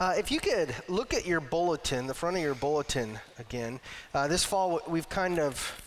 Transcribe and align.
Uh, 0.00 0.12
if 0.18 0.28
you 0.28 0.40
could 0.40 0.74
look 0.88 1.14
at 1.14 1.24
your 1.24 1.38
bulletin, 1.38 2.08
the 2.08 2.14
front 2.14 2.36
of 2.36 2.42
your 2.42 2.56
bulletin 2.56 3.16
again. 3.38 3.78
Uh, 4.12 4.26
this 4.26 4.42
fall, 4.42 4.80
we've 4.88 5.08
kind 5.08 5.38
of 5.38 5.80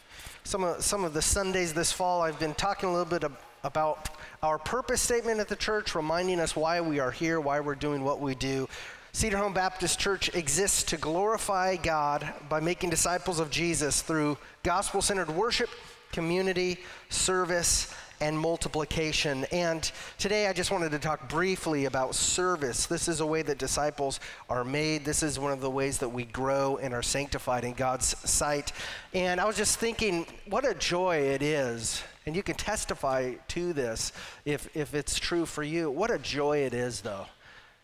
some 0.45 0.63
of 0.63 0.81
some 0.81 1.03
of 1.03 1.13
the 1.13 1.21
Sundays 1.21 1.73
this 1.73 1.91
fall. 1.91 2.21
I've 2.21 2.39
been 2.39 2.53
talking 2.53 2.87
a 2.87 2.91
little 2.93 3.03
bit 3.03 3.25
ab- 3.25 3.37
about 3.65 4.07
our 4.41 4.57
purpose 4.57 5.01
statement 5.01 5.41
at 5.41 5.49
the 5.49 5.57
church, 5.57 5.93
reminding 5.93 6.39
us 6.39 6.55
why 6.55 6.79
we 6.79 6.99
are 6.99 7.11
here, 7.11 7.41
why 7.41 7.59
we're 7.59 7.75
doing 7.75 8.01
what 8.01 8.21
we 8.21 8.33
do. 8.33 8.69
Cedar 9.11 9.35
Home 9.35 9.53
Baptist 9.53 9.99
Church 9.99 10.33
exists 10.33 10.83
to 10.83 10.95
glorify 10.95 11.75
God 11.75 12.33
by 12.47 12.61
making 12.61 12.89
disciples 12.89 13.41
of 13.41 13.51
Jesus 13.51 14.01
through 14.01 14.37
gospel-centered 14.63 15.31
worship, 15.31 15.69
community, 16.13 16.77
service, 17.09 17.93
and 18.19 18.37
multiplication. 18.37 19.45
And 19.51 19.89
today 20.17 20.47
I 20.47 20.53
just 20.53 20.71
wanted 20.71 20.91
to 20.91 20.99
talk 20.99 21.29
briefly 21.29 21.85
about 21.85 22.15
service. 22.15 22.85
This 22.85 23.07
is 23.07 23.19
a 23.19 23.25
way 23.25 23.41
that 23.43 23.57
disciples 23.57 24.19
are 24.49 24.63
made. 24.63 25.05
This 25.05 25.23
is 25.23 25.39
one 25.39 25.51
of 25.51 25.61
the 25.61 25.69
ways 25.69 25.97
that 25.99 26.09
we 26.09 26.25
grow 26.25 26.77
and 26.77 26.93
are 26.93 27.03
sanctified 27.03 27.63
in 27.63 27.73
God's 27.73 28.17
sight. 28.29 28.73
And 29.13 29.39
I 29.39 29.45
was 29.45 29.57
just 29.57 29.79
thinking, 29.79 30.25
what 30.49 30.65
a 30.65 30.73
joy 30.73 31.17
it 31.17 31.41
is. 31.41 32.01
And 32.25 32.35
you 32.35 32.43
can 32.43 32.55
testify 32.55 33.35
to 33.49 33.73
this 33.73 34.11
if, 34.43 34.75
if 34.75 34.93
it's 34.93 35.17
true 35.17 35.45
for 35.45 35.63
you. 35.63 35.89
What 35.89 36.11
a 36.11 36.17
joy 36.17 36.59
it 36.59 36.73
is, 36.73 37.01
though, 37.01 37.25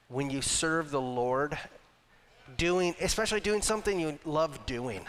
when 0.09 0.29
you 0.29 0.41
serve 0.41 0.91
the 0.91 1.01
Lord, 1.01 1.57
doing, 2.57 2.93
especially 2.99 3.39
doing 3.39 3.61
something 3.61 3.99
you 3.99 4.19
love 4.25 4.65
doing. 4.65 5.05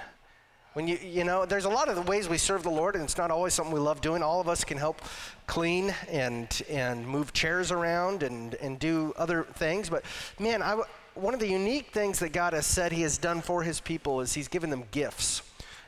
When 0.74 0.88
you, 0.88 0.96
you 0.96 1.22
know, 1.22 1.46
there's 1.46 1.66
a 1.66 1.70
lot 1.70 1.88
of 1.88 1.94
the 1.94 2.02
ways 2.02 2.28
we 2.28 2.36
serve 2.36 2.64
the 2.64 2.70
Lord, 2.70 2.96
and 2.96 3.04
it's 3.04 3.16
not 3.16 3.30
always 3.30 3.54
something 3.54 3.72
we 3.72 3.78
love 3.78 4.00
doing. 4.00 4.24
All 4.24 4.40
of 4.40 4.48
us 4.48 4.64
can 4.64 4.76
help 4.76 5.00
clean 5.46 5.94
and, 6.08 6.62
and 6.68 7.06
move 7.06 7.32
chairs 7.32 7.70
around 7.70 8.24
and, 8.24 8.54
and 8.54 8.76
do 8.80 9.14
other 9.16 9.44
things. 9.54 9.88
But 9.88 10.04
man, 10.40 10.62
I, 10.62 10.82
one 11.14 11.32
of 11.32 11.38
the 11.38 11.46
unique 11.46 11.92
things 11.92 12.18
that 12.18 12.32
God 12.32 12.54
has 12.54 12.66
said 12.66 12.90
He 12.90 13.02
has 13.02 13.18
done 13.18 13.40
for 13.40 13.62
His 13.62 13.80
people 13.80 14.20
is 14.20 14.34
He's 14.34 14.48
given 14.48 14.68
them 14.68 14.82
gifts. 14.90 15.42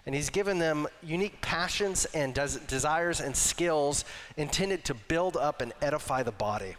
And 0.06 0.14
He's 0.14 0.30
given 0.30 0.60
them 0.60 0.86
unique 1.02 1.40
passions 1.40 2.04
and 2.14 2.32
des- 2.32 2.60
desires 2.68 3.20
and 3.20 3.36
skills 3.36 4.04
intended 4.36 4.84
to 4.84 4.94
build 4.94 5.36
up 5.36 5.62
and 5.62 5.72
edify 5.82 6.22
the 6.22 6.30
body. 6.30 6.76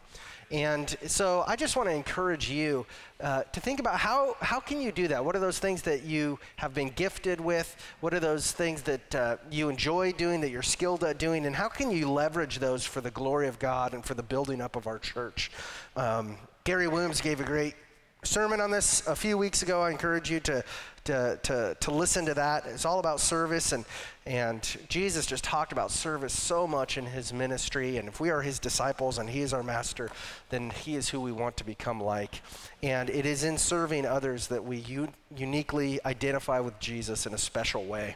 And 0.50 0.96
so 1.08 1.44
I 1.46 1.56
just 1.56 1.76
want 1.76 1.90
to 1.90 1.96
encourage 1.96 2.50
you 2.50 2.86
uh, 3.20 3.44
to 3.44 3.60
think 3.60 3.80
about 3.80 4.00
how, 4.00 4.38
how 4.40 4.60
can 4.60 4.80
you 4.80 4.92
do 4.92 5.10
that? 5.10 5.24
What 5.24 5.36
are 5.36 5.40
those 5.40 5.60
things 5.60 5.82
that 5.82 6.04
you 6.04 6.40
have 6.56 6.74
been 6.74 6.90
gifted 6.90 7.42
with? 7.42 7.76
What 8.00 8.14
are 8.14 8.20
those 8.20 8.54
things 8.54 8.82
that 8.84 9.16
uh, 9.16 9.38
you 9.52 9.68
enjoy 9.70 10.14
doing, 10.14 10.40
that 10.42 10.50
you're 10.50 10.62
skilled 10.62 11.04
at 11.04 11.18
doing? 11.18 11.46
And 11.46 11.56
how 11.56 11.68
can 11.68 11.92
you 11.92 12.10
leverage 12.10 12.60
those 12.60 12.86
for 12.86 13.02
the 13.02 13.12
glory 13.12 13.48
of 13.48 13.60
God 13.60 13.94
and 13.94 14.06
for 14.06 14.14
the 14.14 14.24
building 14.24 14.62
up 14.62 14.76
of 14.76 14.88
our 14.88 15.00
church? 15.00 15.52
Um, 15.98 16.38
Gary 16.64 16.88
Williams 16.88 17.20
gave 17.20 17.42
a 17.42 17.44
great 17.44 17.76
sermon 18.24 18.60
on 18.60 18.72
this 18.72 19.06
a 19.08 19.16
few 19.16 19.38
weeks 19.38 19.62
ago. 19.62 19.82
I 19.82 19.92
encourage 19.92 20.30
you 20.30 20.40
to, 20.42 20.64
to, 21.06 21.40
to, 21.44 21.78
to 21.80 21.92
listen 21.92 22.26
to 22.26 22.34
that. 22.34 22.66
It's 22.66 22.86
all 22.86 23.00
about 23.00 23.20
service, 23.20 23.72
and, 23.72 23.86
and 24.26 24.78
Jesus 24.90 25.26
just 25.26 25.44
talked 25.44 25.72
about 25.72 25.92
service 25.92 26.34
so 26.34 26.68
much 26.68 26.98
in 26.98 27.06
his 27.06 27.32
ministry. 27.32 27.98
And 27.98 28.08
if 28.08 28.20
we 28.20 28.30
are 28.30 28.42
his 28.42 28.60
disciples 28.60 29.18
and 29.18 29.30
he 29.30 29.42
is 29.42 29.54
our 29.54 29.64
master, 29.64 30.10
then 30.50 30.72
he 30.72 30.96
is 30.96 31.10
who 31.10 31.22
we 31.22 31.32
want 31.32 31.58
to 31.58 31.64
become 31.64 32.02
like. 32.02 32.42
And 32.84 33.10
it 33.10 33.26
is 33.26 33.44
in 33.44 33.58
serving 33.58 34.06
others 34.06 34.48
that 34.48 34.64
we 34.64 34.78
u- 34.78 35.14
uniquely 35.36 36.00
identify 36.06 36.60
with 36.60 36.80
Jesus 36.80 37.26
in 37.26 37.34
a 37.34 37.38
special 37.38 37.86
way. 37.86 38.16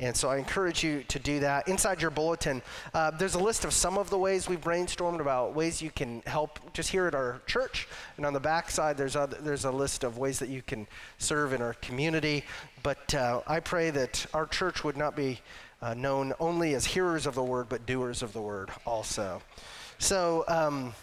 And 0.00 0.16
so 0.16 0.30
I 0.30 0.38
encourage 0.38 0.82
you 0.82 1.04
to 1.08 1.18
do 1.18 1.40
that. 1.40 1.68
Inside 1.68 2.00
your 2.00 2.10
bulletin, 2.10 2.62
uh, 2.94 3.10
there's 3.10 3.34
a 3.34 3.38
list 3.38 3.66
of 3.66 3.72
some 3.74 3.98
of 3.98 4.08
the 4.08 4.16
ways 4.16 4.48
we've 4.48 4.60
brainstormed 4.60 5.20
about 5.20 5.54
ways 5.54 5.82
you 5.82 5.90
can 5.90 6.22
help 6.26 6.58
just 6.72 6.88
here 6.90 7.06
at 7.06 7.14
our 7.14 7.42
church. 7.46 7.86
And 8.16 8.24
on 8.24 8.32
the 8.32 8.40
back 8.40 8.70
side, 8.70 8.96
there's, 8.96 9.14
other, 9.14 9.36
there's 9.40 9.66
a 9.66 9.70
list 9.70 10.02
of 10.02 10.16
ways 10.16 10.38
that 10.38 10.48
you 10.48 10.62
can 10.62 10.86
serve 11.18 11.52
in 11.52 11.60
our 11.60 11.74
community. 11.74 12.44
But 12.82 13.14
uh, 13.14 13.42
I 13.46 13.60
pray 13.60 13.90
that 13.90 14.24
our 14.32 14.46
church 14.46 14.84
would 14.84 14.96
not 14.96 15.14
be 15.14 15.40
uh, 15.82 15.92
known 15.92 16.32
only 16.40 16.74
as 16.74 16.86
hearers 16.86 17.26
of 17.26 17.34
the 17.34 17.44
word, 17.44 17.68
but 17.68 17.84
doers 17.84 18.22
of 18.22 18.32
the 18.32 18.40
word 18.40 18.70
also. 18.86 19.42
So, 19.98 20.44
um, 20.48 20.94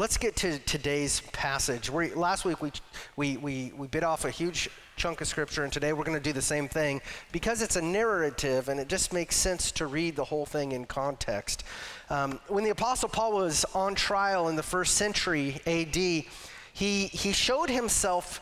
let's 0.00 0.16
get 0.16 0.34
to 0.34 0.58
today's 0.60 1.20
passage. 1.32 1.90
We, 1.90 2.14
last 2.14 2.46
week 2.46 2.62
we, 2.62 2.72
we, 3.16 3.36
we, 3.36 3.70
we 3.76 3.86
bit 3.86 4.02
off 4.02 4.24
a 4.24 4.30
huge 4.30 4.70
chunk 4.96 5.20
of 5.20 5.26
scripture, 5.26 5.62
and 5.62 5.70
today 5.70 5.92
we're 5.92 6.04
going 6.04 6.16
to 6.16 6.24
do 6.24 6.32
the 6.32 6.40
same 6.40 6.68
thing 6.68 7.02
because 7.32 7.60
it's 7.60 7.76
a 7.76 7.82
narrative 7.82 8.70
and 8.70 8.80
it 8.80 8.88
just 8.88 9.12
makes 9.12 9.36
sense 9.36 9.70
to 9.72 9.86
read 9.86 10.16
the 10.16 10.24
whole 10.24 10.46
thing 10.46 10.72
in 10.72 10.86
context. 10.86 11.64
Um, 12.08 12.40
when 12.48 12.64
the 12.64 12.70
Apostle 12.70 13.10
Paul 13.10 13.32
was 13.32 13.66
on 13.74 13.94
trial 13.94 14.48
in 14.48 14.56
the 14.56 14.62
first 14.62 14.94
century 14.94 15.60
AD, 15.66 15.94
he, 15.94 16.24
he 16.72 17.32
showed 17.32 17.68
himself 17.68 18.40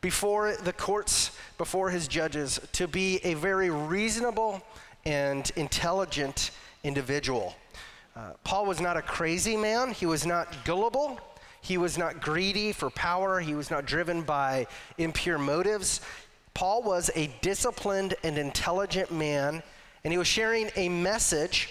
before 0.00 0.56
the 0.56 0.72
courts, 0.72 1.30
before 1.56 1.90
his 1.90 2.08
judges, 2.08 2.58
to 2.72 2.88
be 2.88 3.20
a 3.22 3.34
very 3.34 3.70
reasonable 3.70 4.60
and 5.04 5.52
intelligent 5.54 6.50
individual. 6.82 7.54
Uh, 8.16 8.30
Paul 8.44 8.64
was 8.64 8.80
not 8.80 8.96
a 8.96 9.02
crazy 9.02 9.56
man, 9.56 9.92
he 9.92 10.06
was 10.06 10.24
not 10.24 10.64
gullible. 10.64 11.20
He 11.66 11.78
was 11.78 11.98
not 11.98 12.20
greedy 12.20 12.70
for 12.70 12.90
power. 12.90 13.40
He 13.40 13.56
was 13.56 13.72
not 13.72 13.86
driven 13.86 14.22
by 14.22 14.68
impure 14.98 15.36
motives. 15.36 16.00
Paul 16.54 16.84
was 16.84 17.10
a 17.16 17.26
disciplined 17.40 18.14
and 18.22 18.38
intelligent 18.38 19.10
man, 19.10 19.64
and 20.04 20.12
he 20.12 20.16
was 20.16 20.28
sharing 20.28 20.70
a 20.76 20.88
message 20.88 21.70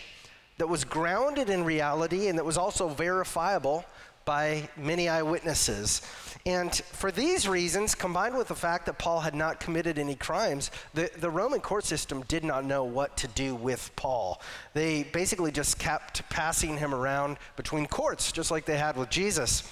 that 0.58 0.68
was 0.68 0.84
grounded 0.84 1.50
in 1.50 1.64
reality 1.64 2.28
and 2.28 2.38
that 2.38 2.46
was 2.46 2.58
also 2.58 2.88
verifiable 2.88 3.86
by 4.26 4.68
many 4.76 5.08
eyewitnesses. 5.08 6.02
And 6.48 6.76
for 6.76 7.12
these 7.12 7.48
reasons, 7.48 7.96
combined 7.96 8.38
with 8.38 8.48
the 8.48 8.56
fact 8.56 8.86
that 8.88 8.98
Paul 8.98 9.20
had 9.20 9.34
not 9.34 9.60
committed 9.60 9.98
any 9.98 10.16
crimes, 10.16 10.72
the, 10.94 11.10
the 11.18 11.30
Roman 11.30 11.60
court 11.60 11.86
system 11.86 12.24
did 12.28 12.44
not 12.44 12.66
know 12.66 12.84
what 12.84 13.18
to 13.18 13.28
do 13.30 13.56
with 13.56 13.92
Paul. 13.96 14.42
They 14.74 15.04
basically 15.04 15.52
just 15.52 15.80
kept 15.80 16.28
passing 16.30 16.78
him 16.78 16.94
around 16.94 17.38
between 17.56 17.88
courts, 17.88 18.32
just 18.32 18.52
like 18.52 18.66
they 18.66 18.78
had 18.78 18.98
with 18.98 19.10
Jesus. 19.10 19.64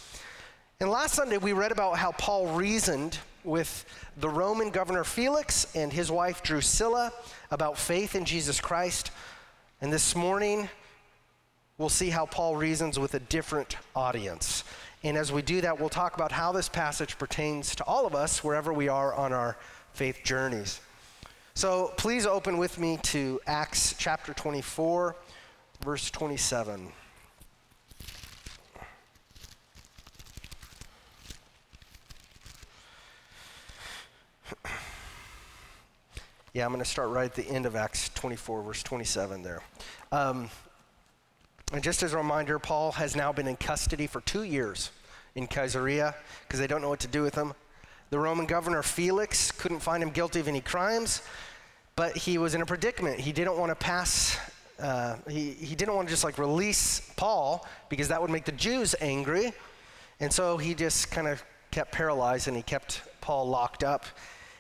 And 0.80 0.90
last 0.90 1.14
Sunday, 1.16 1.38
we 1.38 1.54
read 1.54 1.72
about 1.72 1.98
how 1.98 2.12
Paul 2.14 2.48
reasoned 2.48 3.20
with 3.44 3.86
the 4.18 4.30
Roman 4.30 4.70
governor 4.70 5.04
Felix 5.04 5.76
and 5.76 5.92
his 5.92 6.12
wife 6.12 6.42
Drusilla 6.42 7.12
about 7.52 7.78
faith 7.78 8.16
in 8.16 8.26
Jesus 8.26 8.60
Christ. 8.60 9.12
And 9.84 9.92
this 9.92 10.16
morning, 10.16 10.70
we'll 11.78 11.90
see 11.90 12.10
how 12.10 12.26
Paul 12.26 12.56
reasons 12.56 12.98
with 12.98 13.16
a 13.16 13.20
different 13.20 13.76
audience. 13.94 14.64
And 15.04 15.18
as 15.18 15.30
we 15.30 15.42
do 15.42 15.60
that, 15.60 15.78
we'll 15.78 15.90
talk 15.90 16.16
about 16.16 16.32
how 16.32 16.54
this 16.54 16.70
passage 16.70 17.18
pertains 17.18 17.76
to 17.76 17.84
all 17.84 18.06
of 18.08 18.16
us 18.16 18.46
wherever 18.46 18.72
we 18.72 18.88
are 18.88 19.14
on 19.14 19.34
our 19.34 19.58
faith 19.92 20.22
journeys. 20.24 20.80
So 21.54 21.92
please 21.98 22.26
open 22.26 22.58
with 22.58 22.80
me 22.80 22.98
to 23.04 23.42
Acts 23.46 23.94
chapter 23.98 24.34
24, 24.34 25.18
verse 25.84 26.10
27. 26.10 26.88
Yeah, 36.54 36.66
I'm 36.66 36.72
going 36.72 36.84
to 36.84 36.90
start 36.90 37.10
right 37.10 37.26
at 37.26 37.34
the 37.34 37.48
end 37.48 37.66
of 37.66 37.76
Acts 37.76 38.10
24, 38.10 38.62
verse 38.62 38.84
27 38.84 39.42
there. 39.42 39.64
Um, 40.12 40.52
and 41.72 41.84
just 41.84 42.04
as 42.04 42.14
a 42.14 42.18
reminder, 42.18 42.60
Paul 42.60 42.92
has 42.92 43.16
now 43.16 43.34
been 43.34 43.48
in 43.48 43.56
custody 43.56 44.06
for 44.06 44.22
two 44.22 44.44
years 44.44 44.92
in 45.34 45.48
Caesarea 45.48 46.14
because 46.44 46.60
they 46.60 46.68
don't 46.68 46.84
know 46.84 46.90
what 46.90 47.00
to 47.00 47.08
do 47.08 47.24
with 47.24 47.34
him. 47.34 47.56
The 48.12 48.20
Roman 48.20 48.46
governor 48.46 48.84
Felix 48.84 49.52
couldn't 49.52 49.80
find 49.80 50.04
him 50.04 50.12
guilty 50.12 50.40
of 50.40 50.48
any 50.48 50.62
crimes, 50.62 51.24
but 51.96 52.16
he 52.16 52.38
was 52.38 52.54
in 52.54 52.62
a 52.62 52.68
predicament. 52.68 53.20
He 53.20 53.32
didn't 53.32 53.58
want 53.58 53.72
to 53.72 53.76
pass, 53.76 54.38
uh, 54.80 55.16
he, 55.28 55.54
he 55.54 55.74
didn't 55.74 55.96
want 55.96 56.08
to 56.08 56.14
just 56.14 56.24
like 56.24 56.38
release 56.38 57.12
Paul 57.16 57.66
because 57.90 58.10
that 58.10 58.22
would 58.22 58.30
make 58.30 58.46
the 58.46 58.52
Jews 58.52 58.94
angry. 59.02 59.54
And 60.20 60.32
so 60.32 60.58
he 60.58 60.76
just 60.76 61.10
kind 61.10 61.28
of 61.28 61.44
kept 61.72 61.92
paralyzed 61.92 62.48
and 62.48 62.56
he 62.56 62.62
kept 62.62 63.02
Paul 63.22 63.50
locked 63.50 63.84
up. 63.84 64.06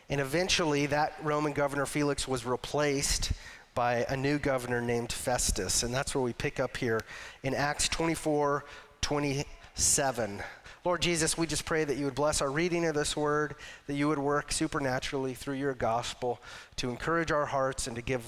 And 0.09 0.19
eventually, 0.19 0.85
that 0.87 1.13
Roman 1.23 1.53
governor 1.53 1.85
Felix 1.85 2.27
was 2.27 2.45
replaced 2.45 3.31
by 3.75 4.05
a 4.09 4.17
new 4.17 4.37
governor 4.37 4.81
named 4.81 5.11
Festus. 5.11 5.83
And 5.83 5.93
that's 5.93 6.13
where 6.13 6.23
we 6.23 6.33
pick 6.33 6.59
up 6.59 6.77
here 6.77 7.01
in 7.43 7.53
Acts 7.53 7.87
24 7.89 8.65
27. 9.01 10.41
Lord 10.85 11.01
Jesus, 11.01 11.37
we 11.37 11.47
just 11.47 11.65
pray 11.65 11.83
that 11.83 11.97
you 11.97 12.05
would 12.05 12.15
bless 12.15 12.41
our 12.41 12.51
reading 12.51 12.85
of 12.85 12.95
this 12.95 13.15
word, 13.15 13.55
that 13.87 13.93
you 13.93 14.07
would 14.07 14.19
work 14.19 14.51
supernaturally 14.51 15.33
through 15.33 15.55
your 15.55 15.73
gospel 15.73 16.41
to 16.77 16.89
encourage 16.89 17.31
our 17.31 17.45
hearts 17.45 17.87
and 17.87 17.95
to 17.95 18.01
give 18.01 18.23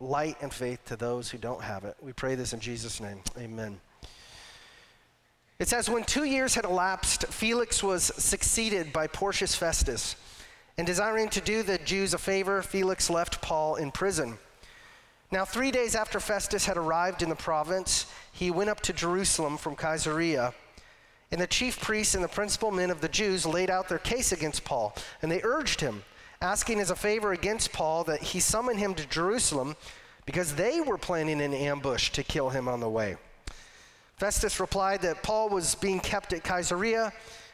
light 0.00 0.36
and 0.40 0.52
faith 0.52 0.84
to 0.86 0.96
those 0.96 1.30
who 1.30 1.38
don't 1.38 1.62
have 1.62 1.84
it. 1.84 1.96
We 2.00 2.12
pray 2.12 2.34
this 2.34 2.52
in 2.52 2.60
Jesus' 2.60 3.00
name. 3.00 3.20
Amen. 3.36 3.80
It 5.58 5.68
says, 5.68 5.90
When 5.90 6.04
two 6.04 6.24
years 6.24 6.54
had 6.54 6.64
elapsed, 6.64 7.26
Felix 7.26 7.82
was 7.82 8.04
succeeded 8.04 8.92
by 8.92 9.06
Porcius 9.06 9.54
Festus. 9.54 10.14
And 10.78 10.86
desiring 10.86 11.28
to 11.30 11.40
do 11.40 11.64
the 11.64 11.78
Jews 11.78 12.14
a 12.14 12.18
favor, 12.18 12.62
Felix 12.62 13.10
left 13.10 13.42
Paul 13.42 13.74
in 13.74 13.90
prison. 13.90 14.38
Now, 15.32 15.44
three 15.44 15.72
days 15.72 15.96
after 15.96 16.20
Festus 16.20 16.66
had 16.66 16.76
arrived 16.76 17.20
in 17.20 17.28
the 17.28 17.34
province, 17.34 18.06
he 18.32 18.52
went 18.52 18.70
up 18.70 18.80
to 18.82 18.92
Jerusalem 18.92 19.58
from 19.58 19.74
Caesarea 19.74 20.54
And 21.30 21.40
the 21.40 21.46
chief 21.46 21.80
priests 21.80 22.14
and 22.14 22.24
the 22.24 22.28
principal 22.28 22.70
men 22.70 22.90
of 22.90 23.02
the 23.02 23.08
Jews 23.08 23.44
laid 23.44 23.68
out 23.68 23.88
their 23.88 23.98
case 23.98 24.32
against 24.32 24.64
Paul, 24.64 24.94
and 25.20 25.30
they 25.30 25.42
urged 25.42 25.80
him, 25.80 26.04
asking 26.40 26.78
as 26.78 26.90
a 26.90 26.96
favor 26.96 27.32
against 27.32 27.72
Paul 27.72 28.04
that 28.04 28.22
he 28.22 28.40
summon 28.40 28.78
him 28.78 28.94
to 28.94 29.06
Jerusalem 29.06 29.76
because 30.24 30.54
they 30.54 30.80
were 30.80 30.96
planning 30.96 31.42
an 31.42 31.52
ambush 31.52 32.10
to 32.10 32.22
kill 32.22 32.50
him 32.50 32.68
on 32.68 32.80
the 32.80 32.88
way. 32.88 33.16
Festus 34.16 34.58
replied 34.60 35.02
that 35.02 35.22
Paul 35.22 35.48
was 35.48 35.74
being 35.74 36.00
kept 36.00 36.32
at 36.32 36.44
Caesarea 36.44 37.12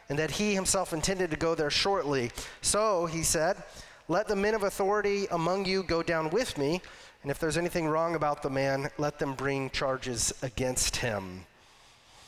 and 0.08 0.18
that 0.18 0.32
he 0.32 0.54
himself 0.54 0.92
intended 0.92 1.30
to 1.30 1.36
go 1.36 1.54
there 1.54 1.70
shortly. 1.70 2.30
So, 2.62 3.06
he 3.06 3.22
said, 3.22 3.62
let 4.08 4.28
the 4.28 4.36
men 4.36 4.54
of 4.54 4.64
authority 4.64 5.26
among 5.30 5.64
you 5.64 5.82
go 5.82 6.02
down 6.02 6.28
with 6.28 6.58
me, 6.58 6.82
and 7.22 7.30
if 7.30 7.38
there's 7.38 7.56
anything 7.56 7.88
wrong 7.88 8.14
about 8.14 8.42
the 8.42 8.50
man, 8.50 8.90
let 8.98 9.18
them 9.18 9.34
bring 9.34 9.70
charges 9.70 10.32
against 10.42 10.96
him. 10.96 11.46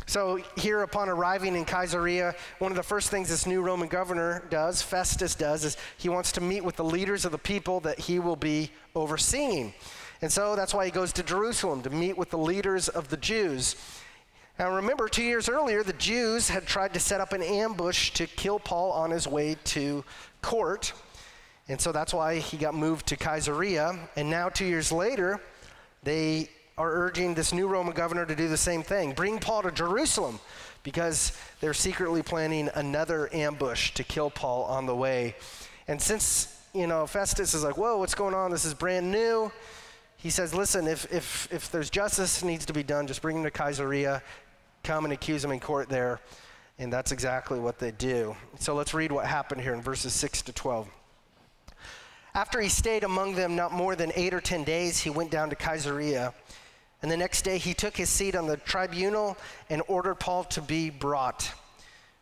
So, 0.08 0.40
here 0.56 0.82
upon 0.82 1.08
arriving 1.08 1.56
in 1.56 1.64
Caesarea, 1.64 2.34
one 2.60 2.70
of 2.70 2.76
the 2.76 2.82
first 2.82 3.10
things 3.10 3.28
this 3.28 3.44
new 3.44 3.60
Roman 3.60 3.88
governor 3.88 4.44
does, 4.50 4.80
Festus 4.80 5.34
does, 5.34 5.64
is 5.64 5.76
he 5.98 6.08
wants 6.08 6.30
to 6.32 6.40
meet 6.40 6.64
with 6.64 6.76
the 6.76 6.84
leaders 6.84 7.24
of 7.24 7.32
the 7.32 7.38
people 7.38 7.80
that 7.80 7.98
he 7.98 8.20
will 8.20 8.36
be 8.36 8.70
overseeing. 8.94 9.74
And 10.22 10.32
so 10.32 10.56
that's 10.56 10.72
why 10.72 10.86
he 10.86 10.90
goes 10.90 11.12
to 11.14 11.22
Jerusalem 11.22 11.82
to 11.82 11.90
meet 11.90 12.16
with 12.16 12.30
the 12.30 12.38
leaders 12.38 12.88
of 12.88 13.08
the 13.08 13.16
Jews. 13.16 13.76
Now, 14.58 14.74
remember, 14.74 15.06
two 15.08 15.22
years 15.22 15.48
earlier, 15.48 15.82
the 15.82 15.92
Jews 15.92 16.48
had 16.48 16.66
tried 16.66 16.94
to 16.94 17.00
set 17.00 17.20
up 17.20 17.32
an 17.34 17.42
ambush 17.42 18.10
to 18.12 18.26
kill 18.26 18.58
Paul 18.58 18.90
on 18.92 19.10
his 19.10 19.28
way 19.28 19.56
to 19.64 20.02
court. 20.40 20.94
And 21.68 21.78
so 21.78 21.92
that's 21.92 22.14
why 22.14 22.38
he 22.38 22.56
got 22.56 22.74
moved 22.74 23.06
to 23.08 23.16
Caesarea. 23.16 23.98
And 24.16 24.30
now, 24.30 24.48
two 24.48 24.64
years 24.64 24.90
later, 24.90 25.40
they 26.02 26.48
are 26.78 26.90
urging 26.90 27.34
this 27.34 27.52
new 27.52 27.68
Roman 27.68 27.94
governor 27.94 28.24
to 28.24 28.36
do 28.36 28.48
the 28.48 28.56
same 28.56 28.82
thing 28.82 29.12
bring 29.12 29.38
Paul 29.38 29.62
to 29.62 29.70
Jerusalem 29.70 30.38
because 30.82 31.32
they're 31.60 31.74
secretly 31.74 32.22
planning 32.22 32.70
another 32.74 33.28
ambush 33.34 33.92
to 33.92 34.04
kill 34.04 34.30
Paul 34.30 34.64
on 34.64 34.86
the 34.86 34.94
way. 34.94 35.34
And 35.88 36.00
since, 36.00 36.62
you 36.72 36.86
know, 36.86 37.06
Festus 37.06 37.54
is 37.54 37.64
like, 37.64 37.76
whoa, 37.76 37.98
what's 37.98 38.14
going 38.14 38.34
on? 38.34 38.50
This 38.50 38.64
is 38.64 38.72
brand 38.72 39.10
new. 39.10 39.50
He 40.16 40.30
says, 40.30 40.54
listen, 40.54 40.86
if, 40.86 41.12
if, 41.12 41.48
if 41.50 41.70
there's 41.70 41.90
justice 41.90 42.42
needs 42.44 42.66
to 42.66 42.72
be 42.72 42.82
done, 42.82 43.06
just 43.06 43.20
bring 43.20 43.38
him 43.38 43.42
to 43.42 43.50
Caesarea, 43.50 44.22
come 44.86 45.04
and 45.04 45.12
accuse 45.12 45.44
him 45.44 45.50
in 45.50 45.58
court 45.58 45.88
there. 45.88 46.20
And 46.78 46.92
that's 46.92 47.10
exactly 47.10 47.58
what 47.58 47.78
they 47.78 47.90
do. 47.90 48.36
So 48.60 48.74
let's 48.74 48.94
read 48.94 49.10
what 49.10 49.26
happened 49.26 49.60
here 49.60 49.74
in 49.74 49.82
verses 49.82 50.12
6 50.12 50.42
to 50.42 50.52
12. 50.52 50.88
After 52.34 52.60
he 52.60 52.68
stayed 52.68 53.02
among 53.02 53.34
them 53.34 53.56
not 53.56 53.72
more 53.72 53.96
than 53.96 54.12
eight 54.14 54.32
or 54.32 54.40
ten 54.40 54.62
days, 54.62 55.00
he 55.00 55.10
went 55.10 55.30
down 55.30 55.50
to 55.50 55.56
Caesarea. 55.56 56.32
And 57.02 57.10
the 57.10 57.16
next 57.16 57.42
day 57.42 57.58
he 57.58 57.74
took 57.74 57.96
his 57.96 58.10
seat 58.10 58.36
on 58.36 58.46
the 58.46 58.58
tribunal 58.58 59.36
and 59.70 59.82
ordered 59.88 60.16
Paul 60.16 60.44
to 60.44 60.60
be 60.60 60.90
brought. 60.90 61.50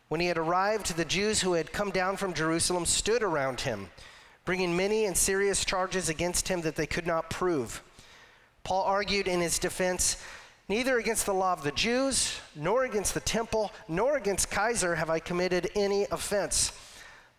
When 0.07 0.21
he 0.21 0.27
had 0.27 0.37
arrived, 0.37 0.95
the 0.95 1.05
Jews 1.05 1.41
who 1.41 1.53
had 1.53 1.73
come 1.73 1.91
down 1.91 2.17
from 2.17 2.33
Jerusalem 2.33 2.85
stood 2.85 3.23
around 3.23 3.61
him, 3.61 3.89
bringing 4.45 4.75
many 4.75 5.05
and 5.05 5.17
serious 5.17 5.65
charges 5.65 6.09
against 6.09 6.47
him 6.47 6.61
that 6.61 6.75
they 6.75 6.87
could 6.87 7.05
not 7.05 7.29
prove. 7.29 7.83
Paul 8.63 8.83
argued 8.83 9.27
in 9.27 9.41
his 9.41 9.59
defense 9.59 10.17
Neither 10.67 10.97
against 10.97 11.27
the 11.27 11.33
law 11.33 11.53
of 11.53 11.63
the 11.63 11.71
Jews, 11.71 12.39
nor 12.55 12.85
against 12.85 13.13
the 13.13 13.19
temple, 13.19 13.71
nor 13.87 14.17
against 14.17 14.51
Caesar 14.51 14.95
have 14.95 15.11
I 15.11 15.19
committed 15.19 15.69
any 15.75 16.07
offense. 16.11 16.71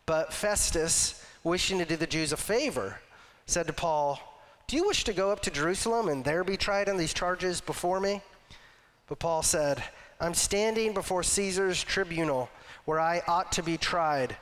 But 0.06 0.32
Festus, 0.32 1.24
wishing 1.42 1.78
to 1.78 1.84
do 1.84 1.96
the 1.96 2.06
Jews 2.06 2.32
a 2.32 2.36
favor, 2.36 3.00
said 3.46 3.66
to 3.66 3.72
Paul, 3.72 4.20
do 4.68 4.76
you 4.76 4.86
wish 4.86 5.04
to 5.04 5.12
go 5.12 5.30
up 5.30 5.40
to 5.42 5.50
Jerusalem 5.50 6.08
and 6.08 6.24
there 6.24 6.44
be 6.44 6.56
tried 6.56 6.88
on 6.88 6.96
these 6.96 7.14
charges 7.14 7.60
before 7.60 8.00
me? 8.00 8.20
But 9.08 9.18
Paul 9.18 9.42
said, 9.42 9.82
I'm 10.20 10.34
standing 10.34 10.94
before 10.94 11.22
Caesar's 11.22 11.82
tribunal 11.82 12.48
where 12.84 13.00
I 13.00 13.22
ought 13.26 13.52
to 13.52 13.62
be 13.62 13.76
tried. 13.76 14.36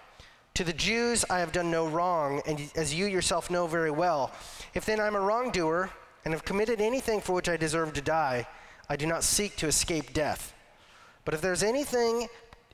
To 0.55 0.65
the 0.65 0.73
Jews 0.73 1.25
I 1.29 1.41
have 1.41 1.53
done 1.53 1.71
no 1.71 1.87
wrong, 1.89 2.41
and 2.47 2.71
as 2.77 2.95
you 2.95 3.07
yourself 3.07 3.51
know 3.51 3.67
very 3.67 3.91
well. 3.91 4.31
If 4.75 4.85
then 4.85 5.01
I'm 5.01 5.17
a 5.17 5.21
wrongdoer 5.21 5.91
and 6.25 6.33
have 6.33 6.45
committed 6.45 6.81
anything 6.81 7.21
for 7.21 7.33
which 7.33 7.49
I 7.49 7.57
deserve 7.57 7.93
to 7.95 8.01
die, 8.01 8.47
I 8.89 8.97
do 8.97 9.07
not 9.07 9.25
seek 9.25 9.57
to 9.57 9.67
escape 9.67 10.13
death. 10.13 10.53
But 11.25 11.35
if 11.35 11.41
there's 11.41 11.63
anything, 11.63 12.29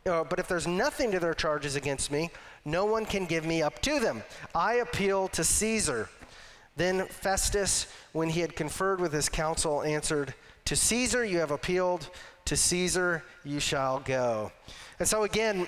uh, 0.07 0.25
but 0.25 0.39
if 0.39 0.49
there's 0.49 0.67
nothing 0.67 1.11
to 1.13 1.21
their 1.21 1.35
charges 1.35 1.77
against 1.77 2.11
me, 2.11 2.31
no 2.65 2.85
one 2.85 3.07
can 3.07 3.27
give 3.27 3.47
me 3.47 3.63
up 3.63 3.81
to 3.83 4.01
them. 4.01 4.23
I 4.55 4.75
appeal 4.75 5.29
to 5.29 5.45
Caesar. 5.45 6.09
Then 6.77 7.07
Festus, 7.07 7.87
when 8.13 8.29
he 8.29 8.41
had 8.41 8.57
conferred 8.57 9.01
with 9.01 9.13
his 9.13 9.29
council, 9.29 9.83
answered, 9.83 10.35
To 10.67 10.77
Caesar 10.77 11.25
you 11.25 11.39
have 11.39 11.51
appealed, 11.51 12.11
to 12.47 12.57
Caesar 12.57 13.23
you 13.45 13.61
shall 13.61 14.01
go. 14.01 14.51
And 14.99 15.07
so 15.07 15.23
again, 15.23 15.67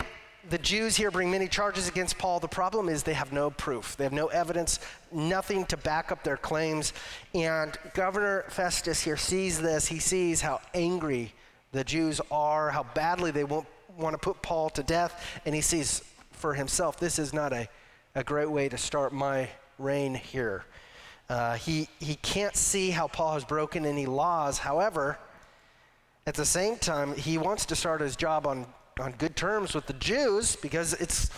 the 0.50 0.59
Jews 0.59 0.97
here 0.97 1.11
bring 1.11 1.31
many 1.31 1.49
charges 1.49 1.89
against 1.89 2.19
Paul. 2.19 2.41
The 2.41 2.49
problem 2.49 2.89
is 2.89 3.03
they 3.03 3.15
have 3.15 3.33
no 3.33 3.50
proof. 3.50 3.97
They 3.97 4.05
have 4.05 4.12
no 4.12 4.27
evidence, 4.27 4.81
nothing 5.12 5.65
to 5.67 5.77
back 5.77 6.11
up 6.11 6.25
their 6.25 6.37
claims. 6.37 6.93
And 7.35 7.77
Governor 7.94 8.44
Festus 8.49 9.00
here 9.00 9.17
sees 9.17 9.61
this. 9.61 9.87
He 9.87 9.99
sees 9.99 10.41
how 10.41 10.61
angry 10.75 11.33
the 11.73 11.85
Jews 11.85 12.21
are, 12.31 12.71
how 12.71 12.83
badly 12.94 13.31
they 13.31 13.44
want 13.44 13.67
to 13.99 14.19
put 14.19 14.43
Paul 14.43 14.71
to 14.71 14.83
death. 14.83 15.25
And 15.47 15.55
he 15.55 15.61
sees 15.61 16.03
for 16.33 16.55
himself, 16.55 16.99
this 16.99 17.19
is 17.19 17.33
not 17.33 17.53
a, 17.53 17.69
a 18.15 18.25
great 18.25 18.50
way 18.50 18.69
to 18.69 18.77
start 18.77 19.12
my 19.12 19.49
reign 19.79 20.15
here. 20.15 20.65
Uh, 21.29 21.55
he, 21.55 21.88
he 22.00 22.17
can't 22.17 22.56
see 22.56 22.91
how 22.91 23.06
Paul 23.06 23.35
has 23.35 23.45
broken 23.45 23.87
any 23.87 24.06
laws. 24.06 24.59
However, 24.59 25.19
at 26.27 26.35
the 26.35 26.45
same 26.45 26.77
time, 26.77 27.15
he 27.15 27.38
wants 27.38 27.65
to 27.67 27.77
start 27.77 28.00
his 28.00 28.17
job 28.17 28.47
on, 28.47 28.67
on 29.00 29.12
good 29.12 29.37
terms 29.37 29.75
with 29.75 29.87
the 29.87 29.94
Jews 29.94 30.56
because 30.56 30.94
it's, 30.94 31.31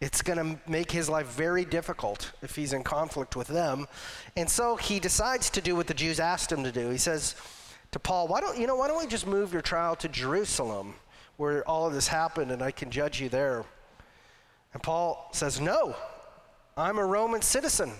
it's 0.00 0.22
going 0.22 0.38
to 0.38 0.70
make 0.70 0.90
his 0.90 1.08
life 1.08 1.28
very 1.28 1.64
difficult 1.64 2.32
if 2.42 2.56
he's 2.56 2.72
in 2.72 2.82
conflict 2.82 3.36
with 3.36 3.48
them. 3.48 3.86
And 4.36 4.48
so 4.48 4.76
he 4.76 4.98
decides 5.00 5.50
to 5.50 5.60
do 5.60 5.76
what 5.76 5.86
the 5.86 5.94
Jews 5.94 6.20
asked 6.20 6.50
him 6.50 6.64
to 6.64 6.72
do. 6.72 6.90
He 6.90 6.98
says 6.98 7.36
to 7.92 7.98
Paul, 7.98 8.28
why 8.28 8.40
don't, 8.40 8.58
you 8.58 8.66
know, 8.66 8.76
why 8.76 8.88
don't 8.88 8.98
we 8.98 9.06
just 9.06 9.26
move 9.26 9.52
your 9.52 9.62
trial 9.62 9.96
to 9.96 10.08
Jerusalem 10.08 10.94
where 11.36 11.66
all 11.68 11.86
of 11.86 11.94
this 11.94 12.08
happened 12.08 12.50
and 12.50 12.62
I 12.62 12.70
can 12.70 12.90
judge 12.90 13.20
you 13.20 13.28
there? 13.28 13.64
And 14.72 14.82
Paul 14.82 15.28
says, 15.32 15.60
no, 15.60 15.94
I'm 16.76 16.98
a 16.98 17.04
Roman 17.04 17.42
citizen 17.42 17.92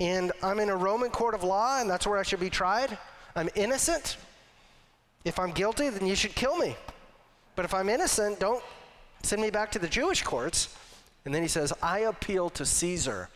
and 0.00 0.32
I'm 0.42 0.60
in 0.60 0.68
a 0.68 0.76
Roman 0.76 1.10
court 1.10 1.34
of 1.34 1.42
law, 1.42 1.80
and 1.80 1.90
that's 1.90 2.06
where 2.06 2.18
I 2.18 2.22
should 2.22 2.38
be 2.38 2.50
tried. 2.50 2.96
I'm 3.34 3.48
innocent. 3.56 4.16
If 5.24 5.38
I'm 5.38 5.50
guilty, 5.50 5.88
then 5.88 6.06
you 6.06 6.14
should 6.14 6.34
kill 6.34 6.56
me. 6.56 6.76
But 7.58 7.64
if 7.64 7.74
I'm 7.74 7.88
innocent, 7.88 8.38
don't 8.38 8.62
send 9.24 9.42
me 9.42 9.50
back 9.50 9.72
to 9.72 9.80
the 9.80 9.88
Jewish 9.88 10.22
courts. 10.22 10.76
And 11.24 11.34
then 11.34 11.42
he 11.42 11.48
says, 11.48 11.72
I 11.82 12.02
appeal 12.02 12.50
to 12.50 12.64
Caesar. 12.64 13.30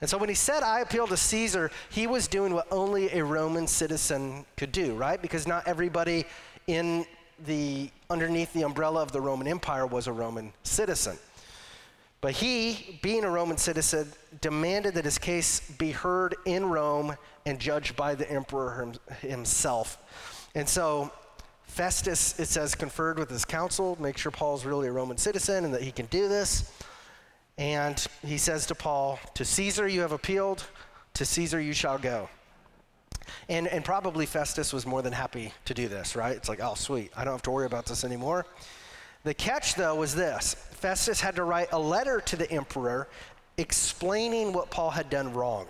And 0.00 0.08
so 0.08 0.18
when 0.18 0.28
he 0.28 0.36
said, 0.36 0.62
I 0.62 0.82
appeal 0.82 1.08
to 1.08 1.16
Caesar, 1.16 1.72
he 1.90 2.06
was 2.06 2.28
doing 2.28 2.54
what 2.54 2.68
only 2.70 3.10
a 3.10 3.24
Roman 3.24 3.66
citizen 3.66 4.44
could 4.56 4.70
do, 4.70 4.94
right? 4.94 5.20
Because 5.20 5.48
not 5.48 5.66
everybody 5.66 6.26
in 6.68 7.06
the 7.44 7.90
underneath 8.08 8.52
the 8.52 8.62
umbrella 8.62 9.02
of 9.02 9.10
the 9.10 9.20
Roman 9.20 9.48
Empire 9.48 9.84
was 9.84 10.06
a 10.06 10.12
Roman 10.12 10.52
citizen. 10.62 11.18
But 12.20 12.34
he, 12.34 13.00
being 13.02 13.24
a 13.24 13.30
Roman 13.30 13.56
citizen, 13.56 14.12
demanded 14.40 14.94
that 14.94 15.04
his 15.04 15.18
case 15.18 15.58
be 15.72 15.90
heard 15.90 16.36
in 16.44 16.66
Rome 16.66 17.16
and 17.44 17.58
judged 17.58 17.96
by 17.96 18.14
the 18.14 18.30
emperor 18.30 18.92
himself. 19.22 19.98
And 20.54 20.68
so 20.68 21.10
Festus, 21.66 22.38
it 22.38 22.46
says, 22.46 22.74
conferred 22.74 23.18
with 23.18 23.28
his 23.28 23.44
council, 23.44 23.96
make 24.00 24.16
sure 24.16 24.32
Paul's 24.32 24.64
really 24.64 24.88
a 24.88 24.92
Roman 24.92 25.18
citizen 25.18 25.64
and 25.64 25.74
that 25.74 25.82
he 25.82 25.92
can 25.92 26.06
do 26.06 26.28
this. 26.28 26.72
And 27.58 28.04
he 28.24 28.38
says 28.38 28.66
to 28.66 28.74
Paul, 28.74 29.18
To 29.34 29.44
Caesar 29.44 29.86
you 29.86 30.00
have 30.00 30.12
appealed, 30.12 30.64
to 31.14 31.24
Caesar 31.24 31.60
you 31.60 31.72
shall 31.72 31.98
go. 31.98 32.28
And, 33.48 33.66
and 33.68 33.84
probably 33.84 34.26
Festus 34.26 34.72
was 34.72 34.86
more 34.86 35.02
than 35.02 35.12
happy 35.12 35.52
to 35.64 35.74
do 35.74 35.88
this, 35.88 36.16
right? 36.16 36.36
It's 36.36 36.48
like, 36.48 36.60
oh, 36.62 36.74
sweet, 36.74 37.10
I 37.16 37.24
don't 37.24 37.34
have 37.34 37.42
to 37.42 37.50
worry 37.50 37.66
about 37.66 37.86
this 37.86 38.04
anymore. 38.04 38.46
The 39.24 39.34
catch, 39.34 39.74
though, 39.74 39.96
was 39.96 40.14
this 40.14 40.54
Festus 40.54 41.20
had 41.20 41.36
to 41.36 41.44
write 41.44 41.68
a 41.72 41.78
letter 41.78 42.20
to 42.20 42.36
the 42.36 42.50
emperor 42.50 43.08
explaining 43.58 44.52
what 44.52 44.70
Paul 44.70 44.90
had 44.90 45.10
done 45.10 45.32
wrong 45.32 45.66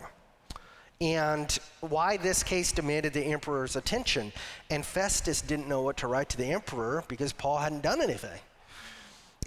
and 1.01 1.59
why 1.81 2.17
this 2.17 2.43
case 2.43 2.73
demanded 2.73 3.13
the 3.13 3.23
emperor's 3.23 3.77
attention. 3.77 4.33
And 4.71 4.85
Festus 4.85 5.43
didn't 5.43 5.69
know 5.69 5.83
what 5.83 5.99
to 5.99 6.07
write 6.07 6.29
to 6.31 6.37
the 6.37 6.47
emperor 6.47 7.05
because 7.09 7.33
Paul 7.33 7.59
hadn't 7.59 7.83
done 7.83 8.01
anything. 8.01 8.39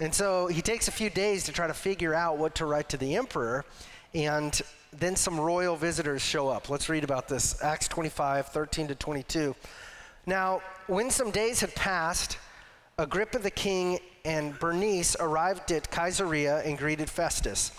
And 0.00 0.14
so 0.14 0.46
he 0.46 0.62
takes 0.62 0.88
a 0.88 0.92
few 0.92 1.10
days 1.10 1.44
to 1.44 1.52
try 1.52 1.66
to 1.66 1.74
figure 1.74 2.14
out 2.14 2.38
what 2.38 2.54
to 2.56 2.66
write 2.66 2.88
to 2.90 2.96
the 2.96 3.16
emperor. 3.16 3.64
And 4.14 4.60
then 4.92 5.14
some 5.16 5.38
royal 5.38 5.76
visitors 5.76 6.22
show 6.22 6.48
up. 6.48 6.70
Let's 6.70 6.88
read 6.88 7.04
about 7.04 7.28
this 7.28 7.62
Acts 7.62 7.88
25, 7.88 8.46
13 8.46 8.88
to 8.88 8.94
22. 8.94 9.54
Now, 10.26 10.62
when 10.86 11.10
some 11.10 11.30
days 11.30 11.60
had 11.60 11.74
passed, 11.74 12.38
Agrippa 12.98 13.38
the 13.38 13.50
king 13.50 13.98
and 14.24 14.58
Bernice 14.58 15.16
arrived 15.18 15.72
at 15.72 15.90
Caesarea 15.90 16.58
and 16.58 16.76
greeted 16.76 17.08
Festus. 17.08 17.72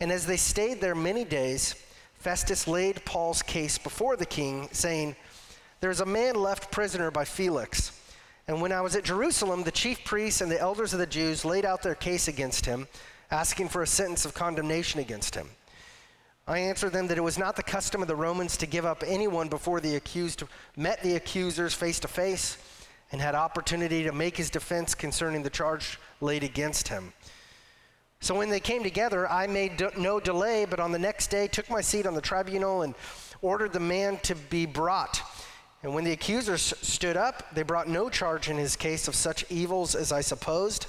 And 0.00 0.10
as 0.10 0.26
they 0.26 0.36
stayed 0.36 0.80
there 0.80 0.94
many 0.94 1.24
days, 1.24 1.76
Festus 2.24 2.66
laid 2.66 3.04
Paul's 3.04 3.42
case 3.42 3.76
before 3.76 4.16
the 4.16 4.24
king, 4.24 4.70
saying, 4.72 5.14
There 5.80 5.90
is 5.90 6.00
a 6.00 6.06
man 6.06 6.36
left 6.36 6.72
prisoner 6.72 7.10
by 7.10 7.26
Felix, 7.26 8.00
And 8.48 8.62
when 8.62 8.72
I 8.72 8.80
was 8.80 8.96
at 8.96 9.04
Jerusalem, 9.04 9.62
the 9.62 9.70
chief 9.70 10.02
priests 10.06 10.40
and 10.40 10.50
the 10.50 10.58
elders 10.58 10.94
of 10.94 11.00
the 11.00 11.06
Jews 11.06 11.44
laid 11.44 11.66
out 11.66 11.82
their 11.82 11.94
case 11.94 12.26
against 12.26 12.64
him, 12.64 12.88
asking 13.30 13.68
for 13.68 13.82
a 13.82 13.86
sentence 13.86 14.24
of 14.24 14.32
condemnation 14.32 15.00
against 15.00 15.34
him. 15.34 15.50
I 16.48 16.60
answered 16.60 16.94
them 16.94 17.08
that 17.08 17.18
it 17.18 17.20
was 17.20 17.38
not 17.38 17.56
the 17.56 17.62
custom 17.62 18.00
of 18.00 18.08
the 18.08 18.16
Romans 18.16 18.56
to 18.56 18.66
give 18.66 18.86
up 18.86 19.04
anyone 19.06 19.48
before 19.48 19.80
the 19.80 19.96
accused 19.96 20.44
met 20.78 21.02
the 21.02 21.16
accusers 21.16 21.74
face 21.74 22.00
to 22.00 22.08
face 22.08 22.56
and 23.12 23.20
had 23.20 23.34
opportunity 23.34 24.02
to 24.02 24.12
make 24.12 24.38
his 24.38 24.48
defense 24.48 24.94
concerning 24.94 25.42
the 25.42 25.50
charge 25.50 25.98
laid 26.22 26.42
against 26.42 26.88
him. 26.88 27.12
So 28.24 28.34
when 28.34 28.48
they 28.48 28.58
came 28.58 28.82
together, 28.82 29.30
I 29.30 29.46
made 29.46 29.82
no 29.98 30.18
delay, 30.18 30.64
but 30.64 30.80
on 30.80 30.92
the 30.92 30.98
next 30.98 31.26
day 31.26 31.46
took 31.46 31.68
my 31.68 31.82
seat 31.82 32.06
on 32.06 32.14
the 32.14 32.22
tribunal 32.22 32.80
and 32.80 32.94
ordered 33.42 33.74
the 33.74 33.80
man 33.80 34.16
to 34.22 34.34
be 34.34 34.64
brought. 34.64 35.20
And 35.82 35.92
when 35.94 36.04
the 36.04 36.12
accusers 36.12 36.72
stood 36.80 37.18
up, 37.18 37.54
they 37.54 37.62
brought 37.62 37.86
no 37.86 38.08
charge 38.08 38.48
in 38.48 38.56
his 38.56 38.76
case 38.76 39.08
of 39.08 39.14
such 39.14 39.44
evils 39.50 39.94
as 39.94 40.10
I 40.10 40.22
supposed. 40.22 40.86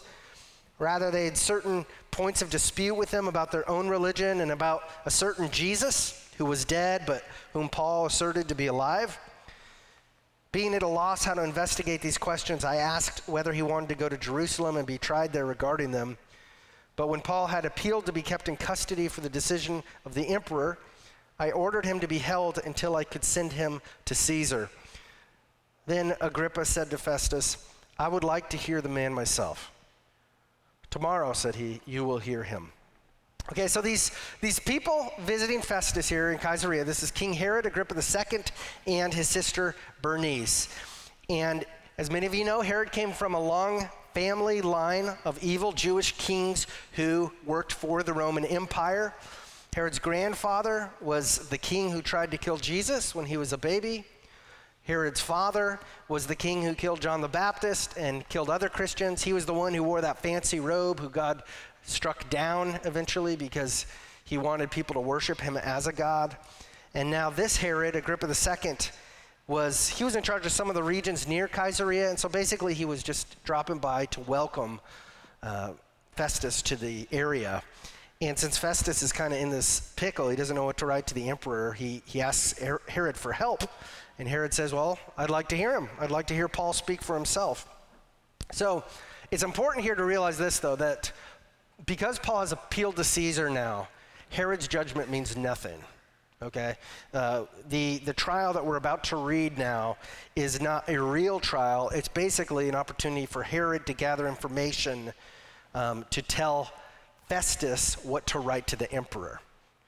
Rather, 0.80 1.12
they 1.12 1.26
had 1.26 1.36
certain 1.36 1.86
points 2.10 2.42
of 2.42 2.50
dispute 2.50 2.96
with 2.96 3.12
him 3.12 3.28
about 3.28 3.52
their 3.52 3.70
own 3.70 3.90
religion 3.90 4.40
and 4.40 4.50
about 4.50 4.84
a 5.06 5.12
certain 5.12 5.52
Jesus 5.52 6.30
who 6.38 6.46
was 6.46 6.64
dead, 6.64 7.04
but 7.06 7.22
whom 7.52 7.68
Paul 7.68 8.06
asserted 8.06 8.48
to 8.48 8.56
be 8.56 8.68
alive. 8.68 9.20
Being 10.54 10.74
at 10.74 10.84
a 10.84 10.88
loss 10.88 11.26
how 11.26 11.34
to 11.34 11.44
investigate 11.44 12.02
these 12.02 12.18
questions, 12.18 12.64
I 12.64 12.78
asked 12.78 13.28
whether 13.28 13.52
he 13.52 13.62
wanted 13.62 13.90
to 13.90 13.96
go 13.96 14.08
to 14.08 14.18
Jerusalem 14.18 14.78
and 14.78 14.88
be 14.88 14.98
tried 14.98 15.34
there 15.34 15.46
regarding 15.46 15.92
them. 15.92 16.18
But 16.96 17.08
when 17.08 17.22
Paul 17.22 17.48
had 17.48 17.66
appealed 17.66 18.06
to 18.06 18.14
be 18.14 18.22
kept 18.22 18.48
in 18.48 18.56
custody 18.56 19.08
for 19.08 19.22
the 19.22 19.30
decision 19.30 19.84
of 20.06 20.14
the 20.14 20.30
emperor, 20.30 20.78
I 21.38 21.52
ordered 21.52 21.86
him 21.86 22.00
to 22.00 22.08
be 22.08 22.20
held 22.20 22.60
until 22.60 22.96
I 22.96 23.04
could 23.04 23.24
send 23.24 23.54
him 23.54 23.82
to 24.06 24.16
Caesar. 24.16 24.70
Then 25.86 26.16
Agrippa 26.22 26.66
said 26.66 26.90
to 26.92 26.98
Festus, 26.98 27.58
I 28.00 28.08
would 28.08 28.24
like 28.24 28.50
to 28.52 28.58
hear 28.58 28.82
the 28.82 28.90
man 28.90 29.14
myself. 29.14 29.72
Tomorrow, 30.90 31.34
said 31.34 31.56
he, 31.56 31.82
you 31.86 32.06
will 32.06 32.20
hear 32.20 32.44
him. 32.44 32.72
Okay, 33.52 33.68
so 33.68 33.82
these, 33.82 34.12
these 34.42 34.60
people 34.60 35.12
visiting 35.20 35.62
Festus 35.62 36.10
here 36.10 36.32
in 36.32 36.40
Caesarea, 36.40 36.84
this 36.84 37.04
is 37.04 37.12
King 37.12 37.34
Herod 37.34 37.66
Agrippa 37.66 37.96
II 37.96 38.40
and 38.88 39.14
his 39.14 39.28
sister 39.28 39.76
Bernice. 40.02 40.70
And 41.30 41.66
as 41.98 42.10
many 42.10 42.26
of 42.26 42.34
you 42.34 42.44
know, 42.44 42.62
Herod 42.62 42.92
came 42.92 43.12
from 43.12 43.36
a 43.36 43.40
long 43.40 43.88
family 44.16 44.62
line 44.62 45.12
of 45.26 45.44
evil 45.44 45.74
Jewish 45.74 46.14
kings 46.14 46.68
who 46.94 47.34
worked 47.46 47.74
for 47.74 48.02
the 48.02 48.14
Roman 48.14 48.46
Empire. 48.46 49.14
Herod's 49.76 50.00
grandfather 50.00 50.90
was 51.02 51.50
the 51.50 51.58
king 51.58 51.92
who 51.92 52.02
tried 52.02 52.32
to 52.32 52.38
kill 52.38 52.56
Jesus 52.56 53.14
when 53.14 53.26
he 53.26 53.36
was 53.36 53.52
a 53.52 53.58
baby. 53.58 54.06
Herod's 54.84 55.20
father 55.20 55.82
was 56.08 56.28
the 56.28 56.36
king 56.36 56.64
who 56.64 56.76
killed 56.76 57.02
John 57.02 57.20
the 57.20 57.28
Baptist 57.28 57.98
and 57.98 58.26
killed 58.30 58.50
other 58.50 58.70
Christians. 58.70 59.22
He 59.22 59.34
was 59.34 59.46
the 59.46 59.54
one 59.54 59.74
who 59.74 59.84
wore 59.84 60.00
that 60.00 60.22
fancy 60.22 60.62
robe, 60.62 61.02
who 61.02 61.10
God 61.10 61.44
struck 61.84 62.30
down 62.30 62.80
eventually 62.86 63.36
because 63.36 63.86
he 64.24 64.38
wanted 64.38 64.72
people 64.72 64.94
to 64.94 65.02
worship 65.02 65.42
him 65.42 65.58
as 65.58 65.88
a 65.88 65.94
god. 65.94 66.38
And 66.94 67.12
now 67.12 67.30
this 67.30 67.58
Herod, 67.58 67.98
Agrippa 67.98 68.28
II, 68.28 68.78
was 69.48 69.90
he 69.90 70.04
was 70.04 70.16
in 70.16 70.24
charge 70.24 70.46
of 70.46 70.52
some 70.52 70.70
of 70.70 70.76
the 70.76 70.84
regions 70.84 71.28
near 71.28 71.48
Caesarea, 71.48 72.10
and 72.10 72.20
so 72.20 72.28
basically 72.28 72.74
he 72.74 72.86
was 72.86 73.04
just 73.04 73.44
dropping 73.44 73.78
by 73.78 74.06
to 74.06 74.22
welcome 74.22 74.80
uh, 75.44 75.74
Festus 76.14 76.62
to 76.64 76.76
the 76.76 77.08
area. 77.12 77.62
And 78.22 78.40
since 78.40 78.58
Festus 78.58 79.04
is 79.04 79.12
kind 79.12 79.34
of 79.34 79.40
in 79.40 79.50
this 79.50 79.92
pickle, 79.96 80.30
he 80.30 80.36
doesn't 80.36 80.56
know 80.56 80.66
what 80.66 80.78
to 80.78 80.86
write 80.86 81.06
to 81.08 81.14
the 81.14 81.30
emperor. 81.30 81.74
He 81.74 82.02
he 82.06 82.22
asks 82.22 82.60
Herod 82.88 83.18
for 83.18 83.34
help. 83.34 83.64
And 84.18 84.28
Herod 84.28 84.54
says, 84.54 84.74
Well, 84.74 84.98
I'd 85.18 85.30
like 85.30 85.50
to 85.50 85.58
hear 85.58 85.76
him. 85.76 85.90
I'd 86.00 86.12
like 86.12 86.28
to 86.28 86.34
hear 86.34 86.48
Paul 86.48 86.74
speak 86.74 87.02
for 87.02 87.16
himself. 87.16 87.68
So 88.52 88.84
it's 89.32 89.44
important 89.44 89.84
here 89.84 89.96
to 89.96 90.04
realize 90.04 90.38
this, 90.38 90.60
though, 90.60 90.76
that 90.78 91.12
because 91.86 92.20
Paul 92.20 92.40
has 92.40 92.52
appealed 92.52 92.96
to 92.96 93.04
Caesar 93.04 93.50
now, 93.50 93.90
Herod's 94.30 94.68
judgment 94.68 95.10
means 95.10 95.36
nothing. 95.36 95.80
Okay? 96.46 96.76
Uh, 97.14 97.46
the, 97.70 97.98
the 98.00 98.14
trial 98.14 98.54
that 98.54 98.66
we're 98.66 98.78
about 98.78 99.04
to 99.06 99.18
read 99.18 99.58
now 99.58 99.98
is 100.36 100.62
not 100.62 100.88
a 100.88 101.02
real 101.02 101.40
trial. 101.40 101.90
It's 101.90 102.08
basically 102.08 102.70
an 102.70 102.76
opportunity 102.76 103.26
for 103.26 103.44
Herod 103.44 103.86
to 103.88 103.94
gather 103.94 104.28
information 104.28 105.12
um, 105.74 106.06
to 106.12 106.22
tell 106.22 106.72
Festus 107.28 107.96
what 108.04 108.28
to 108.28 108.40
write 108.40 108.68
to 108.68 108.76
the 108.76 108.92
emperor. 108.92 109.42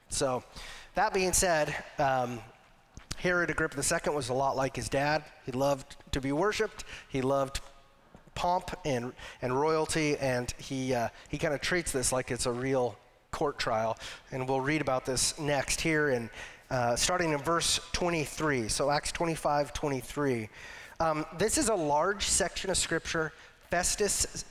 So, 0.08 0.42
that 0.94 1.14
being 1.14 1.32
said, 1.32 1.74
um, 1.98 2.40
Herod 3.18 3.50
Agrippa 3.50 3.76
II 3.76 4.14
was 4.14 4.30
a 4.30 4.34
lot 4.34 4.56
like 4.56 4.74
his 4.74 4.88
dad. 4.88 5.24
He 5.46 5.52
loved 5.52 5.96
to 6.12 6.20
be 6.20 6.32
worshiped. 6.32 6.84
He 7.08 7.20
loved 7.22 7.60
pomp 8.34 8.70
and, 8.84 9.12
and 9.42 9.58
royalty, 9.58 10.16
and 10.16 10.52
he, 10.58 10.94
uh, 10.94 11.08
he 11.28 11.38
kind 11.38 11.54
of 11.54 11.60
treats 11.60 11.92
this 11.92 12.12
like 12.12 12.30
it's 12.30 12.46
a 12.46 12.52
real 12.52 12.96
court 13.30 13.58
trial. 13.58 13.98
And 14.32 14.48
we'll 14.48 14.60
read 14.60 14.80
about 14.80 15.06
this 15.06 15.38
next 15.38 15.80
here, 15.80 16.10
in, 16.10 16.30
uh, 16.70 16.96
starting 16.96 17.32
in 17.32 17.38
verse 17.38 17.80
23. 17.92 18.68
So, 18.68 18.90
Acts 18.90 19.12
25 19.12 19.72
23. 19.72 20.48
Um, 21.00 21.24
this 21.38 21.58
is 21.58 21.68
a 21.68 21.74
large 21.74 22.24
section 22.24 22.70
of 22.70 22.76
scripture. 22.76 23.32
Festus 23.70 24.44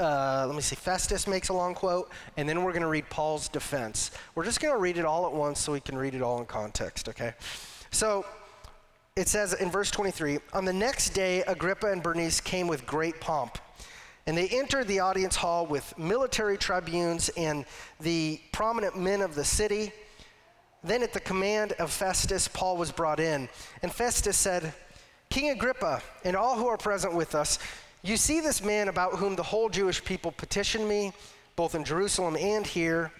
uh, 0.00 0.44
let 0.46 0.56
me 0.56 0.62
see, 0.62 0.76
Festus 0.76 1.26
makes 1.26 1.50
a 1.50 1.52
long 1.52 1.74
quote, 1.74 2.10
and 2.38 2.48
then 2.48 2.64
we're 2.64 2.72
going 2.72 2.82
to 2.82 2.88
read 2.88 3.08
Paul's 3.10 3.48
defense. 3.48 4.12
We're 4.34 4.46
just 4.46 4.58
going 4.58 4.72
to 4.72 4.80
read 4.80 4.96
it 4.96 5.04
all 5.04 5.26
at 5.26 5.32
once 5.32 5.60
so 5.60 5.72
we 5.72 5.80
can 5.80 5.98
read 5.98 6.14
it 6.14 6.22
all 6.22 6.38
in 6.38 6.46
context, 6.46 7.06
okay? 7.10 7.34
So 7.90 8.24
it 9.14 9.28
says 9.28 9.52
in 9.52 9.70
verse 9.70 9.90
23 9.90 10.38
On 10.54 10.64
the 10.64 10.72
next 10.72 11.10
day, 11.10 11.42
Agrippa 11.42 11.92
and 11.92 12.02
Bernice 12.02 12.40
came 12.40 12.66
with 12.66 12.86
great 12.86 13.20
pomp. 13.20 13.58
And 14.26 14.36
they 14.36 14.48
entered 14.48 14.86
the 14.86 15.00
audience 15.00 15.36
hall 15.36 15.66
with 15.66 15.96
military 15.98 16.58
tribunes 16.58 17.30
and 17.36 17.64
the 18.00 18.40
prominent 18.52 18.98
men 18.98 19.22
of 19.22 19.34
the 19.34 19.44
city. 19.44 19.92
Then, 20.82 21.02
at 21.02 21.12
the 21.12 21.20
command 21.20 21.72
of 21.72 21.90
Festus, 21.90 22.48
Paul 22.48 22.76
was 22.76 22.92
brought 22.92 23.20
in. 23.20 23.48
And 23.82 23.92
Festus 23.92 24.36
said, 24.36 24.72
King 25.28 25.50
Agrippa, 25.50 26.02
and 26.24 26.34
all 26.34 26.56
who 26.56 26.66
are 26.66 26.76
present 26.76 27.14
with 27.14 27.34
us, 27.34 27.58
you 28.02 28.16
see 28.16 28.40
this 28.40 28.64
man 28.64 28.88
about 28.88 29.16
whom 29.16 29.36
the 29.36 29.42
whole 29.42 29.68
Jewish 29.68 30.02
people 30.02 30.32
petitioned 30.32 30.88
me, 30.88 31.12
both 31.54 31.74
in 31.74 31.84
Jerusalem 31.84 32.36
and 32.36 32.66
here, 32.66 33.12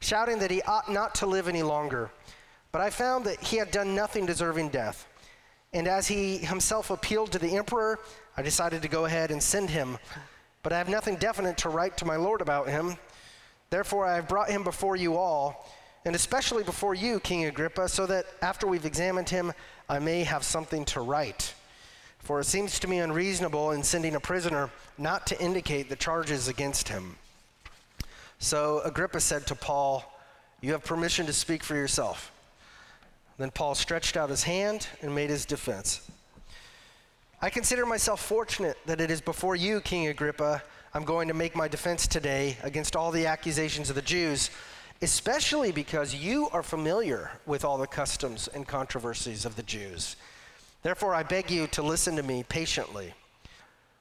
shouting 0.00 0.38
that 0.40 0.50
he 0.50 0.62
ought 0.62 0.92
not 0.92 1.14
to 1.16 1.26
live 1.26 1.48
any 1.48 1.62
longer. 1.62 2.10
But 2.70 2.82
I 2.82 2.90
found 2.90 3.24
that 3.24 3.40
he 3.40 3.56
had 3.56 3.70
done 3.70 3.94
nothing 3.94 4.26
deserving 4.26 4.68
death. 4.68 5.08
And 5.72 5.88
as 5.88 6.06
he 6.06 6.38
himself 6.38 6.90
appealed 6.90 7.32
to 7.32 7.38
the 7.38 7.56
emperor, 7.56 7.98
I 8.36 8.42
decided 8.42 8.82
to 8.82 8.88
go 8.88 9.06
ahead 9.06 9.30
and 9.30 9.42
send 9.42 9.70
him. 9.70 9.98
But 10.66 10.72
I 10.72 10.78
have 10.78 10.88
nothing 10.88 11.14
definite 11.14 11.58
to 11.58 11.68
write 11.68 11.96
to 11.98 12.04
my 12.04 12.16
Lord 12.16 12.40
about 12.40 12.68
him. 12.68 12.96
Therefore, 13.70 14.04
I 14.04 14.16
have 14.16 14.26
brought 14.26 14.50
him 14.50 14.64
before 14.64 14.96
you 14.96 15.16
all, 15.16 15.72
and 16.04 16.16
especially 16.16 16.64
before 16.64 16.92
you, 16.92 17.20
King 17.20 17.44
Agrippa, 17.44 17.88
so 17.88 18.04
that 18.06 18.26
after 18.42 18.66
we've 18.66 18.84
examined 18.84 19.28
him, 19.28 19.52
I 19.88 20.00
may 20.00 20.24
have 20.24 20.42
something 20.42 20.84
to 20.86 21.02
write. 21.02 21.54
For 22.18 22.40
it 22.40 22.46
seems 22.46 22.80
to 22.80 22.88
me 22.88 22.98
unreasonable 22.98 23.70
in 23.70 23.84
sending 23.84 24.16
a 24.16 24.18
prisoner 24.18 24.68
not 24.98 25.24
to 25.28 25.40
indicate 25.40 25.88
the 25.88 25.94
charges 25.94 26.48
against 26.48 26.88
him. 26.88 27.14
So 28.40 28.80
Agrippa 28.84 29.20
said 29.20 29.46
to 29.46 29.54
Paul, 29.54 30.18
You 30.62 30.72
have 30.72 30.82
permission 30.82 31.26
to 31.26 31.32
speak 31.32 31.62
for 31.62 31.76
yourself. 31.76 32.32
Then 33.38 33.52
Paul 33.52 33.76
stretched 33.76 34.16
out 34.16 34.30
his 34.30 34.42
hand 34.42 34.88
and 35.00 35.14
made 35.14 35.30
his 35.30 35.44
defense. 35.44 36.10
I 37.40 37.50
consider 37.50 37.84
myself 37.84 38.24
fortunate 38.24 38.78
that 38.86 39.00
it 39.00 39.10
is 39.10 39.20
before 39.20 39.56
you, 39.56 39.80
King 39.80 40.06
Agrippa, 40.08 40.62
I'm 40.94 41.04
going 41.04 41.28
to 41.28 41.34
make 41.34 41.54
my 41.54 41.68
defense 41.68 42.06
today 42.06 42.56
against 42.62 42.96
all 42.96 43.10
the 43.10 43.26
accusations 43.26 43.90
of 43.90 43.96
the 43.96 44.02
Jews, 44.02 44.50
especially 45.02 45.70
because 45.70 46.14
you 46.14 46.48
are 46.52 46.62
familiar 46.62 47.30
with 47.44 47.64
all 47.64 47.76
the 47.76 47.86
customs 47.86 48.48
and 48.48 48.66
controversies 48.66 49.44
of 49.44 49.56
the 49.56 49.62
Jews 49.62 50.16
Therefore, 50.86 51.16
I 51.16 51.24
beg 51.24 51.50
you 51.50 51.66
to 51.66 51.82
listen 51.82 52.14
to 52.14 52.22
me 52.22 52.44
patiently. 52.48 53.12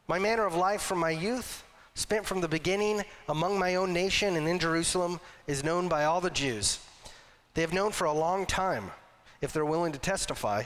My 0.07 0.19
manner 0.19 0.45
of 0.45 0.53
life 0.53 0.83
from 0.83 0.99
my 0.99 1.09
youth, 1.09 1.63
spent 1.95 2.27
from 2.27 2.41
the 2.41 2.47
beginning 2.47 3.03
among 3.27 3.57
my 3.57 3.73
own 3.73 3.91
nation 3.91 4.35
and 4.35 4.47
in 4.47 4.59
Jerusalem, 4.59 5.19
is 5.47 5.63
known 5.63 5.87
by 5.87 6.05
all 6.05 6.21
the 6.21 6.29
Jews. 6.29 6.79
They 7.55 7.61
have 7.61 7.73
known 7.73 7.91
for 7.91 8.05
a 8.05 8.13
long 8.13 8.45
time, 8.45 8.91
if 9.41 9.51
they're 9.51 9.65
willing 9.65 9.93
to 9.93 9.97
testify, 9.97 10.65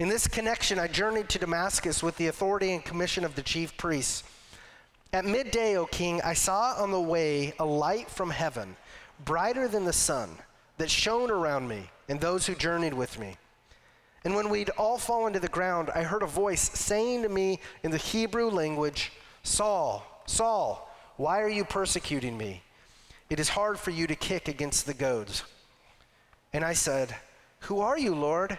In 0.00 0.08
this 0.08 0.26
connection, 0.26 0.78
I 0.78 0.86
journeyed 0.86 1.28
to 1.28 1.38
Damascus 1.38 2.02
with 2.02 2.16
the 2.16 2.28
authority 2.28 2.72
and 2.72 2.82
commission 2.82 3.22
of 3.22 3.34
the 3.34 3.42
chief 3.42 3.76
priests. 3.76 4.24
At 5.12 5.26
midday, 5.26 5.76
O 5.76 5.84
king, 5.84 6.22
I 6.22 6.32
saw 6.32 6.74
on 6.78 6.90
the 6.90 6.98
way 6.98 7.52
a 7.58 7.66
light 7.66 8.08
from 8.08 8.30
heaven 8.30 8.76
brighter 9.26 9.68
than 9.68 9.84
the 9.84 9.92
sun, 9.92 10.30
that 10.78 10.88
shone 10.90 11.30
around 11.30 11.68
me 11.68 11.90
and 12.08 12.18
those 12.18 12.46
who 12.46 12.54
journeyed 12.54 12.94
with 12.94 13.18
me. 13.18 13.36
And 14.24 14.34
when 14.34 14.48
we'd 14.48 14.70
all 14.70 14.96
fallen 14.96 15.34
to 15.34 15.40
the 15.40 15.48
ground, 15.48 15.90
I 15.94 16.02
heard 16.02 16.22
a 16.22 16.26
voice 16.26 16.70
saying 16.70 17.22
to 17.24 17.28
me 17.28 17.60
in 17.82 17.90
the 17.90 17.98
Hebrew 17.98 18.48
language, 18.48 19.12
Saul, 19.42 20.22
Saul, 20.24 20.90
why 21.18 21.42
are 21.42 21.48
you 21.50 21.66
persecuting 21.66 22.38
me? 22.38 22.62
It 23.28 23.38
is 23.38 23.50
hard 23.50 23.78
for 23.78 23.90
you 23.90 24.06
to 24.06 24.16
kick 24.16 24.48
against 24.48 24.86
the 24.86 24.94
goads. 24.94 25.42
And 26.54 26.64
I 26.64 26.72
said, 26.72 27.14
Who 27.60 27.80
are 27.80 27.98
you, 27.98 28.14
Lord? 28.14 28.58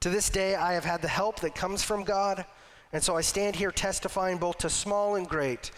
To 0.00 0.10
this 0.10 0.30
day, 0.30 0.54
I 0.54 0.74
have 0.74 0.84
had 0.84 1.02
the 1.02 1.08
help 1.08 1.40
that 1.40 1.54
comes 1.54 1.82
from 1.82 2.04
God, 2.04 2.44
and 2.92 3.02
so 3.02 3.16
I 3.16 3.20
stand 3.20 3.56
here 3.56 3.72
testifying 3.72 4.38
both 4.38 4.58
to 4.58 4.70
small 4.70 5.16
and 5.16 5.28
great 5.28 5.70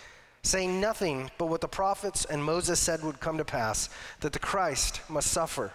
saying 0.42 0.80
nothing 0.80 1.30
but 1.38 1.46
what 1.46 1.60
the 1.60 1.68
prophets 1.68 2.24
and 2.24 2.42
Moses 2.42 2.80
said 2.80 3.02
would 3.02 3.20
come 3.20 3.38
to 3.38 3.44
pass 3.44 3.88
that 4.20 4.32
the 4.32 4.38
Christ 4.38 5.00
must 5.08 5.30
suffer, 5.30 5.72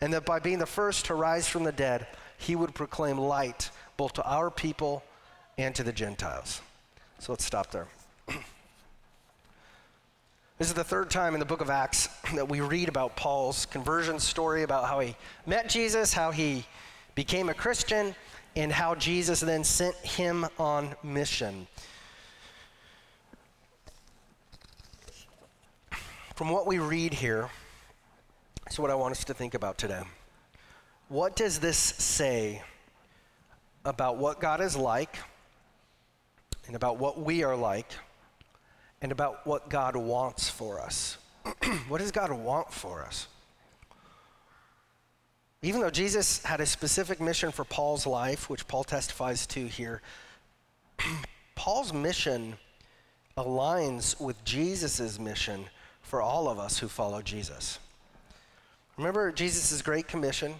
and 0.00 0.12
that 0.12 0.26
by 0.26 0.38
being 0.38 0.58
the 0.58 0.66
first 0.66 1.06
to 1.06 1.14
rise 1.14 1.48
from 1.48 1.64
the 1.64 1.72
dead, 1.72 2.06
he 2.38 2.56
would 2.56 2.74
proclaim 2.74 3.18
light 3.18 3.70
both 3.96 4.14
to 4.14 4.24
our 4.24 4.50
people 4.50 5.02
and 5.58 5.74
to 5.74 5.82
the 5.82 5.92
Gentiles. 5.92 6.60
So 7.18 7.32
let's 7.32 7.44
stop 7.44 7.70
there. 7.70 7.88
This 10.58 10.68
is 10.68 10.74
the 10.74 10.84
third 10.84 11.08
time 11.08 11.32
in 11.32 11.40
the 11.40 11.46
book 11.46 11.62
of 11.62 11.70
Acts 11.70 12.10
that 12.34 12.46
we 12.46 12.60
read 12.60 12.90
about 12.90 13.16
Paul's 13.16 13.64
conversion 13.64 14.18
story, 14.18 14.62
about 14.62 14.84
how 14.84 15.00
he 15.00 15.16
met 15.46 15.70
Jesus, 15.70 16.12
how 16.12 16.32
he 16.32 16.66
became 17.20 17.50
a 17.50 17.54
Christian, 17.54 18.14
and 18.56 18.72
how 18.72 18.94
Jesus 18.94 19.40
then 19.40 19.62
sent 19.62 19.94
him 19.96 20.46
on 20.58 20.96
mission. 21.02 21.66
From 26.34 26.48
what 26.48 26.66
we 26.66 26.78
read 26.78 27.12
here, 27.12 27.50
is 28.70 28.78
what 28.78 28.90
I 28.90 28.94
want 28.94 29.12
us 29.12 29.24
to 29.24 29.34
think 29.34 29.52
about 29.52 29.76
today. 29.76 30.00
What 31.10 31.36
does 31.36 31.58
this 31.58 31.76
say 31.76 32.62
about 33.84 34.16
what 34.16 34.40
God 34.40 34.62
is 34.62 34.74
like, 34.74 35.18
and 36.68 36.74
about 36.74 36.96
what 36.96 37.20
we 37.20 37.42
are 37.42 37.54
like, 37.54 37.92
and 39.02 39.12
about 39.12 39.46
what 39.46 39.68
God 39.68 39.94
wants 39.94 40.48
for 40.48 40.80
us? 40.80 41.18
what 41.88 41.98
does 41.98 42.12
God 42.12 42.32
want 42.32 42.72
for 42.72 43.04
us? 43.04 43.28
Even 45.62 45.82
though 45.82 45.90
Jesus 45.90 46.42
had 46.42 46.60
a 46.60 46.66
specific 46.66 47.20
mission 47.20 47.50
for 47.52 47.64
Paul's 47.64 48.06
life, 48.06 48.48
which 48.48 48.66
Paul 48.66 48.84
testifies 48.84 49.46
to 49.48 49.66
here, 49.66 50.00
Paul's 51.54 51.92
mission 51.92 52.56
aligns 53.36 54.18
with 54.18 54.42
Jesus' 54.44 55.18
mission 55.18 55.66
for 56.02 56.22
all 56.22 56.48
of 56.48 56.58
us 56.58 56.78
who 56.78 56.88
follow 56.88 57.20
Jesus. 57.20 57.78
Remember 58.96 59.30
Jesus' 59.30 59.82
Great 59.82 60.08
Commission, 60.08 60.54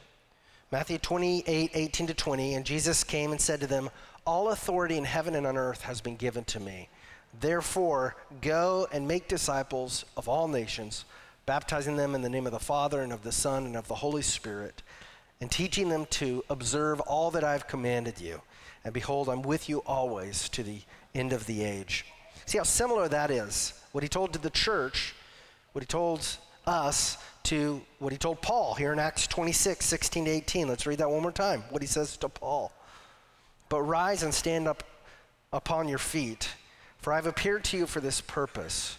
Matthew 0.71 0.99
28 0.99 1.71
18 1.75 2.07
to 2.07 2.15
20, 2.15 2.55
and 2.55 2.65
Jesus 2.65 3.03
came 3.03 3.33
and 3.33 3.41
said 3.41 3.61
to 3.61 3.67
them, 3.67 3.91
All 4.27 4.51
authority 4.51 4.99
in 4.99 5.05
heaven 5.05 5.35
and 5.35 5.47
on 5.47 5.57
earth 5.57 5.81
has 5.83 6.01
been 6.01 6.17
given 6.17 6.45
to 6.45 6.61
me. 6.61 6.89
Therefore, 7.41 8.17
go 8.41 8.87
and 8.93 9.09
make 9.09 9.29
disciples 9.29 10.05
of 10.17 10.29
all 10.29 10.47
nations, 10.47 11.05
baptizing 11.47 11.97
them 11.97 12.15
in 12.15 12.23
the 12.23 12.29
name 12.29 12.47
of 12.47 12.53
the 12.53 12.59
Father 12.59 13.01
and 13.01 13.13
of 13.13 13.23
the 13.23 13.33
Son 13.33 13.67
and 13.67 13.77
of 13.77 13.89
the 13.89 13.97
Holy 13.97 14.23
Spirit, 14.23 14.83
and 15.41 15.51
teaching 15.51 15.89
them 15.89 16.07
to 16.11 16.45
observe 16.51 17.01
all 17.01 17.31
that 17.31 17.45
I've 17.45 17.67
commanded 17.67 18.21
you. 18.21 18.43
And 18.85 18.95
behold, 18.95 19.29
I'm 19.29 19.43
with 19.43 19.69
you 19.69 19.79
always 19.81 20.49
to 20.51 20.63
the 20.63 20.81
end 21.15 21.33
of 21.33 21.47
the 21.47 21.63
age. 21.63 22.05
See 22.47 22.59
how 22.59 22.65
similar 22.65 23.09
that 23.09 23.31
is. 23.31 23.75
What 23.93 24.03
he 24.03 24.09
told 24.09 24.33
to 24.33 24.39
the 24.39 24.51
church 24.51 25.15
what 25.73 25.83
he 25.83 25.87
told 25.87 26.27
us 26.67 27.17
to 27.45 27.81
what 27.99 28.13
he 28.13 28.19
told 28.19 28.43
Paul 28.43 28.75
here 28.75 28.93
in 28.93 28.99
Acts 28.99 29.27
26, 29.27 29.85
16 29.85 30.25
to 30.25 30.31
18. 30.31 30.69
Let's 30.69 30.87
read 30.87 30.99
that 30.99 31.11
one 31.11 31.23
more 31.23 31.33
time. 31.33 31.65
What 31.71 31.83
he 31.83 31.89
says 31.89 32.17
to 32.19 32.29
Paul. 32.29 32.73
But 33.69 33.83
rise 33.83 34.23
and 34.23 34.35
stand 34.35 34.67
up 34.67 34.83
upon 35.53 35.89
your 35.89 35.99
feet, 35.99 36.51
for 36.99 37.13
I 37.13 37.17
have 37.17 37.27
appeared 37.27 37.65
to 37.65 37.77
you 37.77 37.87
for 37.87 38.01
this 38.01 38.21
purpose, 38.21 38.99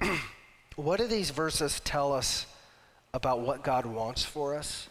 what 0.76 0.98
do 0.98 1.06
these 1.06 1.30
verses 1.30 1.80
tell 1.80 2.12
us 2.12 2.46
about 3.14 3.40
what 3.40 3.62
God 3.62 3.86
wants 3.86 4.24
for 4.24 4.54
us? 4.54 4.88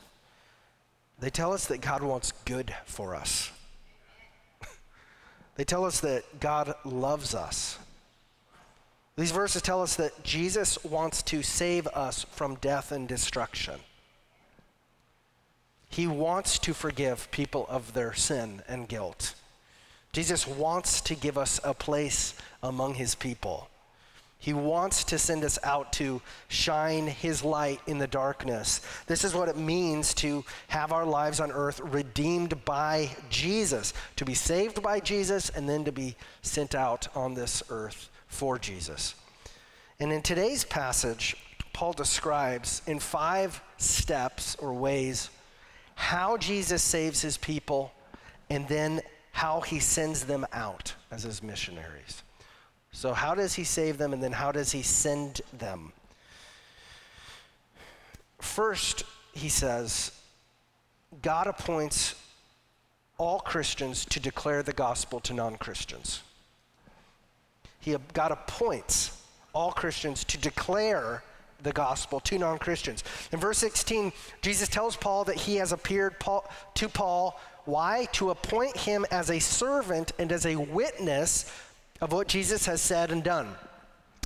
They 1.19 1.29
tell 1.29 1.53
us 1.53 1.65
that 1.67 1.81
God 1.81 2.03
wants 2.03 2.33
good 2.43 2.73
for 2.85 3.15
us. 3.15 3.51
they 5.55 5.63
tell 5.63 5.85
us 5.85 6.01
that 6.01 6.39
God 6.39 6.73
loves 6.83 7.33
us. 7.33 7.77
These 9.17 9.31
verses 9.31 9.61
tell 9.61 9.81
us 9.81 9.95
that 9.95 10.23
Jesus 10.23 10.83
wants 10.83 11.23
to 11.23 11.41
save 11.41 11.87
us 11.87 12.25
from 12.31 12.55
death 12.55 12.91
and 12.91 13.07
destruction. 13.07 13.79
He 15.87 16.07
wants 16.07 16.59
to 16.59 16.73
forgive 16.73 17.31
people 17.31 17.65
of 17.69 17.93
their 17.93 18.13
sin 18.13 18.61
and 18.67 18.89
guilt. 18.89 19.35
Jesus 20.11 20.45
wants 20.45 20.99
to 21.01 21.15
give 21.15 21.37
us 21.37 21.61
a 21.63 21.73
place 21.73 22.35
among 22.61 22.95
his 22.95 23.15
people. 23.15 23.69
He 24.45 24.53
wants 24.53 25.03
to 25.05 25.17
send 25.17 25.43
us 25.43 25.58
out 25.63 25.91
to 25.93 26.21
shine 26.49 27.08
his 27.08 27.43
light 27.43 27.81
in 27.88 27.97
the 27.97 28.05
darkness. 28.05 28.79
This 29.08 29.23
is 29.23 29.34
what 29.34 29.49
it 29.49 29.58
means 29.58 30.13
to 30.15 30.45
have 30.67 30.91
our 30.91 31.03
lives 31.03 31.39
on 31.39 31.51
earth 31.51 31.79
redeemed 31.79 32.63
by 32.63 33.10
Jesus, 33.31 33.91
to 34.17 34.23
be 34.23 34.36
saved 34.36 34.84
by 34.84 34.99
Jesus, 34.99 35.49
and 35.49 35.67
then 35.67 35.84
to 35.86 35.91
be 35.91 36.15
sent 36.43 36.75
out 36.75 37.08
on 37.15 37.34
this 37.34 37.63
earth 37.71 38.12
for 38.27 38.60
Jesus. 38.60 39.15
And 39.99 40.13
in 40.13 40.21
today's 40.21 40.63
passage, 40.63 41.36
Paul 41.73 41.93
describes 41.93 42.84
in 42.86 42.99
five 42.99 43.60
steps 43.77 44.55
or 44.60 44.75
ways 44.75 45.31
how 45.95 46.38
Jesus 46.38 46.84
saves 46.84 47.19
his 47.19 47.38
people, 47.38 47.91
and 48.51 48.67
then 48.67 49.01
how 49.31 49.62
he 49.62 49.79
sends 49.79 50.25
them 50.25 50.45
out 50.53 50.93
as 51.10 51.23
his 51.23 51.41
missionaries. 51.41 52.21
So, 52.95 53.12
how 53.12 53.36
does 53.36 53.55
he 53.55 53.65
save 53.65 53.97
them, 53.97 54.13
and 54.13 54.23
then 54.23 54.31
how 54.31 54.53
does 54.53 54.71
he 54.71 54.81
send 54.81 55.41
them? 55.51 55.91
First, 58.39 59.03
he 59.34 59.49
says, 59.49 60.13
God 61.21 61.45
appoints 61.45 62.15
all 63.17 63.39
Christians 63.41 64.05
to 64.05 64.21
declare 64.21 64.63
the 64.63 64.71
gospel 64.71 65.19
to 65.19 65.34
non 65.34 65.58
Christians. 65.58 66.23
He, 67.81 67.97
God 68.13 68.31
appoints 68.31 69.21
all 69.51 69.73
Christians 69.73 70.23
to 70.23 70.38
declare 70.38 71.21
the 71.62 71.73
gospel 71.73 72.21
to 72.21 72.38
non 72.38 72.58
Christians. 72.60 73.03
In 73.34 73.41
verse 73.41 73.58
16, 73.58 74.13
Jesus 74.41 74.69
tells 74.69 74.95
Paul 74.95 75.25
that 75.25 75.36
he 75.36 75.58
has 75.58 75.73
appeared 75.73 76.17
Paul, 76.17 76.49
to 76.75 76.88
Paul. 76.88 77.38
Why? 77.65 78.08
To 78.13 78.29
appoint 78.29 78.77
him 78.77 79.05
as 79.12 79.29
a 79.29 79.39
servant 79.39 80.13
and 80.17 80.31
as 80.31 80.45
a 80.45 80.55
witness 80.55 81.51
of 82.01 82.12
what 82.12 82.27
Jesus 82.27 82.65
has 82.65 82.81
said 82.81 83.12
and 83.12 83.23
done. 83.23 83.49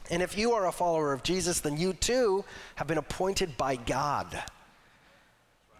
And 0.10 0.24
if 0.24 0.38
you 0.38 0.54
are 0.54 0.68
a 0.68 0.72
follower 0.72 1.14
of 1.14 1.24
Jesus, 1.24 1.60
then 1.60 1.78
you 1.78 1.94
too 1.94 2.44
have 2.76 2.88
been 2.88 2.98
appointed 2.98 3.58
by 3.58 3.76
God 3.76 4.44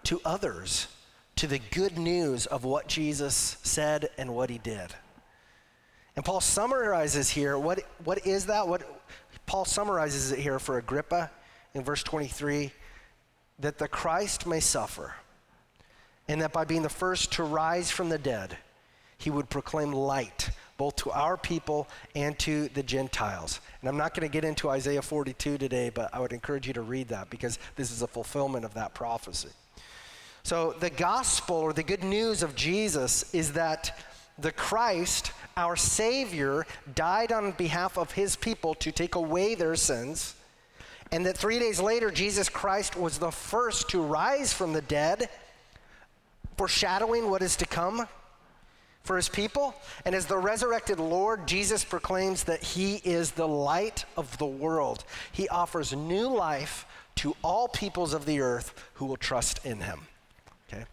to 0.04 0.22
others 0.24 0.88
to 1.36 1.48
the 1.48 1.60
good 1.72 1.98
news 1.98 2.46
of 2.46 2.64
what 2.64 2.88
Jesus 2.88 3.58
said 3.64 4.10
and 4.18 4.36
what 4.36 4.50
he 4.50 4.58
did. 4.58 4.94
And 6.16 6.26
Paul 6.26 6.42
summarizes 6.42 7.30
here 7.30 7.58
what, 7.58 7.80
what 8.04 8.26
is 8.28 8.48
that? 8.48 8.68
What 8.68 8.84
Paul 9.46 9.66
summarizes 9.66 10.32
it 10.32 10.40
here 10.40 10.60
for 10.60 10.78
Agrippa 10.78 11.32
in 11.74 11.84
verse 11.84 12.04
23 12.04 12.72
that 13.60 13.78
the 13.78 13.88
Christ 13.88 14.48
may 14.48 14.60
suffer, 14.60 15.16
and 16.28 16.42
that 16.42 16.54
by 16.54 16.64
being 16.64 16.82
the 16.82 16.90
first 16.90 17.34
to 17.34 17.44
rise 17.44 17.92
from 17.92 18.10
the 18.10 18.18
dead, 18.18 18.58
he 19.18 19.30
would 19.30 19.50
proclaim 19.50 19.92
light 19.92 20.50
both 20.80 20.96
to 20.96 21.12
our 21.12 21.36
people 21.36 21.90
and 22.16 22.40
to 22.40 22.70
the 22.70 22.82
Gentiles. 22.82 23.60
And 23.82 23.90
I'm 23.90 23.98
not 23.98 24.16
going 24.16 24.28
to 24.28 24.32
get 24.32 24.46
into 24.46 24.70
Isaiah 24.70 25.02
42 25.02 25.58
today, 25.58 25.90
but 25.90 26.10
I 26.14 26.22
would 26.22 26.32
encourage 26.32 26.66
you 26.68 26.74
to 26.74 26.82
read 26.82 27.10
that 27.10 27.30
because 27.30 27.60
this 27.76 27.92
is 27.92 28.02
a 28.02 28.08
fulfillment 28.08 28.64
of 28.64 28.74
that 28.76 28.94
prophecy. 28.94 29.50
So, 30.44 30.74
the 30.80 30.90
gospel 30.90 31.58
or 31.58 31.74
the 31.74 31.84
good 31.84 32.04
news 32.04 32.44
of 32.44 32.56
Jesus 32.56 33.32
is 33.36 33.52
that 33.54 34.00
the 34.40 34.54
Christ, 34.54 35.34
our 35.58 35.76
Savior, 35.76 36.66
died 36.96 37.34
on 37.34 37.52
behalf 37.52 37.98
of 37.98 38.14
his 38.14 38.38
people 38.38 38.74
to 38.76 38.94
take 38.94 39.16
away 39.16 39.56
their 39.56 39.76
sins, 39.76 40.34
and 41.12 41.26
that 41.26 41.38
three 41.38 41.60
days 41.60 41.82
later, 41.82 42.10
Jesus 42.10 42.48
Christ 42.48 42.96
was 42.96 43.20
the 43.20 43.32
first 43.32 43.90
to 43.90 44.02
rise 44.02 44.54
from 44.54 44.72
the 44.72 44.82
dead, 44.82 45.28
foreshadowing 46.56 47.30
what 47.30 47.42
is 47.42 47.58
to 47.58 47.66
come 47.66 48.08
for 49.10 49.16
his 49.16 49.28
people. 49.28 49.74
And 50.06 50.14
as 50.14 50.28
the 50.28 50.38
resurrected 50.38 51.00
Lord, 51.00 51.48
Jesus 51.48 51.84
proclaims 51.84 52.44
that 52.44 52.62
he 52.62 52.98
is 52.98 53.32
the 53.32 53.48
light 53.48 54.06
of 54.16 54.38
the 54.38 54.46
world. 54.46 55.04
He 55.32 55.50
offers 55.50 55.96
new 55.96 56.28
life 56.28 56.86
to 57.16 57.36
all 57.44 57.68
peoples 57.68 58.14
of 58.14 58.28
the 58.28 58.40
earth 58.40 58.72
who 58.94 59.08
will 59.08 59.18
trust 59.18 59.66
in 59.66 59.80
him. 59.80 60.02
Okay? 60.68 60.86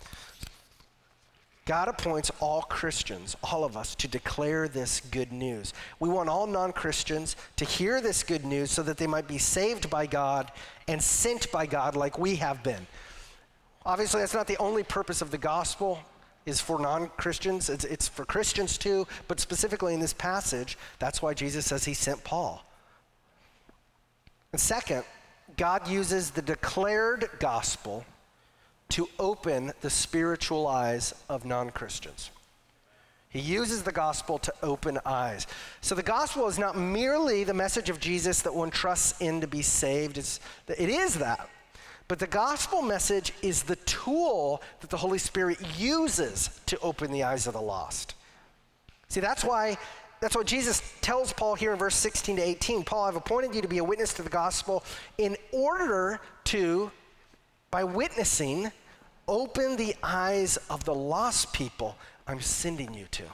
God 1.67 1.89
appoints 1.89 2.31
all 2.41 2.63
Christians, 2.63 3.37
all 3.43 3.65
of 3.65 3.77
us, 3.77 3.95
to 3.97 4.09
declare 4.09 4.67
this 4.67 5.01
good 5.11 5.31
news. 5.31 5.75
We 6.01 6.09
want 6.09 6.31
all 6.31 6.47
non 6.47 6.73
Christians 6.73 7.37
to 7.57 7.67
hear 7.67 8.01
this 8.01 8.23
good 8.23 8.47
news 8.47 8.71
so 8.71 8.83
that 8.85 8.97
they 8.97 9.07
might 9.07 9.29
be 9.29 9.37
saved 9.37 9.91
by 9.91 10.07
God 10.07 10.51
and 10.89 11.03
sent 11.03 11.53
by 11.53 11.67
God 11.67 11.95
like 11.97 12.19
we 12.19 12.37
have 12.37 12.63
been. 12.63 12.87
Obviously, 13.85 14.23
that's 14.23 14.33
not 14.33 14.47
the 14.47 14.57
only 14.57 14.85
purpose 14.85 15.21
of 15.21 15.31
the 15.31 15.37
gospel 15.37 15.99
is 16.47 16.61
for 16.61 16.79
non-christians 16.79 17.69
it's, 17.69 17.85
it's 17.85 18.09
for 18.09 18.25
christians 18.25 18.79
too 18.79 19.07
but 19.29 19.41
specifically 19.41 19.93
in 19.93 20.01
this 20.01 20.15
passage 20.15 20.79
that's 20.99 21.21
why 21.21 21.35
jesus 21.35 21.67
says 21.67 21.85
he 21.85 21.95
sent 21.95 22.23
paul 22.25 22.65
and 24.53 24.61
second 24.61 25.05
god 25.57 25.87
uses 25.87 26.31
the 26.31 26.43
declared 26.43 27.29
gospel 27.39 28.05
to 28.91 29.09
open 29.19 29.73
the 29.81 29.91
spiritual 29.91 30.67
eyes 30.67 31.15
of 31.29 31.45
non 31.45 31.71
Christians. 31.71 32.31
He 33.29 33.41
uses 33.41 33.83
the 33.83 33.93
gospel 33.93 34.39
to 34.39 34.55
open 34.63 34.99
eyes. 35.05 35.47
So 35.81 35.95
the 35.95 36.03
gospel 36.03 36.47
is 36.47 36.59
not 36.59 36.77
merely 36.77 37.45
the 37.45 37.53
message 37.53 37.91
of 37.91 38.01
Jesus 38.01 38.43
that 38.43 38.55
one 38.55 38.71
trusts 38.71 39.21
in 39.21 39.41
to 39.41 39.47
be 39.47 39.63
saved, 39.63 40.17
it's, 40.17 40.41
it 40.69 40.89
is 40.89 41.15
that. 41.15 41.49
But 42.09 42.19
the 42.19 42.27
gospel 42.27 42.83
message 42.83 43.33
is 43.43 43.65
the 43.65 43.77
tool 43.77 44.63
that 44.81 44.91
the 44.91 44.97
Holy 44.97 45.19
Spirit 45.19 45.59
uses 45.77 46.61
to 46.67 46.79
open 46.81 47.11
the 47.11 47.25
eyes 47.25 47.47
of 47.47 47.55
the 47.55 47.61
lost. 47.61 48.15
See, 49.09 49.21
that's 49.21 49.45
why 49.45 49.77
that's 50.21 50.35
what 50.35 50.47
Jesus 50.47 50.83
tells 51.03 51.33
Paul 51.33 51.57
here 51.57 51.73
in 51.73 51.79
verse 51.79 51.95
16 51.97 52.37
to 52.37 52.43
18. 52.43 52.85
Paul, 52.85 53.05
I've 53.05 53.17
appointed 53.17 53.55
you 53.55 53.61
to 53.61 53.69
be 53.69 53.79
a 53.79 53.85
witness 53.85 54.15
to 54.15 54.23
the 54.23 54.31
gospel 54.31 54.83
in 55.19 55.37
order 55.53 56.21
to 56.45 56.91
by 57.71 57.85
witnessing, 57.85 58.73
open 59.29 59.77
the 59.77 59.95
eyes 60.03 60.57
of 60.71 60.85
the 60.85 60.95
lost 60.95 61.53
people 61.53 61.97
I'm 62.27 62.41
sending 62.41 62.95
you 62.95 63.07
to. 63.11 63.25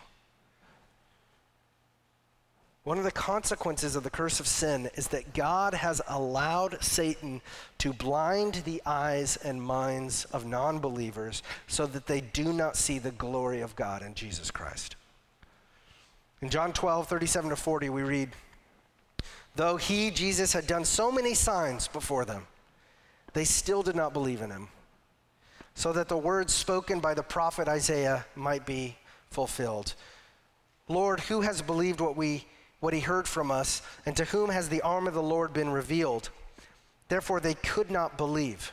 One 2.85 2.99
of 2.99 3.05
the 3.05 3.13
consequences 3.13 3.95
of 3.95 4.03
the 4.03 4.11
curse 4.11 4.41
of 4.41 4.49
sin 4.49 4.91
is 4.97 5.07
that 5.09 5.35
God 5.35 5.73
has 5.73 6.03
allowed 6.09 6.83
Satan 6.83 7.41
to 7.79 7.93
blind 7.93 8.55
the 8.65 8.83
eyes 8.85 9.37
and 9.37 9.63
minds 9.63 10.25
of 10.27 10.47
non 10.47 10.81
believers 10.81 11.45
so 11.69 11.87
that 11.87 12.07
they 12.07 12.21
do 12.21 12.53
not 12.53 12.77
see 12.77 12.99
the 12.99 13.13
glory 13.13 13.61
of 13.61 13.77
God 13.77 14.03
in 14.03 14.15
Jesus 14.15 14.51
Christ. 14.51 14.97
In 16.41 16.51
John 16.51 16.73
12, 16.73 17.07
37 17.07 17.51
to 17.51 17.57
40, 17.57 17.89
we 17.89 18.03
read, 18.03 18.31
Though 19.55 19.77
he, 19.77 20.11
Jesus, 20.11 20.53
had 20.53 20.67
done 20.67 20.85
so 20.85 21.13
many 21.13 21.35
signs 21.35 21.87
before 21.87 22.25
them, 22.25 22.49
they 23.33 23.45
still 23.45 23.85
did 23.85 23.95
not 23.95 24.13
believe 24.13 24.43
in 24.43 24.51
him, 24.51 24.67
so 25.75 25.93
that 25.93 26.09
the 26.09 26.17
words 26.17 26.53
spoken 26.53 26.99
by 26.99 27.15
the 27.15 27.23
prophet 27.23 27.69
Isaiah 27.69 28.27
might 28.35 28.67
be 28.67 28.97
fulfilled. 29.31 29.95
Lord, 30.89 31.21
who 31.21 31.43
has 31.43 31.63
believed 31.63 32.01
what 32.01 32.17
we 32.17 32.45
what 32.83 32.93
he 32.93 32.99
heard 32.99 33.29
from 33.29 33.53
us, 33.53 33.81
and 34.05 34.17
to 34.17 34.25
whom 34.25 34.51
has 34.51 34.69
the 34.69 34.83
arm 34.83 35.07
of 35.07 35.15
the 35.15 35.23
Lord 35.23 35.53
been 35.53 35.71
revealed? 35.71 36.31
Therefore 37.09 37.39
they 37.39 37.55
could 37.55 37.93
not 37.93 38.19
believe. 38.19 38.73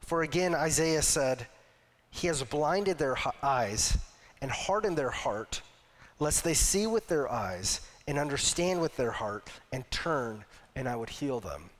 For 0.00 0.22
again 0.22 0.56
Isaiah 0.56 1.02
said, 1.02 1.46
He 2.10 2.26
has 2.26 2.42
blinded 2.42 2.98
their 2.98 3.16
eyes 3.44 3.96
and 4.42 4.50
hardened 4.50 4.98
their 4.98 5.10
heart, 5.10 5.62
lest 6.18 6.42
they 6.42 6.52
see 6.52 6.88
with 6.88 7.06
their 7.06 7.30
eyes 7.30 7.80
and 8.08 8.18
understand 8.18 8.80
with 8.80 8.96
their 8.96 9.12
heart 9.12 9.50
and 9.72 9.88
turn, 9.92 10.44
and 10.74 10.88
I 10.88 10.96
would 10.96 11.10
heal 11.10 11.38
them. 11.38 11.70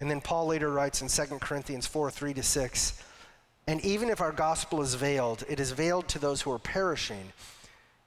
And 0.00 0.10
then 0.10 0.20
Paul 0.20 0.46
later 0.46 0.72
writes 0.72 1.00
in 1.00 1.06
2 1.06 1.38
Corinthians 1.38 1.86
4 1.86 2.10
3 2.10 2.34
to 2.34 2.42
6 2.42 3.02
And 3.68 3.80
even 3.82 4.10
if 4.10 4.20
our 4.20 4.32
gospel 4.32 4.82
is 4.82 4.96
veiled, 4.96 5.44
it 5.48 5.60
is 5.60 5.70
veiled 5.70 6.08
to 6.08 6.18
those 6.18 6.42
who 6.42 6.50
are 6.50 6.58
perishing. 6.58 7.32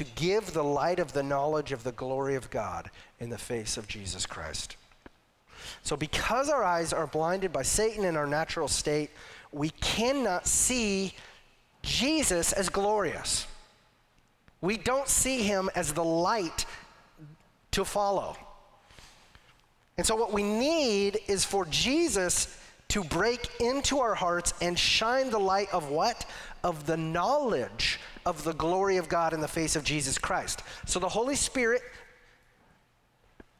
to 0.00 0.04
give 0.14 0.54
the 0.54 0.64
light 0.64 0.98
of 0.98 1.12
the 1.12 1.22
knowledge 1.22 1.72
of 1.72 1.84
the 1.84 1.92
glory 1.92 2.34
of 2.34 2.48
God 2.48 2.90
in 3.18 3.28
the 3.28 3.36
face 3.36 3.76
of 3.76 3.86
Jesus 3.86 4.24
Christ. 4.24 4.78
So, 5.82 5.94
because 5.94 6.48
our 6.48 6.64
eyes 6.64 6.94
are 6.94 7.06
blinded 7.06 7.52
by 7.52 7.60
Satan 7.60 8.06
in 8.06 8.16
our 8.16 8.26
natural 8.26 8.66
state, 8.66 9.10
we 9.52 9.68
cannot 9.68 10.46
see 10.46 11.12
Jesus 11.82 12.54
as 12.54 12.70
glorious. 12.70 13.46
We 14.62 14.78
don't 14.78 15.06
see 15.06 15.42
him 15.42 15.68
as 15.74 15.92
the 15.92 16.02
light 16.02 16.64
to 17.72 17.84
follow. 17.84 18.38
And 19.98 20.06
so, 20.06 20.16
what 20.16 20.32
we 20.32 20.42
need 20.42 21.18
is 21.28 21.44
for 21.44 21.66
Jesus 21.66 22.58
to 22.88 23.04
break 23.04 23.50
into 23.60 23.98
our 23.98 24.14
hearts 24.14 24.54
and 24.62 24.78
shine 24.78 25.28
the 25.28 25.38
light 25.38 25.68
of 25.74 25.90
what? 25.90 26.24
Of 26.64 26.86
the 26.86 26.96
knowledge 26.96 28.00
of 28.30 28.44
the 28.44 28.54
glory 28.54 28.96
of 28.96 29.08
God 29.08 29.34
in 29.34 29.40
the 29.40 29.48
face 29.48 29.76
of 29.76 29.84
Jesus 29.84 30.16
Christ. 30.16 30.62
So 30.86 30.98
the 30.98 31.08
Holy 31.08 31.34
Spirit 31.34 31.82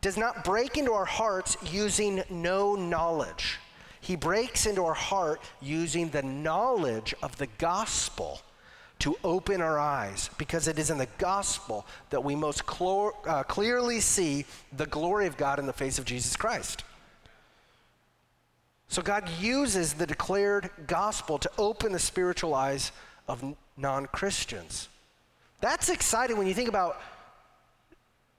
does 0.00 0.16
not 0.16 0.44
break 0.44 0.78
into 0.78 0.92
our 0.92 1.04
hearts 1.04 1.59
using 1.70 2.22
no 2.30 2.74
knowledge. 2.74 3.59
He 4.00 4.16
breaks 4.16 4.64
into 4.64 4.85
our 4.85 4.94
heart 4.94 5.42
using 5.61 6.09
the 6.09 6.22
knowledge 6.22 7.14
of 7.22 7.37
the 7.37 7.48
gospel 7.59 8.40
to 9.00 9.16
open 9.24 9.61
our 9.61 9.78
eyes 9.78 10.30
because 10.38 10.68
it 10.68 10.78
is 10.78 10.90
in 10.90 10.98
the 10.98 11.09
gospel 11.18 11.87
that 12.11 12.22
we 12.22 12.35
most 12.37 12.64
clo- 12.64 13.12
uh, 13.26 13.42
clearly 13.42 14.00
see 14.00 14.44
the 14.76 14.87
glory 14.87 15.26
of 15.26 15.37
God 15.37 15.59
in 15.59 15.66
the 15.66 15.72
face 15.72 15.98
of 15.98 16.04
Jesus 16.04 16.37
Christ. 16.37 16.85
So 18.88 19.02
God 19.02 19.28
uses 19.40 19.94
the 19.94 20.06
declared 20.06 20.70
gospel 20.87 21.38
to 21.38 21.50
open 21.59 21.92
the 21.92 21.98
spiritual 21.98 22.54
eyes 22.54 22.92
of 23.31 23.55
non 23.77 24.07
Christians. 24.07 24.88
That's 25.61 25.88
exciting 25.88 26.37
when 26.37 26.49
you 26.49 26.55
think 26.55 26.69
about 26.69 27.01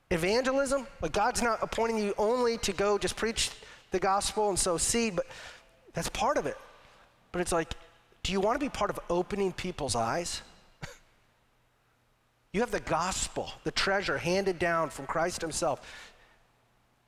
evangelism. 0.10 0.86
Like 1.02 1.14
God's 1.14 1.42
not 1.42 1.60
appointing 1.62 1.98
you 1.98 2.14
only 2.18 2.58
to 2.60 2.74
go 2.74 2.98
just 2.98 3.16
preach 3.16 3.52
the 3.92 4.00
gospel 4.00 4.50
and 4.50 4.60
sow 4.60 4.78
seed, 4.78 5.16
but 5.16 5.26
that's 5.94 6.10
part 6.10 6.38
of 6.38 6.46
it. 6.46 6.58
But 7.32 7.40
it's 7.40 7.54
like, 7.54 7.74
do 8.24 8.34
you 8.34 8.42
want 8.42 8.60
to 8.60 8.64
be 8.64 8.70
part 8.70 8.90
of 8.90 9.00
opening 9.10 9.54
people's 9.54 9.96
eyes? 9.96 10.42
you 12.52 12.60
have 12.60 12.72
the 12.72 12.82
gospel, 12.82 13.50
the 13.64 13.72
treasure 13.72 14.18
handed 14.18 14.60
down 14.60 14.90
from 14.90 15.06
Christ 15.06 15.42
Himself. 15.42 15.82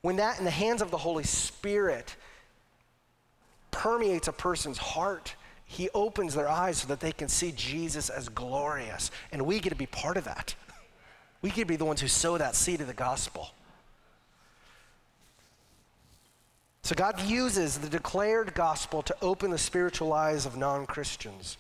When 0.02 0.16
that 0.18 0.40
in 0.40 0.46
the 0.46 0.52
hands 0.52 0.82
of 0.82 0.90
the 0.90 0.98
Holy 0.98 1.24
Spirit 1.26 2.16
permeates 3.72 4.28
a 4.28 4.34
person's 4.34 4.78
heart, 4.78 5.36
He 5.74 5.90
opens 5.96 6.36
their 6.36 6.48
eyes 6.48 6.78
so 6.78 6.88
that 6.90 7.00
they 7.00 7.12
can 7.12 7.28
see 7.28 7.52
Jesus 7.52 8.12
as 8.12 8.30
glorious. 8.30 9.10
And 9.32 9.42
we 9.42 9.60
get 9.60 9.72
to 9.72 9.76
be 9.76 9.88
part 9.88 10.18
of 10.18 10.26
that. 10.26 10.54
We 11.42 11.50
get 11.50 11.62
to 11.62 11.66
be 11.66 11.78
the 11.78 11.86
ones 11.86 12.00
who 12.00 12.08
sow 12.08 12.38
that 12.38 12.56
seed 12.56 12.80
of 12.82 12.86
the 12.86 12.94
gospel. 12.94 13.50
So 16.84 16.94
God 16.94 17.20
uses 17.22 17.80
the 17.80 17.90
declared 17.90 18.54
gospel 18.54 19.02
to 19.02 19.16
open 19.20 19.50
the 19.50 19.58
spiritual 19.58 20.14
eyes 20.14 20.46
of 20.46 20.56
non 20.58 20.86
Christians. 20.86 21.58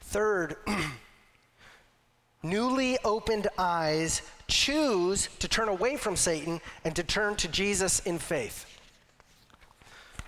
Third, 0.00 0.54
newly 2.44 2.98
opened 3.04 3.48
eyes 3.58 4.22
choose 4.46 5.28
to 5.40 5.48
turn 5.48 5.68
away 5.68 5.96
from 5.96 6.14
Satan 6.14 6.60
and 6.84 6.94
to 6.94 7.02
turn 7.02 7.34
to 7.36 7.48
Jesus 7.48 7.98
in 8.00 8.20
faith. 8.20 8.71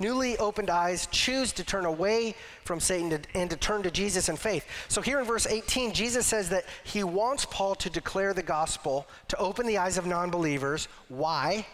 Newly 0.00 0.36
opened 0.38 0.70
eyes 0.70 1.06
choose 1.10 1.52
to 1.52 1.64
turn 1.64 1.84
away 1.84 2.34
from 2.64 2.80
Satan 2.80 3.20
and 3.34 3.50
to 3.50 3.56
turn 3.56 3.82
to 3.84 3.90
Jesus 3.90 4.28
in 4.28 4.36
faith. 4.36 4.66
So, 4.88 5.00
here 5.00 5.20
in 5.20 5.24
verse 5.24 5.46
18, 5.46 5.92
Jesus 5.92 6.26
says 6.26 6.48
that 6.48 6.64
he 6.82 7.04
wants 7.04 7.44
Paul 7.44 7.74
to 7.76 7.90
declare 7.90 8.34
the 8.34 8.42
gospel, 8.42 9.06
to 9.28 9.36
open 9.38 9.66
the 9.66 9.78
eyes 9.78 9.98
of 9.98 10.06
non 10.06 10.30
believers. 10.30 10.88
Why? 11.08 11.66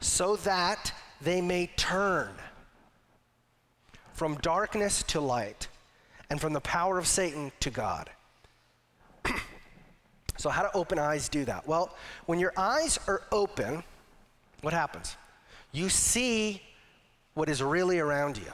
So 0.00 0.36
that 0.36 0.92
they 1.20 1.40
may 1.40 1.68
turn 1.76 2.30
from 4.12 4.36
darkness 4.36 5.02
to 5.04 5.20
light 5.20 5.68
and 6.30 6.40
from 6.40 6.52
the 6.52 6.60
power 6.60 6.98
of 6.98 7.06
Satan 7.06 7.52
to 7.60 7.70
God. 7.70 8.08
so, 10.36 10.48
how 10.48 10.62
do 10.62 10.68
open 10.74 10.98
eyes 10.98 11.28
do 11.28 11.44
that? 11.44 11.66
Well, 11.66 11.94
when 12.26 12.38
your 12.38 12.52
eyes 12.56 13.00
are 13.08 13.22
open, 13.32 13.82
what 14.62 14.72
happens? 14.72 15.16
You 15.72 15.88
see 15.88 16.62
what 17.36 17.50
is 17.50 17.62
really 17.62 17.98
around 17.98 18.38
you. 18.38 18.50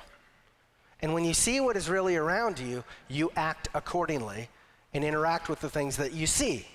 And 1.01 1.15
when 1.15 1.25
you 1.25 1.35
see 1.35 1.61
what 1.61 1.77
is 1.77 1.89
really 1.89 2.17
around 2.17 2.59
you, 2.59 2.83
you 3.09 3.31
act 3.37 3.69
accordingly 3.75 4.49
and 4.93 5.05
interact 5.05 5.49
with 5.49 5.61
the 5.61 5.71
things 5.71 5.97
that 5.99 6.13
you 6.13 6.27
see. 6.27 6.67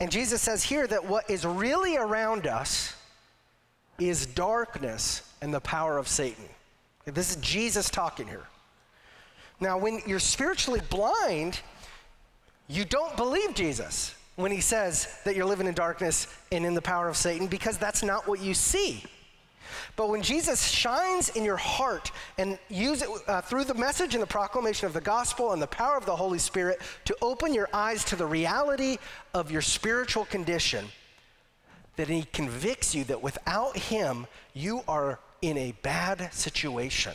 And 0.00 0.10
Jesus 0.10 0.40
says 0.40 0.62
here 0.62 0.86
that 0.86 1.04
what 1.04 1.28
is 1.28 1.44
really 1.44 1.98
around 1.98 2.46
us 2.46 2.96
is 3.98 4.24
darkness 4.24 5.30
and 5.42 5.52
the 5.52 5.60
power 5.60 5.98
of 5.98 6.08
Satan. 6.08 6.46
This 7.04 7.30
is 7.30 7.36
Jesus 7.36 7.90
talking 7.90 8.26
here. 8.26 8.46
Now, 9.60 9.76
when 9.76 10.00
you're 10.06 10.20
spiritually 10.20 10.80
blind, 10.88 11.60
you 12.68 12.86
don't 12.86 13.16
believe 13.18 13.54
Jesus 13.54 14.14
when 14.36 14.50
he 14.50 14.62
says 14.62 15.18
that 15.24 15.36
you're 15.36 15.44
living 15.44 15.66
in 15.66 15.74
darkness 15.74 16.26
and 16.50 16.64
in 16.64 16.72
the 16.72 16.82
power 16.82 17.06
of 17.06 17.18
Satan 17.18 17.48
because 17.48 17.76
that's 17.76 18.02
not 18.02 18.26
what 18.26 18.40
you 18.40 18.54
see. 18.54 19.04
But 19.96 20.08
when 20.08 20.22
Jesus 20.22 20.66
shines 20.66 21.28
in 21.30 21.44
your 21.44 21.56
heart 21.56 22.10
and 22.38 22.58
use 22.68 23.02
it 23.02 23.08
uh, 23.26 23.40
through 23.40 23.64
the 23.64 23.74
message 23.74 24.14
and 24.14 24.22
the 24.22 24.26
proclamation 24.26 24.86
of 24.86 24.92
the 24.92 25.00
gospel 25.00 25.52
and 25.52 25.62
the 25.62 25.66
power 25.66 25.96
of 25.96 26.06
the 26.06 26.16
Holy 26.16 26.38
Spirit 26.38 26.80
to 27.04 27.16
open 27.22 27.54
your 27.54 27.68
eyes 27.72 28.04
to 28.04 28.16
the 28.16 28.26
reality 28.26 28.98
of 29.32 29.50
your 29.50 29.62
spiritual 29.62 30.24
condition, 30.24 30.86
that 31.96 32.08
he 32.08 32.22
convicts 32.32 32.94
you 32.94 33.04
that 33.04 33.22
without 33.22 33.76
him, 33.76 34.26
you 34.52 34.82
are 34.88 35.18
in 35.42 35.58
a 35.58 35.72
bad 35.82 36.32
situation, 36.32 37.14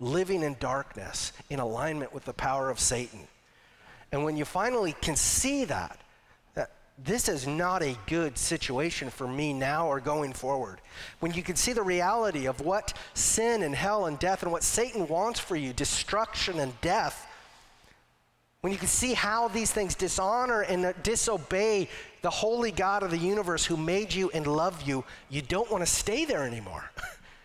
living 0.00 0.42
in 0.42 0.56
darkness, 0.60 1.32
in 1.50 1.58
alignment 1.58 2.14
with 2.14 2.24
the 2.24 2.32
power 2.32 2.70
of 2.70 2.78
Satan. 2.78 3.26
And 4.12 4.24
when 4.24 4.36
you 4.36 4.44
finally 4.44 4.94
can 5.00 5.16
see 5.16 5.64
that, 5.64 5.90
that 5.90 5.98
this 7.04 7.28
is 7.28 7.46
not 7.46 7.82
a 7.82 7.96
good 8.06 8.36
situation 8.36 9.08
for 9.08 9.28
me 9.28 9.52
now 9.52 9.86
or 9.86 10.00
going 10.00 10.32
forward, 10.32 10.80
when 11.20 11.32
you 11.32 11.42
can 11.42 11.54
see 11.54 11.72
the 11.72 11.82
reality 11.82 12.46
of 12.46 12.60
what 12.60 12.92
sin 13.14 13.62
and 13.62 13.74
hell 13.74 14.06
and 14.06 14.18
death 14.18 14.42
and 14.42 14.50
what 14.50 14.64
Satan 14.64 15.06
wants 15.06 15.38
for 15.38 15.54
you, 15.54 15.72
destruction 15.72 16.58
and 16.58 16.78
death, 16.80 17.26
when 18.60 18.72
you 18.72 18.78
can 18.78 18.88
see 18.88 19.14
how 19.14 19.46
these 19.46 19.70
things 19.70 19.94
dishonor 19.94 20.62
and 20.62 20.92
disobey 21.04 21.88
the 22.22 22.30
holy 22.30 22.72
God 22.72 23.04
of 23.04 23.12
the 23.12 23.18
universe 23.18 23.64
who 23.64 23.76
made 23.76 24.12
you 24.12 24.30
and 24.34 24.46
loved 24.46 24.84
you, 24.86 25.04
you 25.28 25.42
don't 25.42 25.70
want 25.70 25.84
to 25.84 25.90
stay 25.90 26.24
there 26.24 26.44
anymore. 26.44 26.90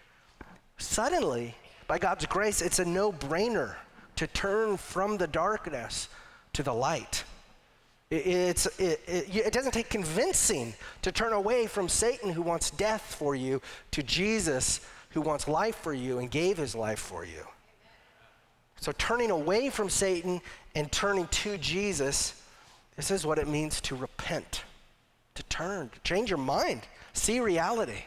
Suddenly, 0.79 1.53
by 1.87 1.99
God's 1.99 2.25
grace, 2.25 2.63
it's 2.63 2.79
a 2.79 2.85
no 2.85 3.11
brainer 3.11 3.75
to 4.15 4.25
turn 4.25 4.77
from 4.77 5.17
the 5.17 5.27
darkness 5.27 6.09
to 6.53 6.63
the 6.63 6.73
light. 6.73 7.23
It, 8.13 8.67
it, 8.79 9.01
it, 9.07 9.35
it 9.35 9.53
doesn't 9.53 9.71
take 9.71 9.89
convincing 9.89 10.75
to 11.01 11.11
turn 11.11 11.33
away 11.33 11.65
from 11.65 11.89
Satan 11.89 12.31
who 12.31 12.43
wants 12.43 12.69
death 12.69 13.15
for 13.15 13.33
you 13.33 13.61
to 13.91 14.03
Jesus 14.03 14.81
who 15.13 15.21
wants 15.21 15.47
life 15.47 15.75
for 15.75 15.93
you 15.93 16.19
and 16.19 16.29
gave 16.29 16.57
his 16.57 16.75
life 16.75 16.99
for 16.99 17.25
you. 17.25 17.47
So, 18.79 18.91
turning 18.93 19.31
away 19.31 19.69
from 19.69 19.89
Satan 19.89 20.41
and 20.75 20.91
turning 20.91 21.27
to 21.27 21.57
Jesus, 21.57 22.41
this 22.95 23.11
is 23.11 23.25
what 23.25 23.37
it 23.37 23.47
means 23.47 23.79
to 23.81 23.95
repent, 23.95 24.63
to 25.35 25.43
turn, 25.43 25.89
to 25.89 25.99
change 26.01 26.29
your 26.29 26.39
mind, 26.39 26.81
see 27.13 27.39
reality. 27.39 28.03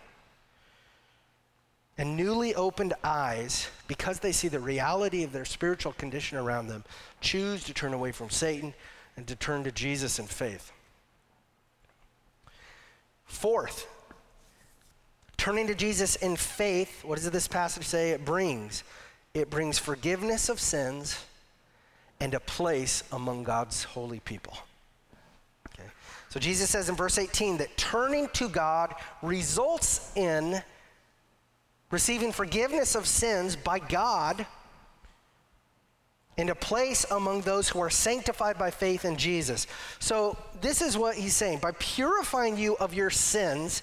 And 1.99 2.15
newly 2.15 2.55
opened 2.55 2.93
eyes, 3.03 3.69
because 3.89 4.19
they 4.19 4.33
see 4.33 4.49
the 4.49 4.61
reality 4.61 5.25
of 5.25 5.33
their 5.33 5.47
spiritual 5.47 5.93
condition 5.93 6.37
around 6.37 6.67
them, 6.67 6.85
choose 7.23 7.65
to 7.65 7.73
turn 7.73 7.95
away 7.95 8.13
from 8.13 8.29
Satan 8.29 8.75
and 9.17 9.27
to 9.27 9.37
turn 9.37 9.65
to 9.65 9.73
Jesus 9.73 10.19
in 10.19 10.27
faith. 10.27 10.73
Fourth, 13.25 13.87
turning 15.37 15.67
to 15.67 15.75
Jesus 15.75 16.17
in 16.17 16.37
faith, 16.37 17.05
what 17.05 17.17
does 17.17 17.31
this 17.31 17.49
passage 17.49 17.85
say 17.85 18.11
it 18.11 18.25
brings? 18.25 18.85
It 19.35 19.51
brings 19.51 19.79
forgiveness 19.79 20.49
of 20.49 20.61
sins 20.61 21.25
and 22.21 22.35
a 22.35 22.41
place 22.41 23.03
among 23.13 23.45
God's 23.45 23.85
holy 23.85 24.21
people. 24.21 24.57
Okay. 25.69 25.89
So 26.31 26.41
Jesus 26.41 26.71
says 26.71 26.89
in 26.89 26.95
verse 26.95 27.19
18 27.19 27.59
that 27.59 27.77
turning 27.77 28.29
to 28.35 28.49
God 28.49 28.95
results 29.23 30.13
in 30.17 30.63
receiving 31.91 32.33
forgiveness 32.33 32.95
of 32.95 33.07
sins 33.07 33.57
by 33.57 33.79
God 33.79 34.47
and 36.39 36.51
a 36.51 36.55
place 36.55 37.07
among 37.11 37.41
those 37.43 37.69
who 37.69 37.81
are 37.81 37.91
sanctified 37.91 38.59
by 38.59 38.71
faith 38.71 39.05
in 39.05 39.17
Jesus. 39.17 39.67
So, 39.99 40.37
this 40.61 40.83
is 40.83 40.97
what 40.97 41.17
he's 41.17 41.35
saying. 41.35 41.59
By 41.59 41.73
purifying 41.79 42.59
you 42.59 42.77
of 42.77 42.93
your 42.93 43.11
sins, 43.11 43.83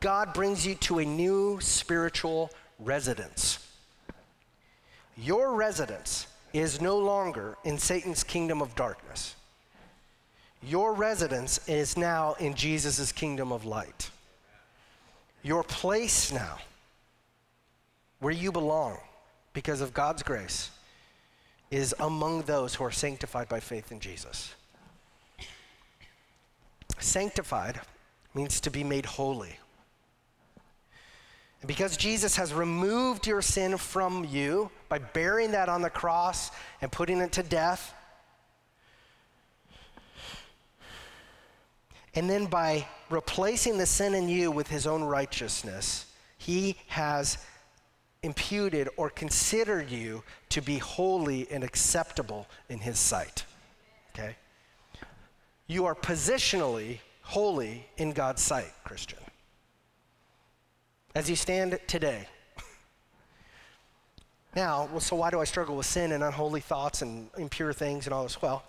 God 0.00 0.32
brings 0.34 0.66
you 0.66 0.76
to 0.76 0.98
a 1.00 1.04
new 1.04 1.58
spiritual 1.60 2.50
residence. 2.78 3.58
Your 5.16 5.54
residence 5.54 6.26
is 6.52 6.80
no 6.80 6.98
longer 6.98 7.56
in 7.64 7.78
Satan's 7.78 8.22
kingdom 8.22 8.62
of 8.62 8.74
darkness. 8.74 9.34
Your 10.62 10.94
residence 10.94 11.66
is 11.68 11.96
now 11.96 12.34
in 12.40 12.54
Jesus' 12.54 13.12
kingdom 13.12 13.52
of 13.52 13.64
light. 13.64 14.10
Your 15.42 15.62
place 15.62 16.32
now, 16.32 16.58
where 18.20 18.32
you 18.32 18.50
belong 18.50 18.96
because 19.52 19.80
of 19.80 19.92
God's 19.92 20.22
grace, 20.22 20.70
is 21.74 21.92
among 21.98 22.42
those 22.42 22.76
who 22.76 22.84
are 22.84 22.92
sanctified 22.92 23.48
by 23.48 23.58
faith 23.58 23.90
in 23.90 23.98
Jesus. 23.98 24.54
Sanctified 27.00 27.80
means 28.32 28.60
to 28.60 28.70
be 28.70 28.84
made 28.84 29.04
holy. 29.04 29.58
And 31.60 31.66
because 31.66 31.96
Jesus 31.96 32.36
has 32.36 32.54
removed 32.54 33.26
your 33.26 33.42
sin 33.42 33.76
from 33.76 34.24
you 34.24 34.70
by 34.88 34.98
bearing 34.98 35.50
that 35.50 35.68
on 35.68 35.82
the 35.82 35.90
cross 35.90 36.52
and 36.80 36.92
putting 36.92 37.18
it 37.18 37.32
to 37.32 37.42
death, 37.42 37.92
and 42.14 42.30
then 42.30 42.46
by 42.46 42.86
replacing 43.10 43.78
the 43.78 43.86
sin 43.86 44.14
in 44.14 44.28
you 44.28 44.52
with 44.52 44.68
his 44.68 44.86
own 44.86 45.02
righteousness, 45.02 46.06
he 46.38 46.76
has 46.86 47.38
imputed 48.24 48.88
or 48.96 49.10
considered 49.10 49.90
you 49.90 50.24
to 50.48 50.62
be 50.62 50.78
holy 50.78 51.46
and 51.50 51.62
acceptable 51.62 52.46
in 52.68 52.78
his 52.78 52.98
sight. 52.98 53.44
okay? 54.14 54.34
You 55.66 55.84
are 55.84 55.94
positionally 55.94 56.98
holy 57.22 57.86
in 57.96 58.12
God's 58.12 58.42
sight, 58.42 58.72
Christian. 58.82 59.18
As 61.14 61.30
you 61.30 61.36
stand 61.36 61.78
today. 61.86 62.26
Now, 64.56 64.88
well, 64.92 65.00
so 65.00 65.16
why 65.16 65.30
do 65.30 65.40
I 65.40 65.44
struggle 65.44 65.76
with 65.76 65.86
sin 65.86 66.12
and 66.12 66.22
unholy 66.22 66.60
thoughts 66.60 67.02
and 67.02 67.28
impure 67.36 67.72
things 67.72 68.06
and 68.06 68.14
all 68.14 68.22
this? 68.22 68.40
Well, 68.40 68.62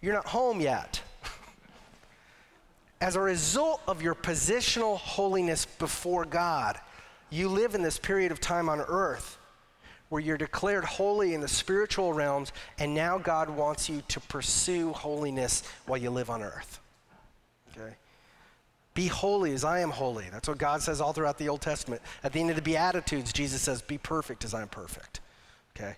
you're 0.00 0.14
not 0.14 0.24
home 0.24 0.62
yet. 0.62 1.02
As 3.02 3.16
a 3.16 3.20
result 3.20 3.82
of 3.86 4.00
your 4.00 4.14
positional 4.14 4.96
holiness 4.96 5.66
before 5.66 6.24
God, 6.24 6.80
you 7.30 7.48
live 7.48 7.74
in 7.74 7.82
this 7.82 7.98
period 7.98 8.32
of 8.32 8.40
time 8.40 8.68
on 8.68 8.80
earth 8.80 9.38
where 10.10 10.20
you're 10.20 10.36
declared 10.36 10.84
holy 10.84 11.34
in 11.34 11.40
the 11.40 11.48
spiritual 11.48 12.12
realms, 12.12 12.52
and 12.78 12.92
now 12.94 13.16
God 13.16 13.48
wants 13.48 13.88
you 13.88 14.02
to 14.08 14.20
pursue 14.20 14.92
holiness 14.92 15.62
while 15.86 15.98
you 15.98 16.10
live 16.10 16.28
on 16.28 16.42
earth. 16.42 16.80
Okay? 17.70 17.94
Be 18.92 19.06
holy 19.06 19.52
as 19.52 19.64
I 19.64 19.78
am 19.78 19.90
holy. 19.90 20.26
That's 20.32 20.48
what 20.48 20.58
God 20.58 20.82
says 20.82 21.00
all 21.00 21.12
throughout 21.12 21.38
the 21.38 21.48
Old 21.48 21.60
Testament. 21.60 22.02
At 22.24 22.32
the 22.32 22.40
end 22.40 22.50
of 22.50 22.56
the 22.56 22.62
Beatitudes, 22.62 23.32
Jesus 23.32 23.62
says, 23.62 23.82
Be 23.82 23.98
perfect 23.98 24.44
as 24.44 24.52
I'm 24.52 24.66
perfect. 24.68 25.20
Okay? 25.76 25.94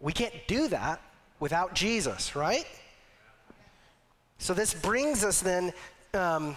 We 0.00 0.14
can't 0.14 0.34
do 0.46 0.68
that 0.68 1.02
without 1.38 1.74
Jesus, 1.74 2.34
right? 2.34 2.66
So 4.38 4.54
this 4.54 4.72
brings 4.72 5.22
us 5.22 5.42
then 5.42 5.74
um, 6.14 6.56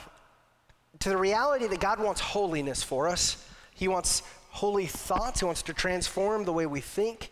to 0.99 1.09
the 1.09 1.17
reality 1.17 1.67
that 1.67 1.79
God 1.79 1.99
wants 1.99 2.21
holiness 2.21 2.83
for 2.83 3.07
us. 3.07 3.45
He 3.73 3.87
wants 3.87 4.23
holy 4.49 4.85
thoughts. 4.85 5.39
He 5.39 5.45
wants 5.45 5.63
to 5.63 5.73
transform 5.73 6.45
the 6.45 6.53
way 6.53 6.65
we 6.65 6.79
think, 6.79 7.31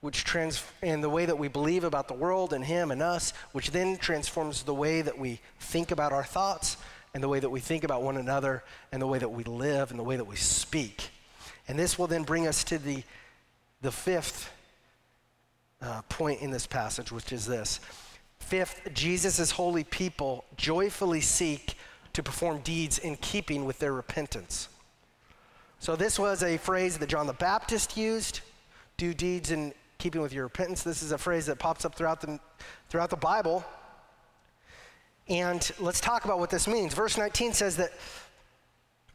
which 0.00 0.24
trans 0.24 0.62
and 0.82 1.02
the 1.02 1.08
way 1.08 1.26
that 1.26 1.38
we 1.38 1.48
believe 1.48 1.84
about 1.84 2.08
the 2.08 2.14
world 2.14 2.52
and 2.52 2.64
Him 2.64 2.90
and 2.90 3.02
us, 3.02 3.32
which 3.52 3.70
then 3.70 3.96
transforms 3.96 4.62
the 4.62 4.74
way 4.74 5.02
that 5.02 5.18
we 5.18 5.40
think 5.60 5.90
about 5.90 6.12
our 6.12 6.24
thoughts 6.24 6.76
and 7.14 7.22
the 7.22 7.28
way 7.28 7.40
that 7.40 7.50
we 7.50 7.60
think 7.60 7.84
about 7.84 8.02
one 8.02 8.16
another 8.16 8.62
and 8.92 9.00
the 9.00 9.06
way 9.06 9.18
that 9.18 9.30
we 9.30 9.44
live 9.44 9.90
and 9.90 9.98
the 9.98 10.04
way 10.04 10.16
that 10.16 10.26
we 10.26 10.36
speak. 10.36 11.10
And 11.66 11.78
this 11.78 11.98
will 11.98 12.06
then 12.06 12.22
bring 12.22 12.46
us 12.46 12.64
to 12.64 12.78
the, 12.78 13.02
the 13.82 13.90
fifth 13.90 14.52
uh, 15.80 16.02
point 16.02 16.42
in 16.42 16.50
this 16.50 16.66
passage, 16.66 17.10
which 17.10 17.32
is 17.32 17.46
this 17.46 17.80
Fifth, 18.38 18.88
Jesus' 18.94 19.50
holy 19.50 19.84
people 19.84 20.44
joyfully 20.56 21.20
seek 21.20 21.74
to 22.18 22.22
perform 22.24 22.58
deeds 22.62 22.98
in 22.98 23.14
keeping 23.18 23.64
with 23.64 23.78
their 23.78 23.92
repentance. 23.92 24.68
So, 25.78 25.94
this 25.94 26.18
was 26.18 26.42
a 26.42 26.56
phrase 26.56 26.98
that 26.98 27.08
John 27.08 27.28
the 27.28 27.32
Baptist 27.32 27.96
used 27.96 28.40
do 28.96 29.14
deeds 29.14 29.52
in 29.52 29.72
keeping 29.98 30.20
with 30.20 30.32
your 30.32 30.42
repentance. 30.42 30.82
This 30.82 31.00
is 31.00 31.12
a 31.12 31.18
phrase 31.18 31.46
that 31.46 31.60
pops 31.60 31.84
up 31.84 31.94
throughout 31.94 32.20
the, 32.20 32.40
throughout 32.88 33.10
the 33.10 33.16
Bible. 33.16 33.64
And 35.28 35.70
let's 35.78 36.00
talk 36.00 36.24
about 36.24 36.40
what 36.40 36.50
this 36.50 36.66
means. 36.66 36.92
Verse 36.92 37.16
19 37.16 37.52
says 37.52 37.76
that 37.76 37.92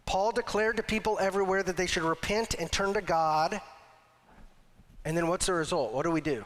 Paul 0.06 0.32
declared 0.32 0.78
to 0.78 0.84
people 0.84 1.18
everywhere 1.20 1.62
that 1.62 1.76
they 1.76 1.88
should 1.88 2.04
repent 2.04 2.56
and 2.58 2.72
turn 2.72 2.94
to 2.94 3.02
God. 3.02 3.60
And 5.04 5.18
then 5.18 5.28
what's 5.28 5.48
the 5.48 5.54
result? 5.56 5.92
What 5.92 6.04
do 6.04 6.12
we 6.12 6.22
do? 6.22 6.46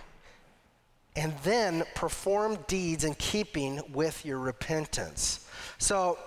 and 1.17 1.33
then 1.43 1.83
perform 1.95 2.59
deeds 2.67 3.03
in 3.03 3.15
keeping 3.15 3.81
with 3.91 4.23
your 4.23 4.37
repentance. 4.37 5.49
So 5.79 6.19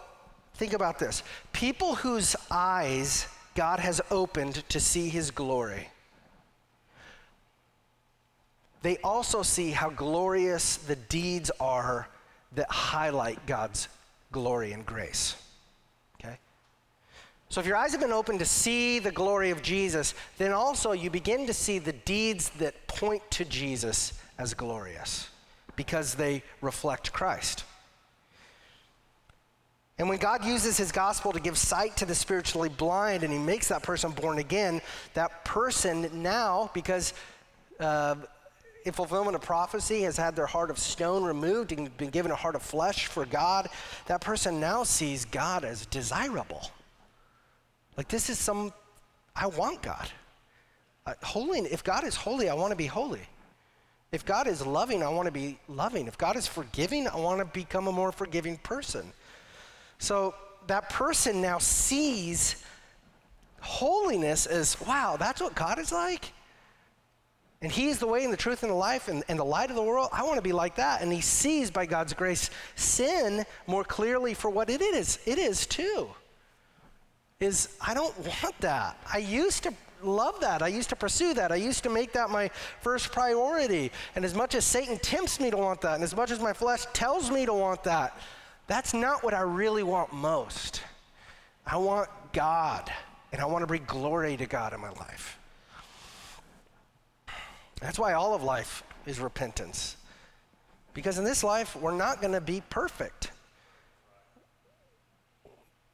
think 0.60 0.74
about 0.74 0.98
this 0.98 1.22
people 1.54 1.94
whose 1.94 2.36
eyes 2.50 3.26
God 3.54 3.80
has 3.80 3.98
opened 4.10 4.62
to 4.68 4.78
see 4.78 5.08
his 5.08 5.30
glory. 5.30 5.88
They 8.82 8.98
also 8.98 9.42
see 9.42 9.70
how 9.70 9.88
glorious 9.88 10.76
the 10.76 10.96
deeds 10.96 11.50
are 11.60 12.08
that 12.56 12.70
highlight 12.70 13.46
God's 13.46 13.88
glory 14.32 14.72
and 14.72 14.84
grace. 14.84 15.34
Okay? 16.20 16.38
So, 17.48 17.62
if 17.62 17.66
your 17.66 17.76
eyes 17.76 17.92
have 17.92 18.00
been 18.02 18.12
opened 18.12 18.40
to 18.40 18.44
see 18.44 18.98
the 18.98 19.10
glory 19.10 19.48
of 19.48 19.62
Jesus, 19.62 20.14
then 20.36 20.52
also 20.52 20.92
you 20.92 21.08
begin 21.08 21.46
to 21.46 21.54
see 21.54 21.78
the 21.78 21.94
deeds 21.94 22.50
that 22.58 22.86
point 22.86 23.22
to 23.30 23.46
Jesus 23.46 24.12
as 24.36 24.52
glorious 24.52 25.30
because 25.74 26.16
they 26.16 26.42
reflect 26.60 27.14
Christ. 27.14 27.64
And 30.00 30.08
when 30.08 30.16
God 30.16 30.46
uses 30.46 30.78
his 30.78 30.92
gospel 30.92 31.30
to 31.30 31.40
give 31.40 31.58
sight 31.58 31.94
to 31.98 32.06
the 32.06 32.14
spiritually 32.14 32.70
blind 32.70 33.22
and 33.22 33.30
he 33.30 33.38
makes 33.38 33.68
that 33.68 33.82
person 33.82 34.12
born 34.12 34.38
again, 34.38 34.80
that 35.12 35.44
person 35.44 36.08
now, 36.22 36.70
because 36.72 37.12
uh, 37.80 38.14
in 38.86 38.94
fulfillment 38.94 39.34
of 39.34 39.42
prophecy, 39.42 40.00
has 40.00 40.16
had 40.16 40.34
their 40.34 40.46
heart 40.46 40.70
of 40.70 40.78
stone 40.78 41.22
removed 41.22 41.72
and 41.72 41.94
been 41.98 42.08
given 42.08 42.32
a 42.32 42.34
heart 42.34 42.54
of 42.54 42.62
flesh 42.62 43.08
for 43.08 43.26
God, 43.26 43.68
that 44.06 44.22
person 44.22 44.58
now 44.58 44.84
sees 44.84 45.26
God 45.26 45.66
as 45.66 45.84
desirable. 45.84 46.70
Like, 47.98 48.08
this 48.08 48.30
is 48.30 48.38
some, 48.38 48.72
I 49.36 49.48
want 49.48 49.82
God. 49.82 50.08
Uh, 51.04 51.12
holy, 51.22 51.58
if 51.58 51.84
God 51.84 52.04
is 52.04 52.16
holy, 52.16 52.48
I 52.48 52.54
want 52.54 52.70
to 52.70 52.76
be 52.76 52.86
holy. 52.86 53.20
If 54.12 54.24
God 54.24 54.48
is 54.48 54.64
loving, 54.64 55.02
I 55.02 55.10
want 55.10 55.26
to 55.26 55.32
be 55.32 55.58
loving. 55.68 56.06
If 56.06 56.16
God 56.16 56.36
is 56.36 56.46
forgiving, 56.46 57.06
I 57.06 57.16
want 57.16 57.40
to 57.40 57.44
become 57.44 57.86
a 57.86 57.92
more 57.92 58.12
forgiving 58.12 58.56
person. 58.56 59.12
So 60.00 60.34
that 60.66 60.88
person 60.88 61.40
now 61.40 61.58
sees 61.58 62.64
holiness 63.60 64.46
as 64.46 64.80
wow, 64.80 65.16
that's 65.18 65.40
what 65.40 65.54
God 65.54 65.78
is 65.78 65.92
like. 65.92 66.32
And 67.62 67.70
He's 67.70 67.98
the 67.98 68.06
way 68.06 68.24
and 68.24 68.32
the 68.32 68.38
truth 68.38 68.62
and 68.62 68.72
the 68.72 68.76
life 68.76 69.08
and, 69.08 69.22
and 69.28 69.38
the 69.38 69.44
light 69.44 69.68
of 69.68 69.76
the 69.76 69.82
world. 69.82 70.08
I 70.10 70.22
want 70.22 70.36
to 70.36 70.42
be 70.42 70.52
like 70.52 70.76
that. 70.76 71.02
And 71.02 71.12
he 71.12 71.20
sees 71.20 71.70
by 71.70 71.84
God's 71.84 72.14
grace 72.14 72.48
sin 72.74 73.44
more 73.66 73.84
clearly 73.84 74.32
for 74.32 74.48
what 74.50 74.70
it 74.70 74.80
is. 74.80 75.18
It 75.26 75.38
is 75.38 75.66
too. 75.66 76.08
Is 77.38 77.76
I 77.86 77.92
don't 77.92 78.16
want 78.18 78.58
that. 78.60 78.98
I 79.12 79.18
used 79.18 79.64
to 79.64 79.74
love 80.02 80.40
that. 80.40 80.62
I 80.62 80.68
used 80.68 80.88
to 80.88 80.96
pursue 80.96 81.34
that. 81.34 81.52
I 81.52 81.56
used 81.56 81.82
to 81.82 81.90
make 81.90 82.14
that 82.14 82.30
my 82.30 82.48
first 82.80 83.12
priority. 83.12 83.92
And 84.14 84.24
as 84.24 84.34
much 84.34 84.54
as 84.54 84.64
Satan 84.64 84.98
tempts 84.98 85.38
me 85.38 85.50
to 85.50 85.58
want 85.58 85.82
that, 85.82 85.96
and 85.96 86.02
as 86.02 86.16
much 86.16 86.30
as 86.30 86.40
my 86.40 86.54
flesh 86.54 86.86
tells 86.94 87.30
me 87.30 87.44
to 87.44 87.52
want 87.52 87.84
that, 87.84 88.16
that's 88.70 88.94
not 88.94 89.24
what 89.24 89.34
I 89.34 89.40
really 89.40 89.82
want 89.82 90.12
most. 90.12 90.82
I 91.66 91.76
want 91.76 92.08
God, 92.32 92.88
and 93.32 93.42
I 93.42 93.44
want 93.46 93.62
to 93.62 93.66
bring 93.66 93.82
glory 93.84 94.36
to 94.36 94.46
God 94.46 94.72
in 94.72 94.80
my 94.80 94.90
life. 94.90 95.40
That's 97.80 97.98
why 97.98 98.12
all 98.12 98.32
of 98.32 98.44
life 98.44 98.84
is 99.06 99.18
repentance. 99.18 99.96
Because 100.94 101.18
in 101.18 101.24
this 101.24 101.42
life, 101.42 101.74
we're 101.74 101.96
not 101.96 102.20
going 102.20 102.32
to 102.32 102.40
be 102.40 102.62
perfect. 102.70 103.32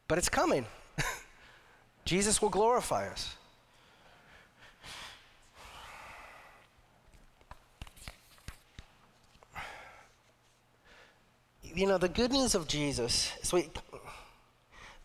But 0.06 0.18
it's 0.18 0.28
coming. 0.28 0.66
Jesus 2.04 2.42
will 2.42 2.50
glorify 2.50 3.08
us. 3.08 3.36
You 11.76 11.86
know, 11.86 11.98
the 11.98 12.08
good 12.08 12.32
news 12.32 12.54
of 12.54 12.66
Jesus, 12.66 13.32
sweet, 13.42 13.70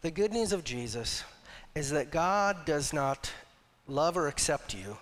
the 0.01 0.11
good 0.11 0.31
news 0.31 0.53
of 0.53 0.63
Jesus 0.63 1.23
is 1.75 1.91
that 1.91 2.11
God 2.11 2.65
does 2.65 2.93
not 2.93 3.31
love 3.87 4.15
or 4.15 4.27
accept 4.27 4.73
you 4.73 4.97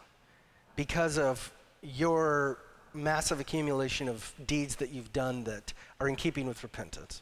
because 0.75 1.17
of 1.17 1.51
your 1.83 2.57
massive 2.93 3.39
accumulation 3.39 4.09
of 4.09 4.33
deeds 4.47 4.75
that 4.77 4.89
you've 4.89 5.13
done 5.13 5.43
that 5.43 5.73
are 5.99 6.09
in 6.09 6.15
keeping 6.15 6.47
with 6.47 6.63
repentance. 6.63 7.21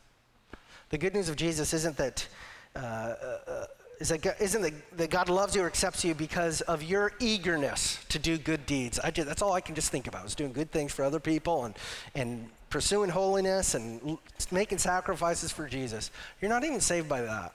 The 0.89 0.97
good 0.97 1.13
news 1.13 1.27
of 1.27 1.36
Jesus 1.36 1.73
isn't 1.73 1.97
that 1.97 2.27
uh, 2.75 2.79
uh, 2.79 3.65
is 3.99 4.10
that 4.10 4.21
God, 4.21 4.36
isn't 4.39 4.62
that, 4.62 4.97
that 4.97 5.10
God 5.10 5.27
loves 5.27 5.55
you 5.55 5.63
or 5.63 5.67
accepts 5.67 6.05
you 6.05 6.13
because 6.13 6.62
of 6.62 6.83
your 6.83 7.13
eagerness 7.19 7.97
to 8.10 8.19
do 8.19 8.38
good 8.38 8.65
deeds. 8.65 8.99
I 8.99 9.10
that's 9.10 9.41
all 9.41 9.53
I 9.53 9.62
can 9.62 9.75
just 9.75 9.91
think 9.91 10.07
about 10.07 10.25
is 10.25 10.36
doing 10.36 10.53
good 10.53 10.71
things 10.71 10.93
for 10.93 11.03
other 11.03 11.19
people 11.19 11.65
and, 11.65 11.75
and 12.13 12.50
pursuing 12.70 13.10
holiness 13.10 13.76
and 13.76 14.18
making 14.52 14.78
sacrifices 14.78 15.52
for 15.52 15.68
Jesus. 15.68 16.12
You're 16.42 16.50
not 16.50 16.63
even 16.63 16.82
saved 16.82 17.08
by 17.08 17.22
that. 17.22 17.54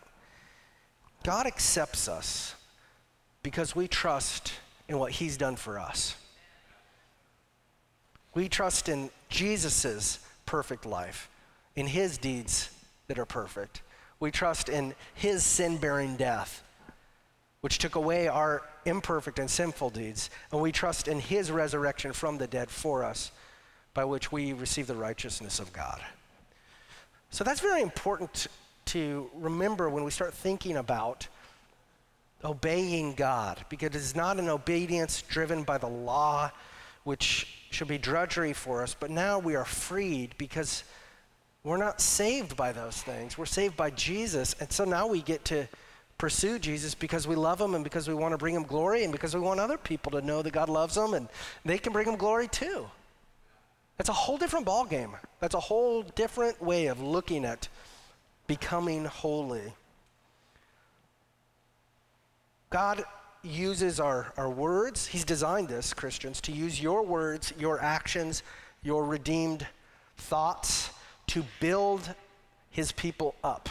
God 1.23 1.47
accepts 1.47 2.09
us 2.09 2.55
because 3.43 3.77
we 3.77 3.89
trust 3.89 4.53
in 4.89 4.99
what 4.99 5.13
He's 5.13 5.37
done 5.37 5.57
for 5.57 5.79
us. 5.79 6.17
We 8.35 8.49
trust 8.49 8.89
in 8.89 9.11
Jesus' 9.29 10.19
perfect 10.47 10.87
life, 10.87 11.29
in 11.77 11.87
His 11.87 12.19
deeds 12.19 12.71
that 13.09 13.19
are 13.19 13.27
perfect. 13.27 13.83
We 14.23 14.31
trust 14.31 14.69
in 14.69 14.95
his 15.15 15.43
sin 15.43 15.79
bearing 15.79 16.15
death, 16.15 16.63
which 17.61 17.79
took 17.79 17.97
away 17.97 18.29
our 18.29 18.63
imperfect 18.85 19.41
and 19.41 19.51
sinful 19.51 19.91
deeds. 19.91 20.31
And 20.53 20.61
we 20.61 20.71
trust 20.71 21.09
in 21.09 21.19
his 21.19 21.51
resurrection 21.51 22.13
from 22.13 22.39
the 22.39 22.47
dead 22.47 22.71
for 22.71 23.03
us, 23.03 23.33
by 23.95 24.05
which 24.05 24.32
we 24.32 24.53
receive 24.53 24.86
the 24.86 24.97
righteousness 24.97 25.59
of 25.59 25.72
God. 25.72 26.01
So 27.30 27.45
that's 27.45 27.61
very 27.61 27.82
important 27.82 28.47
to 28.86 29.30
remember 29.34 29.88
when 29.88 30.05
we 30.05 30.11
start 30.11 30.34
thinking 30.34 30.76
about 30.76 31.28
obeying 32.45 33.14
God, 33.14 33.64
because 33.68 33.95
it's 33.95 34.16
not 34.16 34.38
an 34.38 34.49
obedience 34.49 35.22
driven 35.22 35.62
by 35.62 35.78
the 35.78 35.86
law, 35.86 36.51
which 37.05 37.47
should 37.70 37.88
be 37.88 37.99
drudgery 37.99 38.53
for 38.53 38.82
us, 38.82 38.97
but 38.99 39.11
now 39.11 39.38
we 39.38 39.55
are 39.55 39.64
freed 39.64 40.34
because 40.38 40.84
we're 41.64 41.76
not 41.76 42.01
saved 42.01 42.57
by 42.57 42.72
those 42.72 43.01
things. 43.03 43.38
We're 43.38 43.47
saved 43.47 43.76
by 43.76 43.90
Jesus. 43.90 44.55
And 44.59 44.70
so 44.72 44.84
now 44.84 45.07
we 45.07 45.22
get 45.22 45.45
to 45.47 45.68
pursue 46.18 46.59
Jesus 46.59 46.95
because 46.95 47.26
we 47.26 47.36
love 47.36 47.61
him 47.61 47.74
and 47.74 47.84
because 47.84 48.09
we 48.09 48.14
want 48.14 48.32
to 48.32 48.38
bring 48.38 48.55
him 48.55 48.64
glory 48.64 49.05
and 49.05 49.12
because 49.12 49.34
we 49.34 49.40
want 49.40 49.61
other 49.61 49.78
people 49.78 50.12
to 50.12 50.20
know 50.20 50.43
that 50.43 50.53
God 50.53 50.68
loves 50.68 50.97
them 50.97 51.14
and 51.14 51.28
they 51.64 51.78
can 51.78 51.93
bring 51.93 52.09
him 52.09 52.16
glory 52.16 52.49
too. 52.49 52.86
That's 54.03 54.09
a 54.09 54.14
whole 54.14 54.36
different 54.36 54.66
ballgame. 54.66 55.12
That's 55.38 55.55
a 55.55 55.61
whole 55.61 56.03
different 56.03 56.61
way 56.61 56.86
of 56.86 57.00
looking 57.00 57.44
at 57.44 57.68
becoming 58.48 59.05
holy. 59.05 59.74
God 62.68 63.05
uses 63.44 64.00
our, 64.00 64.32
our 64.36 64.50
words. 64.50 65.07
He's 65.07 65.24
designed 65.24 65.68
this, 65.68 65.94
Christians, 65.94 66.40
to 66.40 66.50
use 66.50 66.82
your 66.82 67.05
words, 67.05 67.53
your 67.57 67.80
actions, 67.80 68.42
your 68.82 69.05
redeemed 69.05 69.68
thoughts 70.16 70.90
to 71.28 71.44
build 71.61 72.12
his 72.70 72.90
people 72.90 73.36
up. 73.44 73.68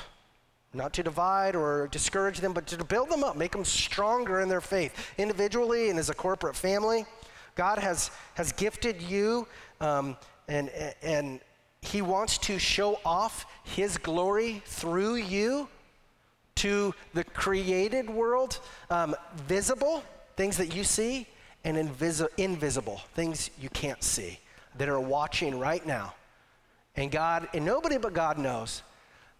Not 0.74 0.94
to 0.94 1.04
divide 1.04 1.58
or 1.58 1.90
discourage 1.92 2.40
them, 2.40 2.54
but 2.54 2.68
to 2.68 2.82
build 2.86 3.10
them 3.10 3.26
up, 3.26 3.36
make 3.36 3.52
them 3.52 3.66
stronger 3.66 4.40
in 4.40 4.48
their 4.48 4.62
faith, 4.62 4.94
individually 5.18 5.90
and 5.90 6.00
as 6.00 6.10
a 6.10 6.14
corporate 6.14 6.56
family. 6.56 7.06
God 7.56 7.80
has, 7.80 8.12
has 8.36 8.54
gifted 8.54 9.02
you, 9.02 9.46
um, 9.82 10.16
and, 10.48 10.70
and 11.02 11.42
He 11.82 12.02
wants 12.02 12.38
to 12.40 12.58
show 12.58 13.00
off 13.04 13.46
His 13.64 13.98
glory 13.98 14.62
through 14.66 15.16
you 15.16 15.68
to 16.56 16.94
the 17.14 17.24
created 17.24 18.10
world, 18.10 18.60
um, 18.90 19.16
visible, 19.48 20.04
things 20.38 20.58
that 20.58 20.76
you 20.76 20.84
see, 20.84 21.28
and 21.64 21.78
invisi- 21.78 22.28
invisible, 22.38 23.02
things 23.16 23.50
you 23.60 23.70
can't 23.70 24.04
see, 24.04 24.40
that 24.78 24.88
are 24.88 25.00
watching 25.00 25.58
right 25.60 25.86
now. 25.86 26.14
And 26.96 27.10
God, 27.12 27.48
and 27.54 27.66
nobody 27.66 27.98
but 27.98 28.14
God 28.14 28.38
knows 28.38 28.84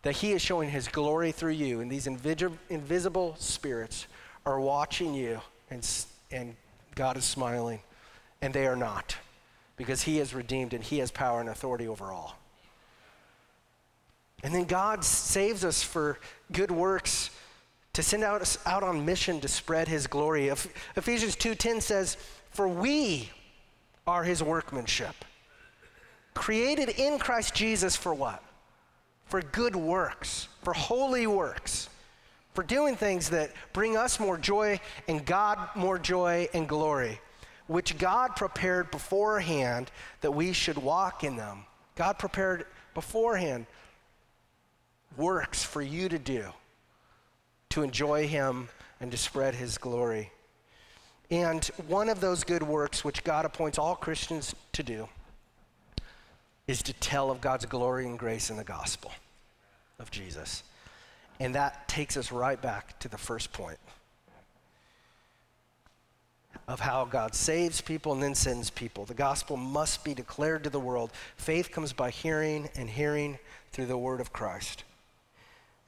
that 0.04 0.16
He 0.16 0.32
is 0.32 0.42
showing 0.42 0.70
His 0.70 0.88
glory 0.88 1.32
through 1.32 1.52
you, 1.52 1.82
and 1.82 1.92
these 1.92 2.08
invisi- 2.08 2.58
invisible 2.70 3.36
spirits 3.38 4.08
are 4.46 4.60
watching 4.60 5.14
you, 5.14 5.40
and, 5.70 5.88
and 6.32 6.56
God 6.96 7.18
is 7.18 7.26
smiling, 7.26 7.82
and 8.42 8.54
they 8.54 8.66
are 8.66 8.76
not, 8.76 9.16
because 9.82 10.04
He 10.04 10.20
is 10.20 10.36
redeemed 10.36 10.76
and 10.76 10.84
He 10.84 11.00
has 11.00 11.10
power 11.10 11.40
and 11.40 11.50
authority 11.50 11.88
over 11.88 12.12
all. 12.12 12.38
And 14.44 14.54
then 14.54 14.66
God 14.66 15.04
saves 15.04 15.66
us 15.66 15.82
for 15.82 16.20
good 16.52 16.70
works 16.70 17.32
to 17.94 18.04
send 18.04 18.24
out 18.24 18.42
us 18.42 18.60
out 18.66 18.84
on 18.84 19.06
mission 19.06 19.42
to 19.42 19.48
spread 19.48 19.88
his 19.88 20.06
glory. 20.06 20.50
Ephesians 20.96 21.36
2:10 21.36 21.82
says, 21.82 22.16
"For 22.52 22.68
we 22.68 23.32
are 24.06 24.24
his 24.24 24.44
workmanship, 24.44 25.26
created 26.34 26.90
in 26.90 27.20
Christ 27.20 27.54
Jesus 27.56 27.96
for 27.96 28.14
what? 28.14 28.44
For 29.26 29.42
good 29.42 29.76
works, 29.76 30.48
for 30.64 30.74
holy 30.74 31.26
works, 31.26 31.90
for 32.54 32.64
doing 32.64 32.96
things 32.96 33.30
that 33.30 33.52
bring 33.74 33.98
us 33.98 34.20
more 34.20 34.38
joy 34.38 34.80
and 35.08 35.26
God 35.26 35.58
more 35.76 35.98
joy 35.98 36.50
and 36.54 36.68
glory, 36.68 37.20
which 37.72 37.98
God 37.98 38.36
prepared 38.36 38.92
beforehand 38.92 39.92
that 40.22 40.32
we 40.32 40.54
should 40.54 40.78
walk 40.78 41.24
in 41.24 41.38
them." 41.38 41.66
God 41.96 42.20
prepared 42.20 42.68
beforehand 42.94 43.66
works 45.18 45.64
for 45.64 45.82
you 45.82 46.10
to 46.10 46.20
do 46.20 46.54
to 47.70 47.84
enjoy 47.84 48.28
Him 48.28 48.70
and 49.00 49.12
to 49.12 49.18
spread 49.18 49.56
His 49.56 49.78
glory. 49.78 50.32
And 51.30 51.66
one 51.88 52.10
of 52.10 52.20
those 52.20 52.44
good 52.44 52.64
works, 52.64 53.04
which 53.06 53.24
God 53.24 53.46
appoints 53.46 53.78
all 53.78 53.96
Christians 53.96 54.54
to 54.74 54.84
do, 54.84 55.08
is 56.68 56.84
to 56.84 56.94
tell 56.94 57.32
of 57.32 57.40
God's 57.40 57.66
glory 57.66 58.06
and 58.06 58.20
grace 58.20 58.50
in 58.50 58.58
the 58.58 58.64
gospel 58.64 59.12
of 60.00 60.12
Jesus. 60.12 60.64
And 61.40 61.56
that 61.56 61.88
takes 61.88 62.18
us 62.18 62.32
right 62.32 62.62
back 62.62 63.00
to 63.00 63.08
the 63.08 63.18
first 63.18 63.54
point 63.54 63.80
of 66.72 66.80
how 66.80 67.04
God 67.04 67.36
saves 67.36 67.82
people 67.82 68.14
and 68.14 68.24
then 68.24 68.34
sends 68.34 68.70
people. 68.70 69.04
The 69.04 69.14
gospel 69.14 69.58
must 69.58 70.06
be 70.06 70.14
declared 70.14 70.64
to 70.64 70.70
the 70.70 70.80
world. 70.80 71.12
Faith 71.36 71.70
comes 71.70 71.92
by 71.92 72.12
hearing, 72.12 72.70
and 72.76 72.90
hearing 72.90 73.38
through 73.74 73.88
the 73.88 73.98
word 73.98 74.22
of 74.22 74.32
Christ. 74.32 74.86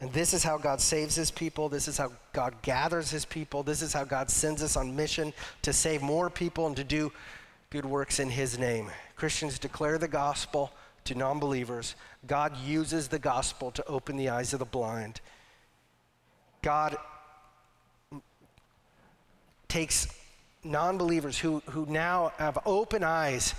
And 0.02 0.12
this 0.12 0.34
is 0.34 0.44
how 0.44 0.58
God 0.58 0.82
saves 0.82 1.16
his 1.16 1.32
people. 1.32 1.70
This 1.70 1.88
is 1.88 1.98
how 1.98 2.12
God 2.34 2.62
gathers 2.64 3.10
his 3.10 3.24
people. 3.24 3.64
This 3.64 3.82
is 3.82 3.94
how 3.94 4.04
God 4.04 4.30
sends 4.30 4.62
us 4.62 4.76
on 4.76 4.94
mission 4.94 5.32
to 5.62 5.72
save 5.72 6.02
more 6.02 6.30
people 6.30 6.68
and 6.68 6.76
to 6.76 6.84
do 6.84 7.14
good 7.70 7.86
works 7.86 8.20
in 8.20 8.30
his 8.30 8.60
name. 8.60 8.92
Christians 9.16 9.58
declare 9.60 9.98
the 9.98 10.10
gospel 10.10 10.74
to 11.06 11.16
non 11.16 11.40
believers. 11.40 11.96
God 12.28 12.58
uses 12.58 13.08
the 13.08 13.20
gospel 13.20 13.72
to 13.72 13.86
open 13.86 14.18
the 14.18 14.28
eyes 14.28 14.52
of 14.52 14.60
the 14.60 14.66
blind. 14.66 15.22
God 16.62 16.98
takes 19.70 20.08
non 20.64 20.98
believers 20.98 21.38
who, 21.38 21.62
who 21.70 21.86
now 21.88 22.32
have 22.38 22.58
open 22.66 23.04
eyes 23.04 23.54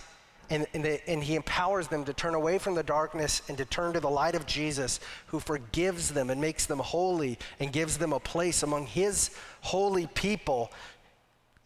and, 0.51 0.67
and, 0.75 0.87
and, 1.07 1.25
he 1.25 1.37
empowers 1.37 1.89
them 1.89 2.05
to 2.05 2.13
turn 2.13 2.35
away 2.35 2.59
from 2.59 2.75
the 2.75 2.83
darkness 2.83 3.43
and 3.49 3.57
to 3.59 3.65
turn 3.65 3.95
to 3.95 4.01
the 4.01 4.11
light 4.11 4.35
of 4.35 4.47
Jesus, 4.47 5.01
who 5.27 5.41
forgives 5.41 6.11
them 6.11 6.31
and 6.31 6.41
makes 6.41 6.67
them 6.67 6.79
holy 6.79 7.39
and 7.61 7.73
gives 7.73 7.99
them 7.99 8.13
a 8.13 8.21
place 8.21 8.63
among 8.63 8.87
his 8.87 9.31
holy 9.63 10.07
people, 10.09 10.71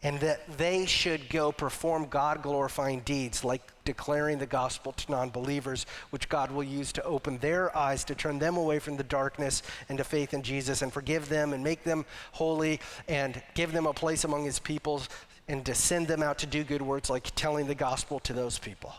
and 0.01 0.19
that 0.21 0.57
they 0.57 0.85
should 0.85 1.29
go 1.29 1.51
perform 1.51 2.05
God 2.05 2.41
glorifying 2.41 3.01
deeds 3.01 3.43
like 3.43 3.61
declaring 3.83 4.37
the 4.37 4.45
gospel 4.45 4.93
to 4.93 5.11
non 5.11 5.29
believers, 5.29 5.85
which 6.11 6.29
God 6.29 6.51
will 6.51 6.63
use 6.63 6.93
to 6.93 7.03
open 7.03 7.37
their 7.39 7.75
eyes, 7.75 8.05
to 8.05 8.15
turn 8.15 8.39
them 8.39 8.55
away 8.55 8.79
from 8.79 8.95
the 8.95 9.03
darkness 9.03 9.61
and 9.89 9.97
to 9.97 10.03
faith 10.03 10.33
in 10.33 10.41
Jesus 10.41 10.81
and 10.81 10.93
forgive 10.93 11.27
them 11.27 11.51
and 11.51 11.63
make 11.63 11.83
them 11.83 12.05
holy 12.31 12.79
and 13.09 13.41
give 13.55 13.73
them 13.73 13.87
a 13.87 13.93
place 13.93 14.23
among 14.23 14.45
his 14.45 14.59
peoples 14.59 15.09
and 15.49 15.65
to 15.65 15.73
send 15.73 16.07
them 16.07 16.21
out 16.21 16.37
to 16.37 16.45
do 16.45 16.63
good 16.63 16.81
works 16.81 17.09
like 17.09 17.31
telling 17.35 17.65
the 17.67 17.75
gospel 17.75 18.19
to 18.19 18.33
those 18.33 18.59
people. 18.59 18.93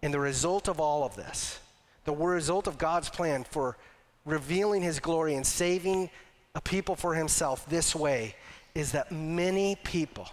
And 0.00 0.14
the 0.14 0.20
result 0.20 0.68
of 0.68 0.78
all 0.78 1.04
of 1.04 1.16
this, 1.16 1.58
the 2.04 2.14
result 2.14 2.68
of 2.68 2.78
God's 2.78 3.08
plan 3.08 3.44
for 3.44 3.76
revealing 4.24 4.82
his 4.82 5.00
glory 5.00 5.34
and 5.34 5.44
saving 5.44 6.08
a 6.54 6.60
people 6.60 6.94
for 6.94 7.16
himself 7.16 7.66
this 7.68 7.96
way 7.96 8.36
is 8.76 8.92
that 8.92 9.10
many 9.10 9.76
people 9.82 10.28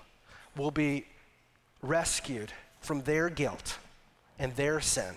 will 0.56 0.72
be 0.72 1.06
rescued 1.82 2.54
from 2.80 3.02
their 3.02 3.30
guilt 3.30 3.80
and 4.38 4.56
their 4.56 4.80
sin. 4.80 5.16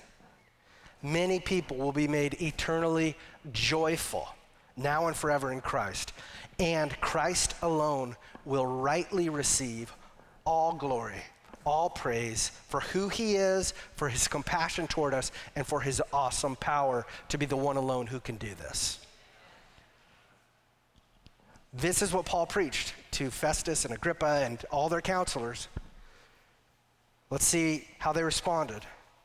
Many 1.03 1.41
people 1.41 1.76
will 1.76 1.93
be 1.93 2.09
made 2.09 2.41
eternally 2.41 3.16
joyful 3.53 4.28
now 4.78 5.09
and 5.09 5.16
forever 5.16 5.53
in 5.53 5.61
Christ. 5.61 6.12
And 6.59 6.98
Christ 7.00 7.54
alone 7.62 8.16
will 8.44 8.66
rightly 8.66 9.28
receive 9.28 9.92
all 10.44 10.72
glory, 10.72 11.22
all 11.64 11.90
praise 11.90 12.50
for 12.68 12.80
who 12.80 13.09
he 13.09 13.36
is, 13.36 13.74
for 13.96 14.09
his 14.09 14.28
compassion 14.28 14.86
toward 14.86 15.12
us, 15.12 15.32
and 15.54 15.66
for 15.66 15.80
his 15.80 16.00
awesome 16.12 16.57
power 16.57 17.07
to 17.28 17.38
be 17.38 17.46
the 17.46 17.57
one 17.57 17.76
alone 17.76 18.07
who 18.07 18.20
can 18.20 18.36
do 18.36 18.54
this. 18.54 19.00
This 21.72 22.00
is 22.00 22.12
what 22.12 22.24
Paul 22.24 22.46
preached 22.46 22.94
to 23.12 23.30
Festus 23.30 23.84
and 23.84 23.92
Agrippa 23.92 24.42
and 24.44 24.64
all 24.70 24.88
their 24.88 25.02
counselors. 25.02 25.68
Let's 27.28 27.44
see 27.44 27.86
how 27.98 28.12
they 28.12 28.22
responded 28.22 28.82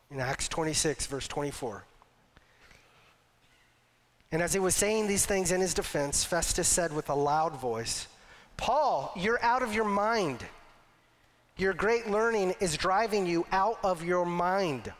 in 0.09 0.19
Acts 0.19 0.49
26, 0.49 1.05
verse 1.05 1.27
24. 1.29 1.85
And 4.31 4.41
as 4.41 4.53
he 4.53 4.59
was 4.59 4.75
saying 4.75 5.07
these 5.07 5.25
things 5.25 5.51
in 5.51 5.59
his 5.59 5.73
defense, 5.73 6.23
Festus 6.23 6.67
said 6.67 6.93
with 6.93 7.09
a 7.09 7.15
loud 7.15 7.53
voice, 7.53 8.07
Paul, 8.55 9.11
you're 9.15 9.43
out 9.43 9.63
of 9.63 9.73
your 9.73 9.85
mind. 9.85 10.45
Your 11.57 11.73
great 11.73 12.09
learning 12.09 12.55
is 12.59 12.77
driving 12.77 13.25
you 13.27 13.45
out 13.51 13.77
of 13.83 14.03
your 14.03 14.25
mind. 14.25 14.91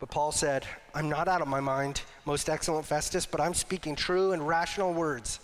But 0.00 0.10
Paul 0.10 0.32
said, 0.32 0.66
I'm 0.94 1.08
not 1.08 1.28
out 1.28 1.42
of 1.42 1.48
my 1.48 1.60
mind, 1.60 2.02
most 2.24 2.48
excellent 2.48 2.86
Festus, 2.86 3.26
but 3.26 3.40
I'm 3.40 3.54
speaking 3.54 3.96
true 3.96 4.32
and 4.32 4.46
rational 4.46 4.92
words. 4.92 5.40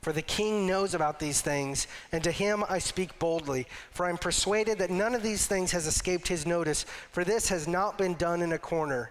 For 0.00 0.12
the 0.12 0.22
king 0.22 0.66
knows 0.66 0.94
about 0.94 1.18
these 1.18 1.40
things, 1.40 1.86
and 2.12 2.22
to 2.24 2.30
him 2.30 2.64
I 2.68 2.78
speak 2.78 3.18
boldly. 3.18 3.66
For 3.90 4.06
I'm 4.06 4.18
persuaded 4.18 4.78
that 4.78 4.90
none 4.90 5.14
of 5.14 5.22
these 5.22 5.46
things 5.46 5.72
has 5.72 5.86
escaped 5.86 6.28
his 6.28 6.46
notice, 6.46 6.84
for 7.12 7.24
this 7.24 7.48
has 7.48 7.68
not 7.68 7.98
been 7.98 8.14
done 8.14 8.40
in 8.40 8.52
a 8.52 8.58
corner. 8.58 9.10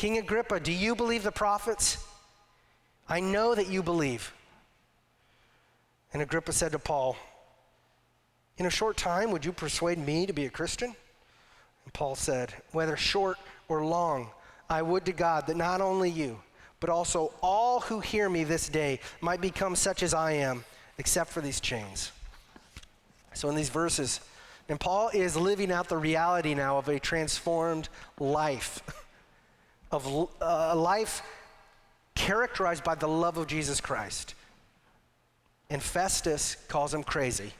King 0.00 0.16
Agrippa, 0.16 0.58
do 0.58 0.72
you 0.72 0.96
believe 0.96 1.24
the 1.24 1.30
prophets? 1.30 2.02
I 3.06 3.20
know 3.20 3.54
that 3.54 3.68
you 3.68 3.82
believe. 3.82 4.32
And 6.14 6.22
Agrippa 6.22 6.54
said 6.54 6.72
to 6.72 6.78
Paul, 6.78 7.18
In 8.56 8.64
a 8.64 8.70
short 8.70 8.96
time, 8.96 9.30
would 9.30 9.44
you 9.44 9.52
persuade 9.52 9.98
me 9.98 10.24
to 10.24 10.32
be 10.32 10.46
a 10.46 10.50
Christian? 10.50 10.96
And 11.84 11.92
Paul 11.92 12.14
said, 12.14 12.54
Whether 12.72 12.96
short 12.96 13.36
or 13.68 13.84
long, 13.84 14.30
I 14.70 14.80
would 14.80 15.04
to 15.04 15.12
God 15.12 15.46
that 15.48 15.58
not 15.58 15.82
only 15.82 16.08
you, 16.08 16.40
but 16.80 16.88
also 16.88 17.34
all 17.42 17.80
who 17.80 18.00
hear 18.00 18.30
me 18.30 18.42
this 18.42 18.70
day 18.70 19.00
might 19.20 19.42
become 19.42 19.76
such 19.76 20.02
as 20.02 20.14
I 20.14 20.32
am, 20.32 20.64
except 20.96 21.28
for 21.28 21.42
these 21.42 21.60
chains. 21.60 22.10
So 23.34 23.50
in 23.50 23.54
these 23.54 23.68
verses, 23.68 24.20
And 24.66 24.80
Paul 24.80 25.10
is 25.12 25.36
living 25.36 25.70
out 25.70 25.90
the 25.90 25.98
reality 25.98 26.54
now 26.54 26.78
of 26.78 26.88
a 26.88 26.98
transformed 26.98 27.90
life, 28.18 28.82
of 29.90 30.28
uh, 30.40 30.70
a 30.72 30.76
life 30.76 31.22
characterized 32.14 32.84
by 32.84 32.94
the 32.94 33.08
love 33.08 33.36
of 33.36 33.46
Jesus 33.46 33.80
Christ. 33.80 34.34
And 35.68 35.82
Festus 35.82 36.56
calls 36.68 36.92
him 36.92 37.02
crazy, 37.02 37.52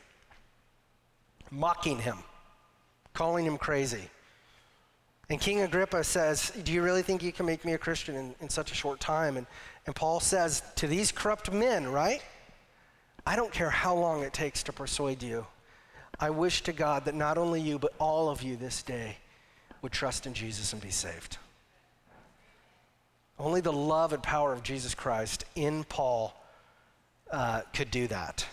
mocking 1.51 1.99
him, 1.99 2.19
calling 3.15 3.45
him 3.47 3.57
crazy. 3.57 4.11
And 5.29 5.41
King 5.41 5.61
Agrippa 5.61 6.03
says, 6.03 6.53
Do 6.65 6.73
you 6.73 6.83
really 6.83 7.03
think 7.03 7.23
you 7.23 7.33
can 7.33 7.47
make 7.47 7.65
me 7.65 7.75
a 7.75 7.79
Christian 7.79 8.17
in, 8.17 8.35
in 8.41 8.49
such 8.49 8.73
a 8.73 8.75
short 8.75 8.99
time? 8.99 9.37
And, 9.37 9.47
and 9.87 9.95
Paul 9.95 10.19
says 10.19 10.63
to 10.77 10.89
these 10.89 11.13
corrupt 11.13 11.53
men, 11.53 11.87
right? 11.89 12.21
I 13.25 13.37
don't 13.37 13.53
care 13.53 13.71
how 13.71 13.95
long 13.95 14.23
it 14.23 14.33
takes 14.33 14.65
to 14.65 14.73
persuade 14.73 15.23
you. 15.23 15.47
I 16.19 16.31
wish 16.31 16.63
to 16.63 16.73
God 16.73 17.05
that 17.05 17.15
not 17.15 17.39
only 17.39 17.61
you, 17.61 17.79
but 17.79 17.93
all 17.99 18.29
of 18.29 18.43
you 18.43 18.57
this 18.57 18.83
day 18.83 19.19
would 19.83 19.93
trust 19.93 20.27
in 20.27 20.35
Jesus 20.35 20.73
and 20.73 20.83
be 20.83 20.91
saved. 20.91 21.39
Only 23.41 23.63
the 23.63 23.73
love 23.73 24.13
and 24.13 24.23
power 24.23 24.53
of 24.53 24.63
Jesus 24.63 24.95
Christ 24.95 25.47
in 25.55 25.85
Paul 25.85 26.35
uh, 27.31 27.63
could 27.73 27.91
do 27.91 28.07
that. 28.09 28.45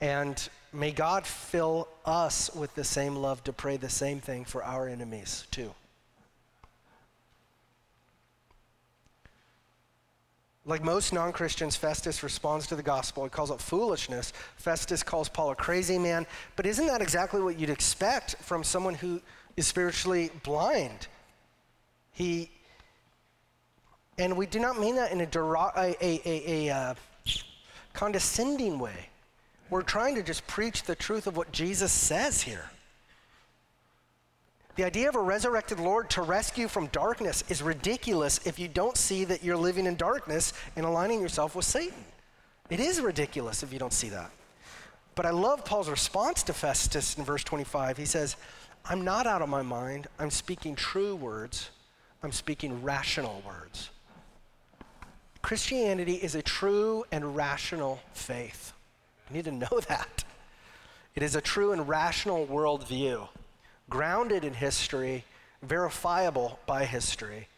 And 0.00 0.48
may 0.72 0.92
God 0.92 1.26
fill 1.26 1.88
us 2.06 2.52
with 2.54 2.74
the 2.74 2.84
same 2.84 3.16
love 3.16 3.44
to 3.44 3.52
pray 3.52 3.76
the 3.76 3.90
same 3.90 4.18
thing 4.18 4.46
for 4.46 4.64
our 4.64 4.88
enemies, 4.88 5.46
too. 5.50 5.74
Like 10.64 10.82
most 10.82 11.12
non 11.12 11.32
Christians, 11.32 11.76
Festus 11.76 12.22
responds 12.22 12.66
to 12.68 12.76
the 12.76 12.82
gospel. 12.82 13.24
He 13.24 13.30
calls 13.30 13.50
it 13.50 13.60
foolishness. 13.60 14.32
Festus 14.56 15.02
calls 15.02 15.28
Paul 15.28 15.50
a 15.50 15.56
crazy 15.56 15.98
man. 15.98 16.26
But 16.56 16.64
isn't 16.64 16.86
that 16.86 17.02
exactly 17.02 17.42
what 17.42 17.58
you'd 17.58 17.68
expect 17.68 18.36
from 18.36 18.64
someone 18.64 18.94
who 18.94 19.20
is 19.56 19.66
spiritually 19.66 20.30
blind? 20.44 21.08
He, 22.12 22.50
and 24.18 24.36
we 24.36 24.46
do 24.46 24.60
not 24.60 24.78
mean 24.78 24.96
that 24.96 25.12
in 25.12 25.20
a, 25.20 25.24
a, 25.24 25.96
a, 26.00 26.20
a, 26.24 26.68
a 26.68 26.74
uh, 26.74 26.94
condescending 27.92 28.78
way. 28.78 29.08
We're 29.70 29.82
trying 29.82 30.16
to 30.16 30.22
just 30.22 30.46
preach 30.46 30.82
the 30.82 30.94
truth 30.94 31.26
of 31.26 31.36
what 31.36 31.52
Jesus 31.52 31.92
says 31.92 32.42
here. 32.42 32.70
The 34.74 34.84
idea 34.84 35.08
of 35.08 35.16
a 35.16 35.20
resurrected 35.20 35.80
Lord 35.80 36.08
to 36.10 36.22
rescue 36.22 36.66
from 36.66 36.86
darkness 36.88 37.44
is 37.48 37.62
ridiculous 37.62 38.40
if 38.46 38.58
you 38.58 38.68
don't 38.68 38.96
see 38.96 39.24
that 39.24 39.44
you're 39.44 39.56
living 39.56 39.86
in 39.86 39.96
darkness 39.96 40.52
and 40.76 40.86
aligning 40.86 41.20
yourself 41.20 41.54
with 41.54 41.66
Satan. 41.66 42.04
It 42.70 42.80
is 42.80 43.00
ridiculous 43.00 43.62
if 43.62 43.72
you 43.72 43.78
don't 43.78 43.92
see 43.92 44.08
that. 44.10 44.30
But 45.14 45.26
I 45.26 45.30
love 45.30 45.64
Paul's 45.64 45.90
response 45.90 46.42
to 46.44 46.54
Festus 46.54 47.18
in 47.18 47.24
verse 47.24 47.44
25. 47.44 47.98
He 47.98 48.06
says, 48.06 48.36
I'm 48.86 49.04
not 49.04 49.26
out 49.26 49.42
of 49.42 49.48
my 49.50 49.60
mind. 49.60 50.06
I'm 50.18 50.30
speaking 50.30 50.74
true 50.74 51.16
words. 51.16 51.70
I'm 52.22 52.32
speaking 52.32 52.82
rational 52.82 53.42
words. 53.46 53.90
Christianity 55.42 56.14
is 56.14 56.34
a 56.34 56.42
true 56.42 57.04
and 57.10 57.36
rational 57.36 58.00
faith. 58.14 58.72
You 59.28 59.36
need 59.36 59.44
to 59.44 59.52
know 59.52 59.80
that. 59.88 60.24
It 61.14 61.22
is 61.22 61.36
a 61.36 61.40
true 61.40 61.72
and 61.72 61.86
rational 61.88 62.46
worldview 62.46 63.28
grounded 63.90 64.44
in 64.44 64.54
history, 64.54 65.24
verifiable 65.62 66.58
by 66.64 66.84
history. 66.86 67.48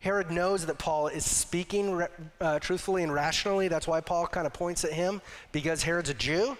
Herod 0.00 0.30
knows 0.30 0.66
that 0.66 0.78
Paul 0.78 1.08
is 1.08 1.24
speaking 1.24 2.06
uh, 2.40 2.60
truthfully 2.60 3.02
and 3.02 3.12
rationally. 3.12 3.66
That's 3.66 3.88
why 3.88 4.00
Paul 4.00 4.28
kind 4.28 4.46
of 4.46 4.52
points 4.52 4.84
at 4.84 4.92
him, 4.92 5.20
because 5.50 5.82
Herod's 5.82 6.10
a 6.10 6.14
Jew. 6.14 6.56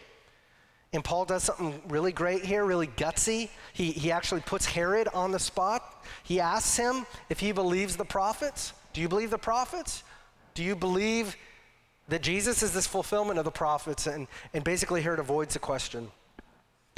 And 0.93 1.05
Paul 1.05 1.25
does 1.25 1.45
something 1.45 1.81
really 1.89 2.13
great 2.13 2.45
here, 2.45 2.65
really 2.65 2.89
gutsy. 2.89 3.51
He, 3.75 3.93
he 3.93 4.11
actually 4.11 4.41
puts 4.41 4.67
Herod 4.67 5.07
on 5.15 5.31
the 5.31 5.39
spot. 5.39 6.05
He 6.25 6.41
asks 6.41 6.77
him 6.77 7.07
if 7.29 7.39
he 7.39 7.53
believes 7.53 7.97
the 7.97 8.05
prophets. 8.05 8.73
Do 8.99 9.03
you 9.03 9.09
believe 9.09 9.31
the 9.31 9.39
prophets? 9.39 10.03
Do 10.55 10.65
you 10.65 10.75
believe 10.75 11.37
that 12.09 12.21
Jesus 12.21 12.65
is 12.65 12.73
this 12.73 12.89
fulfillment 12.89 13.39
of 13.39 13.45
the 13.45 13.51
prophets? 13.53 14.09
And, 14.09 14.27
and 14.53 14.65
basically, 14.65 15.03
Herod 15.03 15.21
avoids 15.21 15.55
the 15.55 15.61
question 15.61 16.11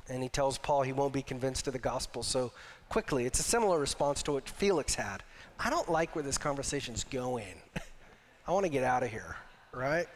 and 0.08 0.22
he 0.22 0.30
tells 0.30 0.56
Paul 0.56 0.80
he 0.80 0.94
won't 0.94 1.12
be 1.12 1.20
convinced 1.20 1.66
of 1.66 1.74
the 1.74 1.78
gospel 1.78 2.22
so 2.22 2.52
quickly. 2.88 3.26
It's 3.26 3.38
a 3.38 3.42
similar 3.42 3.78
response 3.78 4.22
to 4.22 4.32
what 4.32 4.48
Felix 4.48 4.94
had. 4.94 5.22
I 5.58 5.68
don't 5.68 5.90
like 5.90 6.14
where 6.14 6.24
this 6.24 6.38
conversation's 6.38 7.04
going. 7.04 7.60
I 8.48 8.52
want 8.52 8.64
to 8.64 8.70
get 8.70 8.82
out 8.82 9.02
of 9.02 9.10
here, 9.10 9.36
right? 9.70 10.06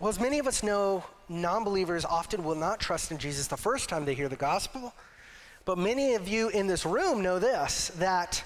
Well, 0.00 0.08
as 0.08 0.18
many 0.18 0.40
of 0.40 0.48
us 0.48 0.64
know, 0.64 1.04
non 1.28 1.62
believers 1.62 2.04
often 2.04 2.42
will 2.42 2.56
not 2.56 2.80
trust 2.80 3.12
in 3.12 3.18
Jesus 3.18 3.46
the 3.46 3.56
first 3.56 3.88
time 3.88 4.04
they 4.04 4.14
hear 4.14 4.28
the 4.28 4.34
gospel. 4.34 4.92
But 5.64 5.78
many 5.78 6.14
of 6.14 6.28
you 6.28 6.48
in 6.50 6.66
this 6.66 6.84
room 6.84 7.22
know 7.22 7.38
this 7.38 7.90
that 7.98 8.44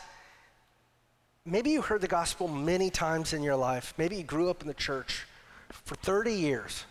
maybe 1.45 1.71
you 1.71 1.83
heard 1.83 2.01
the 2.01 2.09
gospel 2.09 2.47
many 2.47 2.91
times 2.91 3.33
in 3.33 3.43
your 3.43 3.57
life. 3.57 3.95
Maybe 3.99 4.17
you 4.17 4.23
grew 4.23 4.51
up 4.51 4.63
in 4.63 4.69
the 4.69 4.75
church 4.75 5.27
for 5.71 5.97
30 5.97 6.33
years 6.33 6.85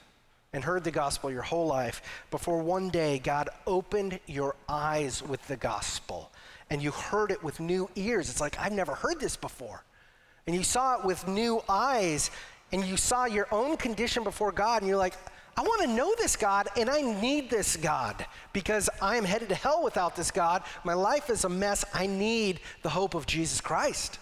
and 0.53 0.63
heard 0.63 0.83
the 0.83 0.91
gospel 0.91 1.31
your 1.31 1.43
whole 1.43 1.67
life 1.67 2.01
before 2.31 2.61
one 2.61 2.89
day 2.89 3.19
God 3.19 3.49
opened 3.65 4.19
your 4.27 4.55
eyes 4.67 5.23
with 5.23 5.45
the 5.47 5.55
gospel 5.55 6.31
and 6.69 6.81
you 6.81 6.91
heard 6.91 7.31
it 7.31 7.41
with 7.43 7.59
new 7.59 7.89
ears. 7.95 8.29
It's 8.29 8.41
like, 8.41 8.59
I've 8.59 8.73
never 8.73 8.95
heard 8.95 9.19
this 9.19 9.37
before. 9.37 9.83
And 10.45 10.55
you 10.55 10.63
saw 10.63 10.99
it 10.99 11.05
with 11.05 11.27
new 11.27 11.61
eyes 11.69 12.31
and 12.71 12.83
you 12.83 12.97
saw 12.97 13.25
your 13.25 13.47
own 13.51 13.77
condition 13.77 14.23
before 14.23 14.51
God 14.51 14.81
and 14.81 14.89
you're 14.89 14.97
like, 14.97 15.13
I 15.57 15.61
want 15.61 15.81
to 15.81 15.87
know 15.87 16.13
this 16.19 16.35
God 16.35 16.67
and 16.77 16.87
I 16.87 17.01
need 17.01 17.49
this 17.49 17.75
God 17.75 18.23
because 18.53 18.89
I 19.01 19.17
am 19.17 19.25
headed 19.25 19.49
to 19.49 19.55
hell 19.55 19.83
without 19.83 20.15
this 20.15 20.29
God. 20.29 20.61
My 20.83 20.93
life 20.93 21.31
is 21.31 21.45
a 21.45 21.49
mess. 21.49 21.83
I 21.95 22.05
need 22.05 22.59
the 22.83 22.89
hope 22.89 23.15
of 23.15 23.25
Jesus 23.25 23.59
Christ. 23.59 24.19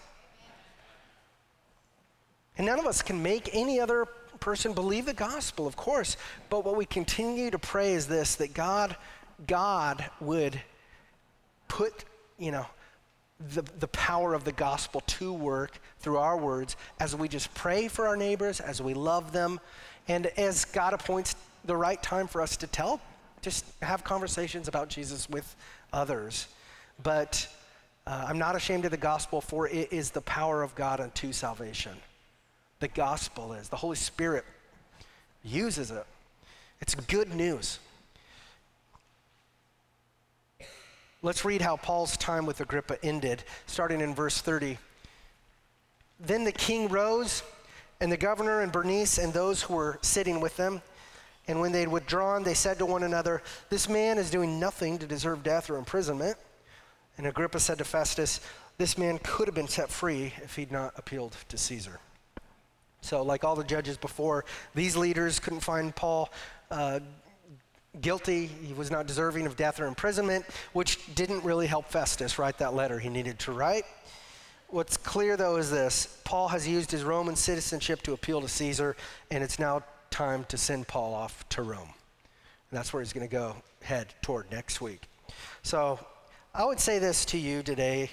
And 2.58 2.66
none 2.66 2.80
of 2.80 2.86
us 2.86 3.02
can 3.02 3.22
make 3.22 3.50
any 3.54 3.82
other 3.82 4.06
person 4.40 4.72
believe 4.72 5.06
the 5.06 5.14
gospel, 5.14 5.68
of 5.68 5.76
course. 5.76 6.16
But 6.50 6.64
what 6.64 6.78
we 6.78 6.86
continue 6.86 7.52
to 7.52 7.60
pray 7.60 7.94
is 7.94 8.08
this 8.08 8.36
that 8.36 8.54
God, 8.54 8.96
God 9.46 10.10
would 10.22 10.62
put, 11.68 12.06
you 12.38 12.52
know, 12.52 12.66
the, 13.54 13.64
the 13.80 13.88
power 13.90 14.34
of 14.34 14.46
the 14.46 14.54
gospel 14.54 15.02
to 15.02 15.34
work 15.34 15.80
through 16.00 16.18
our 16.18 16.38
words 16.38 16.78
as 17.02 17.14
we 17.14 17.28
just 17.28 17.54
pray 17.54 17.90
for 17.90 18.08
our 18.08 18.16
neighbors, 18.16 18.62
as 18.62 18.82
we 18.82 18.94
love 18.94 19.34
them, 19.34 19.60
and 20.08 20.28
as 20.38 20.66
God 20.66 20.94
appoints 20.94 21.36
the 21.66 21.76
right 21.76 22.02
time 22.02 22.28
for 22.28 22.42
us 22.42 22.58
to 22.58 22.68
tell, 22.68 23.02
just 23.42 23.66
have 23.82 24.04
conversations 24.04 24.68
about 24.68 24.90
Jesus 24.90 25.30
with 25.30 25.56
others. 25.94 26.48
But 27.04 27.48
uh, 28.08 28.26
I'm 28.28 28.38
not 28.38 28.56
ashamed 28.56 28.86
of 28.86 28.92
the 28.92 28.98
gospel, 28.98 29.42
for 29.42 29.68
it 29.68 29.92
is 29.92 30.12
the 30.12 30.22
power 30.22 30.64
of 30.64 30.76
God 30.76 31.00
unto 31.00 31.32
salvation 31.32 31.96
the 32.80 32.88
gospel 32.90 33.54
is. 33.54 33.70
The 33.70 33.78
Holy 33.78 33.96
Spirit 33.96 34.46
uses 35.44 35.92
it. 35.92 36.06
It's 36.82 36.96
good 36.96 37.34
news. 37.34 37.80
Let's 41.22 41.44
read 41.44 41.62
how 41.62 41.78
Paul's 41.78 42.18
time 42.18 42.46
with 42.46 42.62
Agrippa 42.62 43.04
ended, 43.04 43.44
starting 43.66 44.02
in 44.02 44.14
verse 44.14 44.42
30. 44.42 44.78
Then 46.20 46.44
the 46.44 46.52
king 46.52 46.88
rose, 46.90 47.42
and 48.02 48.12
the 48.12 48.18
governor 48.18 48.62
and 48.62 48.72
Bernice 48.72 49.18
and 49.18 49.34
those 49.34 49.62
who 49.62 49.76
were 49.76 50.00
sitting 50.02 50.40
with 50.40 50.58
them. 50.58 50.82
And 51.48 51.62
when 51.62 51.72
they 51.72 51.82
had 51.82 51.90
withdrawn, 51.90 52.44
they 52.44 52.54
said 52.54 52.80
to 52.80 52.86
one 52.86 53.04
another, 53.04 53.42
This 53.70 53.88
man 53.88 54.18
is 54.18 54.32
doing 54.32 54.60
nothing 54.60 54.98
to 54.98 55.06
deserve 55.06 55.44
death 55.44 55.70
or 55.70 55.78
imprisonment. 55.78 56.38
And 57.18 57.28
Agrippa 57.28 57.60
said 57.60 57.78
to 57.78 57.84
Festus, 57.84 58.42
This 58.78 58.98
man 58.98 59.20
could 59.24 59.48
have 59.48 59.56
been 59.56 59.68
set 59.68 59.90
free 59.90 60.34
if 60.44 60.56
he'd 60.56 60.72
not 60.72 60.94
appealed 60.98 61.36
to 61.50 61.58
Caesar. 61.58 62.00
So, 63.02 63.22
like 63.22 63.44
all 63.44 63.56
the 63.56 63.64
judges 63.64 63.98
before, 63.98 64.46
these 64.74 64.98
leaders 64.98 65.40
couldn't 65.40 65.60
find 65.60 65.96
Paul 65.96 66.32
uh, 66.72 67.00
guilty. 68.02 68.48
He 68.48 68.74
was 68.74 68.90
not 68.90 69.06
deserving 69.06 69.46
of 69.46 69.56
death 69.56 69.80
or 69.80 69.86
imprisonment, 69.86 70.46
which 70.74 71.14
didn't 71.14 71.44
really 71.44 71.68
help 71.68 71.86
Festus 71.86 72.40
write 72.40 72.58
that 72.58 72.74
letter 72.74 72.98
he 72.98 73.10
needed 73.10 73.38
to 73.40 73.52
write. 73.52 73.86
What's 74.76 74.98
clear, 74.98 75.38
though, 75.38 75.56
is 75.56 75.72
this 75.72 76.20
Paul 76.26 76.50
has 76.50 76.68
used 76.68 76.92
his 76.92 77.06
Roman 77.06 77.38
citizenship 77.38 78.02
to 78.02 78.12
appeal 78.12 78.42
to 78.42 78.50
Caesar, 78.50 78.98
and 79.32 79.42
it's 79.42 79.58
now 79.58 79.84
time 80.12 80.44
to 80.50 80.58
send 80.58 80.86
Paul 80.86 81.14
off 81.14 81.48
to 81.48 81.62
Rome. 81.62 81.80
And 81.80 82.78
that's 82.78 82.92
where 82.92 83.02
he's 83.02 83.14
going 83.14 83.26
to 83.26 83.32
go 83.32 83.56
head 83.84 84.14
toward 84.22 84.52
next 84.52 84.82
week. 84.82 85.08
So, 85.64 85.98
I 86.54 86.66
would 86.66 86.82
say 86.82 87.00
this 87.00 87.24
to 87.28 87.38
you 87.38 87.64
today 87.64 88.12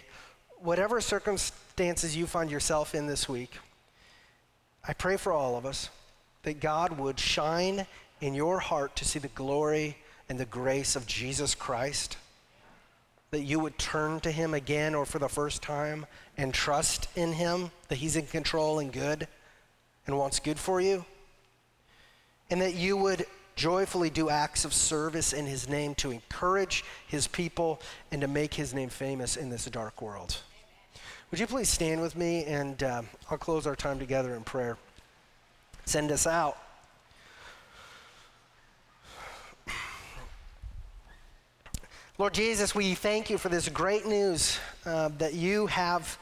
whatever 0.61 1.01
circumstances 1.01 2.17
you 2.17 2.29
find 2.29 2.49
yourself 2.49 2.95
in 2.95 3.09
this 3.09 3.29
week, 3.29 3.59
I 4.87 4.93
pray 4.93 5.17
for 5.17 5.33
all 5.33 5.59
of 5.59 5.67
us 5.67 5.91
that 6.45 6.61
God 6.61 6.97
would 6.97 7.19
shine 7.19 7.89
in 8.21 8.35
your 8.35 8.61
heart 8.61 8.95
to 8.95 9.05
see 9.05 9.19
the 9.19 9.27
glory 9.27 9.97
and 10.29 10.39
the 10.39 10.45
grace 10.45 10.95
of 10.95 11.09
Jesus 11.09 11.57
Christ, 11.57 12.19
that 13.33 13.43
you 13.43 13.59
would 13.59 13.77
turn 13.79 14.21
to 14.21 14.31
Him 14.31 14.55
again 14.55 14.95
or 14.95 15.05
for 15.05 15.19
the 15.19 15.29
first 15.29 15.63
time 15.63 16.07
and 16.37 16.55
trust 16.55 17.09
in 17.17 17.33
Him, 17.33 17.71
that 17.89 17.97
He's 17.97 18.15
in 18.15 18.27
control 18.27 18.79
and 18.79 18.93
good 18.93 19.27
and 20.07 20.17
wants 20.17 20.39
good 20.39 20.59
for 20.59 20.81
you. 20.81 21.05
and 22.51 22.61
that 22.61 22.75
you 22.75 22.99
would 22.99 23.25
joyfully 23.57 24.11
do 24.11 24.29
acts 24.29 24.67
of 24.67 24.75
service 24.75 25.33
in 25.33 25.47
his 25.47 25.69
name 25.69 25.95
to 25.95 26.11
encourage 26.11 26.85
his 27.07 27.27
people 27.27 27.81
and 28.11 28.21
to 28.21 28.29
make 28.29 28.53
his 28.53 28.75
name 28.75 28.91
famous 28.91 29.37
in 29.37 29.49
this 29.49 29.65
dark 29.67 30.03
world. 30.03 30.37
Would 31.31 31.41
you 31.41 31.47
please 31.47 31.71
stand 31.71 32.03
with 32.03 32.15
me 32.15 32.45
and 32.45 32.83
uh, 32.83 33.03
I'll 33.31 33.39
close 33.39 33.67
our 33.67 33.77
time 33.77 33.99
together 33.99 34.35
in 34.35 34.43
prayer. 34.43 34.77
Send 35.87 36.13
us 36.13 36.27
out. 36.27 36.59
Lord 42.19 42.35
Jesus, 42.35 42.75
we 42.75 42.95
thank 42.95 43.31
you 43.31 43.39
for 43.39 43.49
this 43.49 43.71
great 43.71 44.05
news 44.05 44.59
uh, 44.85 45.09
that 45.17 45.33
you 45.33 45.67
have 45.69 46.19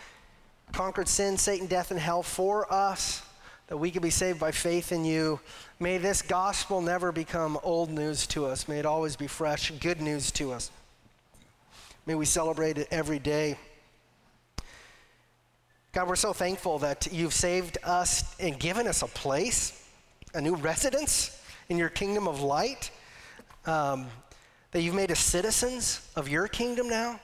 conquered 0.73 1.09
sin, 1.09 1.37
Satan, 1.37 1.67
death, 1.67 1.91
and 1.91 1.99
hell 1.99 2.23
for 2.23 2.73
us, 2.73 3.23
that 3.67 3.77
we 3.77 3.91
can 3.91 4.01
be 4.01 4.11
saved 4.11 4.39
by 4.39 4.53
faith 4.53 4.93
in 4.93 5.05
you. 5.05 5.41
May 5.81 5.99
this 5.99 6.23
gospel 6.23 6.81
never 6.81 7.11
become 7.11 7.59
old 7.65 7.91
news 7.91 8.25
to 8.29 8.47
us. 8.47 8.69
May 8.69 8.79
it 8.79 8.87
always 8.87 9.17
be 9.17 9.27
fresh, 9.27 9.73
good 9.81 10.01
news 10.01 10.31
to 10.33 10.53
us. 10.53 10.71
May 12.07 12.15
we 12.15 12.25
celebrate 12.25 12.79
it 12.79 12.87
every 12.93 13.19
day. 13.19 13.59
God, 15.91 16.07
we're 16.07 16.15
so 16.15 16.33
thankful 16.33 16.79
that 16.79 17.09
you've 17.11 17.35
saved 17.35 17.79
us 17.83 18.37
and 18.39 18.57
given 18.61 18.87
us 18.87 19.03
a 19.03 19.09
place, 19.09 19.85
a 20.35 20.41
new 20.41 20.55
residence 20.55 21.43
in 21.69 21.77
your 21.77 21.89
kingdom 21.89 22.29
of 22.29 22.41
light. 22.43 22.93
Um, 23.67 24.07
that 24.73 24.83
you've 24.83 24.95
made 24.95 25.11
us 25.11 25.19
citizens 25.19 26.09
of 26.17 26.29
your 26.29 26.47
kingdom 26.47 26.89
now, 26.89 27.21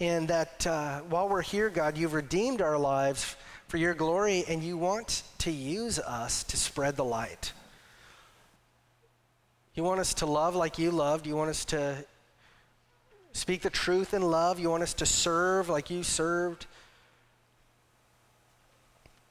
and 0.00 0.28
that 0.28 0.66
uh, 0.66 1.00
while 1.00 1.28
we're 1.28 1.42
here, 1.42 1.68
God, 1.68 1.98
you've 1.98 2.14
redeemed 2.14 2.62
our 2.62 2.78
lives 2.78 3.36
for 3.68 3.76
your 3.76 3.94
glory, 3.94 4.44
and 4.48 4.62
you 4.62 4.76
want 4.76 5.22
to 5.38 5.50
use 5.50 5.98
us 5.98 6.44
to 6.44 6.56
spread 6.56 6.96
the 6.96 7.04
light. 7.04 7.52
You 9.74 9.82
want 9.82 10.00
us 10.00 10.14
to 10.14 10.26
love 10.26 10.54
like 10.54 10.78
you 10.78 10.90
loved. 10.90 11.26
You 11.26 11.36
want 11.36 11.50
us 11.50 11.64
to 11.66 12.04
speak 13.32 13.62
the 13.62 13.70
truth 13.70 14.12
in 14.12 14.22
love. 14.22 14.58
You 14.58 14.68
want 14.68 14.82
us 14.82 14.94
to 14.94 15.06
serve 15.06 15.70
like 15.70 15.88
you 15.88 16.02
served. 16.02 16.66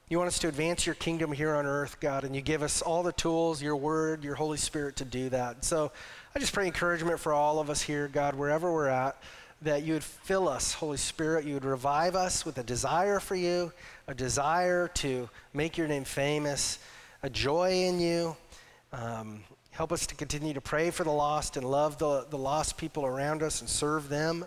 You 0.09 0.17
want 0.17 0.27
us 0.27 0.39
to 0.39 0.47
advance 0.47 0.85
your 0.85 0.95
kingdom 0.95 1.31
here 1.31 1.55
on 1.55 1.65
earth, 1.65 1.99
God, 2.01 2.23
and 2.23 2.35
you 2.35 2.41
give 2.41 2.63
us 2.63 2.81
all 2.81 3.03
the 3.03 3.13
tools, 3.13 3.61
your 3.61 3.77
word, 3.77 4.23
your 4.23 4.35
Holy 4.35 4.57
Spirit 4.57 4.97
to 4.97 5.05
do 5.05 5.29
that. 5.29 5.63
So 5.63 5.91
I 6.33 6.39
just 6.39 6.53
pray 6.53 6.65
encouragement 6.65 7.19
for 7.19 7.33
all 7.33 7.59
of 7.59 7.69
us 7.69 7.81
here, 7.81 8.07
God, 8.07 8.35
wherever 8.35 8.71
we're 8.71 8.87
at, 8.87 9.17
that 9.63 9.83
you 9.83 9.91
would 9.95 10.03
fill 10.03 10.47
us, 10.47 10.71
Holy 10.71 10.95
Spirit. 10.95 11.43
You 11.43 11.55
would 11.55 11.65
revive 11.65 12.15
us 12.15 12.45
with 12.45 12.57
a 12.57 12.63
desire 12.63 13.19
for 13.19 13.35
you, 13.35 13.73
a 14.07 14.13
desire 14.13 14.87
to 14.87 15.29
make 15.53 15.77
your 15.77 15.89
name 15.89 16.05
famous, 16.05 16.79
a 17.21 17.29
joy 17.29 17.83
in 17.83 17.99
you. 17.99 18.37
Um, 18.93 19.43
help 19.71 19.91
us 19.91 20.07
to 20.07 20.15
continue 20.15 20.53
to 20.53 20.61
pray 20.61 20.89
for 20.89 21.03
the 21.03 21.11
lost 21.11 21.57
and 21.57 21.69
love 21.69 21.97
the, 21.97 22.25
the 22.29 22.37
lost 22.37 22.77
people 22.77 23.05
around 23.05 23.43
us 23.43 23.59
and 23.59 23.69
serve 23.69 24.07
them. 24.07 24.45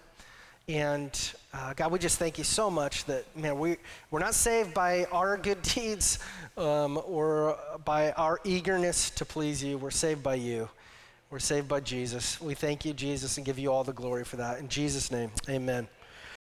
And 0.67 1.13
uh, 1.53 1.75
God, 1.75 1.93
we 1.93 1.99
just 1.99 2.19
thank 2.19 2.39
you 2.39 2.45
so 2.45 2.71
much 2.71 3.05
that, 3.05 3.25
man, 3.37 3.59
we, 3.59 3.77
we're 4.11 4.21
not 4.21 4.33
saved 4.33 4.73
by 4.73 5.05
our 5.13 5.37
good 5.37 5.61
deeds 5.61 6.19
um, 6.57 6.99
or 7.07 7.59
by 7.85 8.13
our 8.13 8.41
eagerness 8.43 9.11
to 9.11 9.27
please 9.27 9.63
you. 9.63 9.77
We're 9.77 9.91
saved 9.91 10.23
by 10.23 10.37
you. 10.37 10.71
We're 11.31 11.39
saved 11.39 11.69
by 11.69 11.81
Jesus. 11.81 12.41
We 12.41 12.55
thank 12.55 12.85
you, 12.85 12.93
Jesus, 12.93 13.37
and 13.37 13.47
give 13.47 13.59
you 13.59 13.73
all 13.73 13.85
the 13.85 13.93
glory 13.93 14.25
for 14.25 14.37
that. 14.37 14.59
In 14.59 14.69
Jesus' 14.69 15.11
name, 15.11 15.31
amen. 15.49 15.89